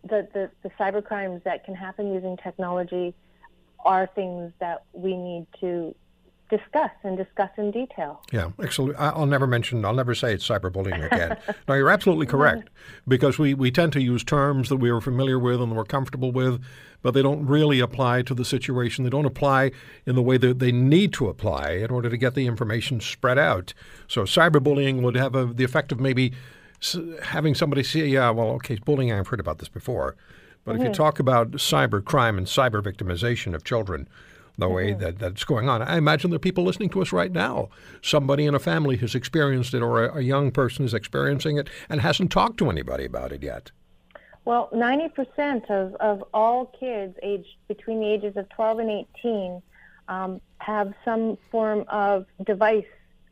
the, 0.03 0.29
the 0.33 0.51
the 0.63 0.71
cyber 0.79 1.05
crimes 1.05 1.43
that 1.45 1.65
can 1.65 1.75
happen 1.75 2.13
using 2.13 2.37
technology 2.37 3.15
are 3.85 4.09
things 4.15 4.53
that 4.61 4.85
we 4.93 5.17
need 5.17 5.47
to 5.61 5.95
discuss 6.49 6.91
and 7.03 7.17
discuss 7.17 7.51
in 7.57 7.71
detail. 7.71 8.23
Yeah, 8.33 8.51
excellent. 8.63 8.97
I'll 8.99 9.27
never 9.27 9.47
mention, 9.47 9.85
I'll 9.85 9.95
never 9.95 10.15
say 10.15 10.33
it's 10.33 10.47
cyberbullying 10.47 11.05
again. 11.07 11.37
no, 11.69 11.75
you're 11.75 11.91
absolutely 11.91 12.27
correct 12.27 12.69
because 13.09 13.39
we, 13.39 13.55
we 13.55 13.71
tend 13.71 13.93
to 13.95 14.01
use 14.01 14.23
terms 14.23 14.69
that 14.69 14.77
we 14.77 14.91
are 14.91 15.01
familiar 15.01 15.39
with 15.39 15.61
and 15.61 15.75
we're 15.75 15.85
comfortable 15.85 16.31
with, 16.31 16.63
but 17.03 17.15
they 17.15 17.23
don't 17.23 17.47
really 17.47 17.81
apply 17.81 18.23
to 18.23 18.35
the 18.35 18.45
situation. 18.45 19.05
They 19.05 19.11
don't 19.11 19.25
apply 19.25 19.73
in 20.07 20.15
the 20.15 20.23
way 20.23 20.37
that 20.39 20.61
they 20.61 20.73
need 20.73 21.13
to 21.15 21.29
apply 21.29 21.71
in 21.73 21.91
order 21.91 22.09
to 22.09 22.17
get 22.17 22.35
the 22.35 22.47
information 22.47 23.01
spread 23.01 23.39
out. 23.39 23.75
So 24.07 24.23
cyberbullying 24.23 25.03
would 25.03 25.17
have 25.17 25.35
a, 25.35 25.47
the 25.47 25.65
effect 25.65 25.91
of 25.91 25.99
maybe 25.99 26.33
having 27.23 27.55
somebody 27.55 27.83
say, 27.83 28.07
yeah, 28.07 28.31
well, 28.31 28.49
okay, 28.53 28.77
bullying, 28.77 29.13
I've 29.13 29.29
heard 29.29 29.41
about 29.41 29.59
this 29.59 29.69
before. 29.69 30.17
But 30.65 30.73
mm-hmm. 30.73 30.81
if 30.81 30.85
you 30.85 30.91
mm-hmm. 30.91 31.03
talk 31.03 31.19
about 31.19 31.53
cyber 31.53 32.05
crime 32.05 32.39
and 32.39 32.47
cyber 32.47 32.83
victimization 32.83 33.55
of 33.55 33.65
children, 33.65 34.09
the 34.59 34.69
way 34.69 34.91
mm-hmm. 34.91 35.01
that, 35.01 35.19
that's 35.19 35.45
going 35.45 35.69
on. 35.69 35.83
I 35.83 35.97
imagine 35.97 36.31
there 36.31 36.37
are 36.37 36.41
people 36.41 36.65
listening 36.65 36.89
to 36.91 37.03
us 37.03 37.13
right 37.13 37.31
now. 37.31 37.69
Somebody 38.03 38.47
in 38.47 38.55
a 38.55 38.59
family 38.59 38.97
has 38.99 39.15
experienced 39.15 39.75
it, 39.75 39.83
or 39.83 40.05
a, 40.05 40.19
a 40.19 40.21
young 40.23 40.51
person 40.51 40.85
is 40.85 40.95
experiencing 40.95 41.59
it 41.59 41.69
and 41.89 42.01
hasn't 42.01 42.33
talked 42.33 42.59
to 42.59 42.71
anybody 42.71 43.05
about 43.05 43.33
it 43.33 43.43
yet. 43.43 43.71
Well, 44.45 44.71
90% 44.73 45.71
of, 45.71 45.95
of 45.97 46.25
all 46.33 46.67
kids 46.67 47.17
aged 47.23 47.57
between 47.69 48.01
the 48.01 48.07
ages 48.07 48.37
of 48.37 48.49
12 48.51 48.79
and 48.79 49.07
18 49.19 49.63
um, 50.09 50.41
have 50.59 50.95
some 51.05 51.37
form 51.51 51.85
of 51.89 52.27
device, 52.45 52.87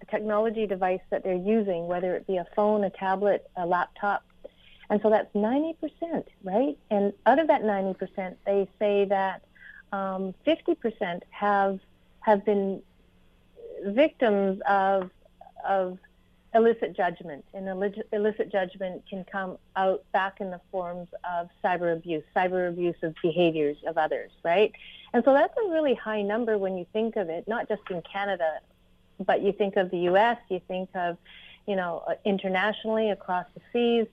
a 0.04 0.10
technology 0.10 0.66
device 0.66 1.00
that 1.10 1.22
they're 1.24 1.34
using, 1.34 1.86
whether 1.86 2.14
it 2.14 2.26
be 2.26 2.36
a 2.36 2.46
phone, 2.54 2.84
a 2.84 2.90
tablet, 2.90 3.48
a 3.56 3.66
laptop. 3.66 4.24
And 4.90 5.00
so 5.02 5.10
that's 5.10 5.32
90%, 5.34 5.74
right? 6.42 6.76
And 6.90 7.12
out 7.26 7.38
of 7.38 7.46
that 7.48 7.62
90%, 7.62 8.36
they 8.44 8.68
say 8.78 9.06
that 9.06 9.42
um, 9.92 10.34
50% 10.46 11.22
have 11.30 11.78
have 12.20 12.44
been 12.44 12.82
victims 13.84 14.60
of 14.66 15.10
of 15.66 15.98
illicit 16.54 16.96
judgment, 16.96 17.44
and 17.52 17.68
illicit 18.12 18.50
judgment 18.50 19.02
can 19.08 19.24
come 19.24 19.58
out 19.76 20.04
back 20.12 20.40
in 20.40 20.50
the 20.50 20.60
forms 20.70 21.08
of 21.28 21.48
cyber 21.62 21.92
abuse, 21.92 22.22
cyber 22.34 22.68
abuse 22.68 22.96
of 23.02 23.14
behaviors 23.22 23.76
of 23.86 23.98
others, 23.98 24.30
right? 24.42 24.72
And 25.12 25.24
so 25.24 25.32
that's 25.32 25.54
a 25.64 25.70
really 25.70 25.94
high 25.94 26.22
number 26.22 26.56
when 26.56 26.78
you 26.78 26.86
think 26.92 27.16
of 27.16 27.28
it, 27.28 27.46
not 27.46 27.68
just 27.68 27.82
in 27.90 28.02
Canada, 28.02 28.60
but 29.18 29.42
you 29.42 29.52
think 29.52 29.76
of 29.76 29.90
the 29.90 29.98
U.S., 29.98 30.38
you 30.48 30.60
think 30.66 30.90
of, 30.94 31.16
you 31.66 31.76
know, 31.76 32.02
uh, 32.06 32.14
internationally 32.24 33.10
across 33.10 33.46
the 33.54 33.60
seas. 33.72 34.06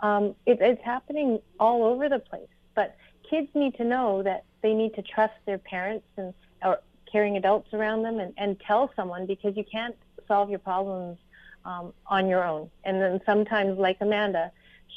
Um, 0.00 0.34
it, 0.46 0.58
it's 0.60 0.82
happening 0.82 1.40
all 1.58 1.84
over 1.84 2.08
the 2.08 2.18
place. 2.18 2.48
But 2.74 2.96
kids 3.28 3.48
need 3.54 3.76
to 3.76 3.84
know 3.84 4.22
that 4.22 4.44
they 4.62 4.74
need 4.74 4.94
to 4.94 5.02
trust 5.02 5.34
their 5.46 5.58
parents 5.58 6.06
and 6.16 6.34
or 6.62 6.80
caring 7.10 7.36
adults 7.36 7.72
around 7.72 8.02
them 8.02 8.18
and, 8.18 8.32
and 8.36 8.58
tell 8.60 8.90
someone 8.96 9.26
because 9.26 9.56
you 9.56 9.64
can't 9.64 9.96
solve 10.26 10.50
your 10.50 10.58
problems 10.58 11.18
um, 11.64 11.92
on 12.06 12.28
your 12.28 12.44
own. 12.44 12.70
And 12.84 13.00
then 13.00 13.20
sometimes, 13.24 13.78
like 13.78 13.98
Amanda, 14.00 14.50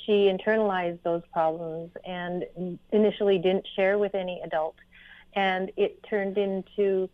she 0.05 0.31
internalized 0.31 0.99
those 1.03 1.21
problems 1.31 1.91
and 2.05 2.45
initially 2.91 3.37
didn't 3.37 3.67
share 3.75 3.97
with 3.97 4.15
any 4.15 4.41
adult. 4.43 4.75
And 5.33 5.71
it 5.77 6.01
turned 6.03 6.37
into, 6.37 7.09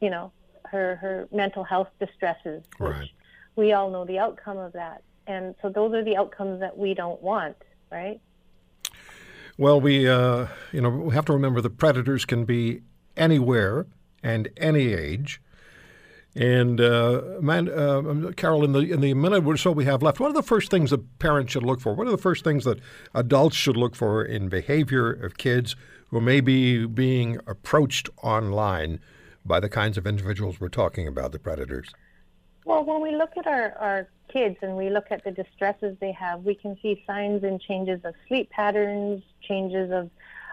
you 0.00 0.10
know, 0.10 0.32
her, 0.72 0.96
her 0.96 1.28
mental 1.30 1.62
health 1.62 1.88
distresses, 2.00 2.64
which 2.78 2.90
right. 2.90 3.10
we 3.54 3.72
all 3.72 3.90
know 3.90 4.04
the 4.04 4.18
outcome 4.18 4.58
of 4.58 4.72
that. 4.72 5.02
And 5.26 5.54
so 5.62 5.68
those 5.68 5.92
are 5.94 6.02
the 6.02 6.16
outcomes 6.16 6.60
that 6.60 6.76
we 6.76 6.94
don't 6.94 7.22
want, 7.22 7.56
right? 7.90 8.20
Well, 9.58 9.80
we 9.80 10.08
uh, 10.08 10.46
you 10.72 10.80
know 10.80 10.88
we 10.88 11.14
have 11.14 11.26
to 11.26 11.32
remember 11.32 11.60
the 11.60 11.70
predators 11.70 12.24
can 12.24 12.44
be 12.44 12.80
anywhere 13.16 13.86
and 14.22 14.48
any 14.56 14.94
age. 14.94 15.40
And 16.34 16.80
uh, 16.80 17.20
man, 17.42 17.68
uh, 17.68 18.32
Carol, 18.34 18.64
in 18.64 18.72
the 18.72 18.80
in 18.80 19.02
the 19.02 19.12
minute 19.12 19.46
or 19.46 19.58
so 19.58 19.70
we 19.70 19.84
have 19.84 20.02
left, 20.02 20.18
what 20.18 20.30
are 20.30 20.34
the 20.34 20.42
first 20.42 20.70
things 20.70 20.90
that 20.90 21.18
parents 21.18 21.52
should 21.52 21.62
look 21.62 21.80
for? 21.80 21.94
What 21.94 22.06
are 22.06 22.10
the 22.10 22.18
first 22.18 22.42
things 22.42 22.64
that 22.64 22.80
adults 23.14 23.54
should 23.54 23.76
look 23.76 23.94
for 23.94 24.24
in 24.24 24.48
behavior 24.48 25.12
of 25.12 25.36
kids 25.36 25.76
who 26.08 26.20
may 26.20 26.40
be 26.40 26.86
being 26.86 27.38
approached 27.46 28.08
online 28.22 29.00
by 29.44 29.60
the 29.60 29.68
kinds 29.68 29.98
of 29.98 30.06
individuals 30.06 30.60
we're 30.60 30.68
talking 30.68 31.06
about, 31.06 31.32
the 31.32 31.38
predators? 31.38 31.90
Well, 32.64 32.84
when 32.84 33.00
we 33.00 33.16
look 33.16 33.30
at 33.36 33.46
our, 33.46 33.72
our 33.78 34.08
kids 34.32 34.56
and 34.62 34.76
we 34.76 34.88
look 34.88 35.06
at 35.10 35.24
the 35.24 35.32
distresses 35.32 35.96
they 36.00 36.12
have, 36.12 36.42
we 36.44 36.54
can 36.54 36.78
see 36.80 37.02
signs 37.06 37.42
and 37.42 37.60
changes 37.60 38.00
of 38.04 38.14
sleep 38.28 38.50
patterns, 38.50 39.22
changes 39.42 39.90
of, 39.90 40.10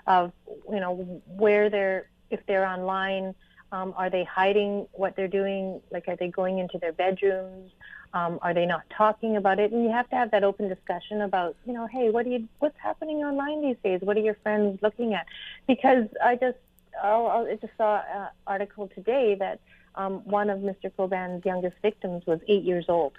of 0.08 0.32
you 0.72 0.80
know, 0.80 1.22
where 1.28 1.70
they're, 1.70 2.10
if 2.32 2.40
they're 2.48 2.66
online, 2.66 3.36
um, 3.72 3.94
are 3.96 4.10
they 4.10 4.24
hiding 4.24 4.88
what 4.94 5.16
they're 5.16 5.28
doing? 5.28 5.82
Like, 5.92 6.08
are 6.08 6.16
they 6.16 6.30
going 6.30 6.58
into 6.58 6.80
their 6.80 6.94
bedrooms? 6.94 7.72
Um, 8.14 8.40
are 8.42 8.56
they 8.56 8.66
not 8.66 8.82
talking 8.90 9.38
about 9.38 9.60
it? 9.60 9.72
And 9.72 9.84
you 9.84 9.92
have 9.92 10.10
to 10.10 10.16
have 10.16 10.32
that 10.32 10.44
open 10.44 10.68
discussion 10.68 11.22
about, 11.22 11.56
you 11.66 11.74
know, 11.74 11.86
hey, 11.86 12.10
what 12.10 12.26
do 12.26 12.32
you, 12.32 12.48
what's 12.58 12.78
happening 12.82 13.18
online 13.18 13.62
these 13.62 13.78
days? 13.84 14.02
What 14.02 14.18
are 14.18 14.22
your 14.22 14.38
friends 14.42 14.80
looking 14.82 15.14
at? 15.14 15.28
Because 15.68 16.06
I 16.24 16.36
just, 16.36 16.58
oh, 17.04 17.46
I 17.48 17.56
just 17.56 17.74
saw 17.78 18.02
an 18.14 18.30
article 18.48 18.90
today 18.94 19.36
that 19.36 19.60
um, 19.96 20.22
one 20.26 20.50
of 20.50 20.60
Mr. 20.60 20.92
Coban's 20.96 21.46
youngest 21.46 21.76
victims 21.82 22.26
was 22.26 22.40
eight 22.48 22.64
years 22.64 22.86
old. 22.88 23.14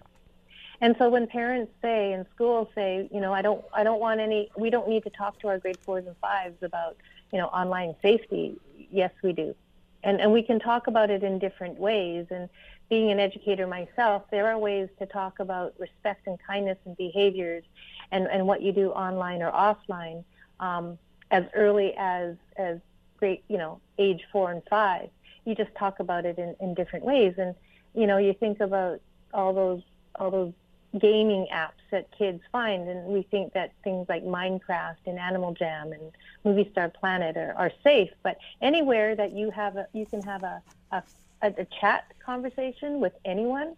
And 0.80 0.96
so 0.98 1.10
when 1.10 1.26
parents 1.26 1.72
say 1.82 2.12
and 2.12 2.24
schools 2.34 2.68
say, 2.74 3.08
you 3.12 3.20
know, 3.20 3.34
I 3.34 3.42
don't, 3.42 3.62
I 3.74 3.84
don't 3.84 4.00
want 4.00 4.20
any, 4.20 4.50
we 4.56 4.70
don't 4.70 4.88
need 4.88 5.04
to 5.04 5.10
talk 5.10 5.38
to 5.40 5.48
our 5.48 5.58
grade 5.58 5.78
fours 5.84 6.06
and 6.06 6.16
fives 6.18 6.62
about, 6.62 6.96
you 7.32 7.38
know, 7.38 7.46
online 7.46 7.94
safety. 8.00 8.56
Yes, 8.90 9.10
we 9.22 9.32
do. 9.32 9.54
And, 10.02 10.20
and 10.20 10.32
we 10.32 10.42
can 10.42 10.58
talk 10.58 10.86
about 10.86 11.10
it 11.10 11.22
in 11.22 11.38
different 11.38 11.78
ways. 11.78 12.26
And 12.30 12.48
being 12.88 13.10
an 13.10 13.20
educator 13.20 13.66
myself, 13.66 14.22
there 14.30 14.46
are 14.48 14.58
ways 14.58 14.88
to 14.98 15.06
talk 15.06 15.38
about 15.38 15.74
respect 15.78 16.26
and 16.26 16.38
kindness 16.46 16.78
and 16.86 16.96
behaviors 16.96 17.62
and, 18.10 18.26
and 18.26 18.46
what 18.46 18.62
you 18.62 18.72
do 18.72 18.90
online 18.90 19.42
or 19.42 19.52
offline 19.52 20.24
um, 20.60 20.98
as 21.30 21.44
early 21.54 21.92
as, 21.98 22.36
as 22.56 22.78
great, 23.20 23.44
you 23.48 23.58
know, 23.58 23.80
age 23.98 24.22
four 24.32 24.50
and 24.50 24.62
five. 24.68 25.08
You 25.44 25.54
just 25.54 25.74
talk 25.76 26.00
about 26.00 26.26
it 26.26 26.38
in, 26.38 26.56
in 26.60 26.74
different 26.74 27.04
ways. 27.04 27.34
And, 27.38 27.54
you 27.94 28.06
know, 28.08 28.18
you 28.18 28.32
think 28.34 28.60
about 28.60 29.00
all 29.32 29.52
those, 29.54 29.82
all 30.16 30.30
those 30.30 30.52
gaming 30.98 31.46
apps 31.52 31.84
that 31.92 32.08
kids 32.18 32.42
find, 32.50 32.88
and 32.88 33.06
we 33.06 33.22
think 33.22 33.52
that 33.52 33.72
things 33.84 34.08
like 34.08 34.24
Minecraft 34.24 34.96
and 35.06 35.18
Animal 35.18 35.54
Jam 35.54 35.92
and 35.92 36.10
Movie 36.42 36.68
Star 36.72 36.88
Planet 36.88 37.36
are, 37.36 37.54
are 37.56 37.72
safe. 37.84 38.10
But 38.24 38.38
anywhere 38.60 39.14
that 39.14 39.32
you 39.32 39.50
have 39.50 39.76
a, 39.76 39.86
you 39.92 40.04
can 40.06 40.20
have 40.22 40.42
a, 40.42 40.62
a, 40.90 41.02
a 41.42 41.66
chat 41.80 42.12
conversation 42.24 43.00
with 43.00 43.12
anyone, 43.24 43.76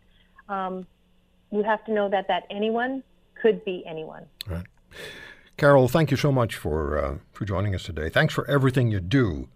um, 0.49 0.87
you 1.51 1.63
have 1.63 1.85
to 1.85 1.93
know 1.93 2.09
that 2.09 2.29
that 2.29 2.47
anyone 2.49 3.03
could 3.35 3.63
be 3.65 3.85
anyone. 3.87 4.25
Right. 4.47 4.67
Carol, 5.63 5.89
thank 5.89 6.11
you 6.11 6.17
so 6.17 6.33
much 6.33 6.57
for 6.57 6.99
uh, 6.99 7.19
for 7.33 7.45
joining 7.45 7.75
us 7.75 7.85
today. 7.85 8.09
Thanks 8.09 8.35
for 8.35 8.45
everything 8.51 8.91
you 8.91 9.01
do 9.01 9.49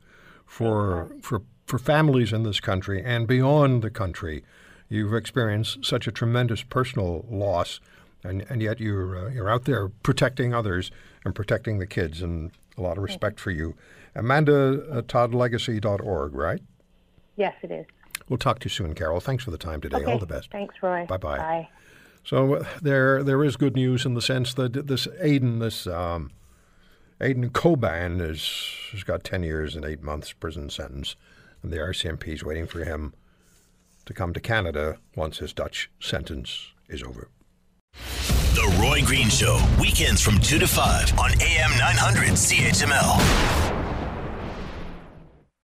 for 0.45 1.11
for 1.21 1.43
for 1.67 1.79
families 1.79 2.33
in 2.33 2.45
this 2.45 2.61
country 2.61 3.03
and 3.05 3.27
beyond 3.27 3.83
the 3.83 3.91
country 3.91 4.45
You've 4.89 5.15
experienced 5.15 5.85
such 5.85 6.07
a 6.07 6.13
tremendous 6.13 6.63
personal 6.63 7.25
loss, 7.29 7.81
and, 8.23 8.47
and 8.49 8.63
yet 8.63 8.79
you're, 8.79 9.27
uh, 9.27 9.31
you're 9.31 9.51
out 9.51 9.65
there 9.65 9.89
protecting 9.89 10.55
others 10.55 10.91
and 11.25 11.35
protecting 11.35 11.79
the 11.79 11.87
kids, 11.87 12.23
and 12.23 12.53
a 12.79 12.83
lot 12.83 12.97
of 12.97 13.03
respect 13.03 13.41
for 13.41 13.51
you. 13.51 13.75
Amanda 14.15 14.85
uh, 14.91 15.03
ToddLegacy.org, 15.03 16.35
right? 16.35 16.61
Yes, 17.35 17.55
it 17.63 17.71
is. 17.71 17.87
We'll 18.29 18.39
talk 18.39 18.61
to 18.61 18.67
you 18.67 18.71
soon, 18.71 18.95
Carol. 18.95 19.21
Thanks 19.21 19.45
for 19.45 19.51
the 19.51 19.59
time 19.59 19.81
today. 19.81 19.99
Okay. 19.99 20.13
All 20.13 20.19
the 20.19 20.27
best. 20.27 20.51
Thanks, 20.51 20.75
Roy. 20.83 21.05
Bye-bye. 21.07 21.39
Bye. 21.39 21.69
So 22.27 22.57
uh, 22.57 22.65
there, 22.83 23.23
there 23.23 23.43
is 23.45 23.57
good 23.57 23.77
news 23.77 24.05
in 24.05 24.15
the 24.15 24.21
sense 24.21 24.53
that 24.55 24.89
this 24.89 25.07
Aydin, 25.23 25.61
this 25.61 25.87
um, 25.87 26.33
Aydin 27.21 27.51
Coban, 27.51 28.21
is 28.21 28.75
has 28.91 29.05
got 29.05 29.23
ten 29.23 29.45
years 29.45 29.77
and 29.77 29.85
eight 29.85 30.03
months 30.03 30.33
prison 30.33 30.69
sentence 30.69 31.15
and 31.63 31.73
the 31.73 31.79
RCMP 31.79 32.29
is 32.29 32.45
waiting 32.45 32.67
for 32.67 32.85
him 32.85 33.15
to 34.05 34.13
come 34.13 34.33
to 34.33 34.41
Canada 34.41 34.99
once 35.15 35.39
his 35.39 35.53
Dutch 35.53 35.91
sentence 36.01 36.73
is 36.89 37.03
over. 37.03 37.29
The 38.55 38.77
Roy 38.81 39.03
Green 39.05 39.29
Show, 39.29 39.61
weekends 39.81 40.21
from 40.21 40.39
2 40.39 40.59
to 40.59 40.67
5 40.67 41.19
on 41.19 41.31
AM 41.41 41.71
900 41.79 42.31
CHML. 42.31 43.66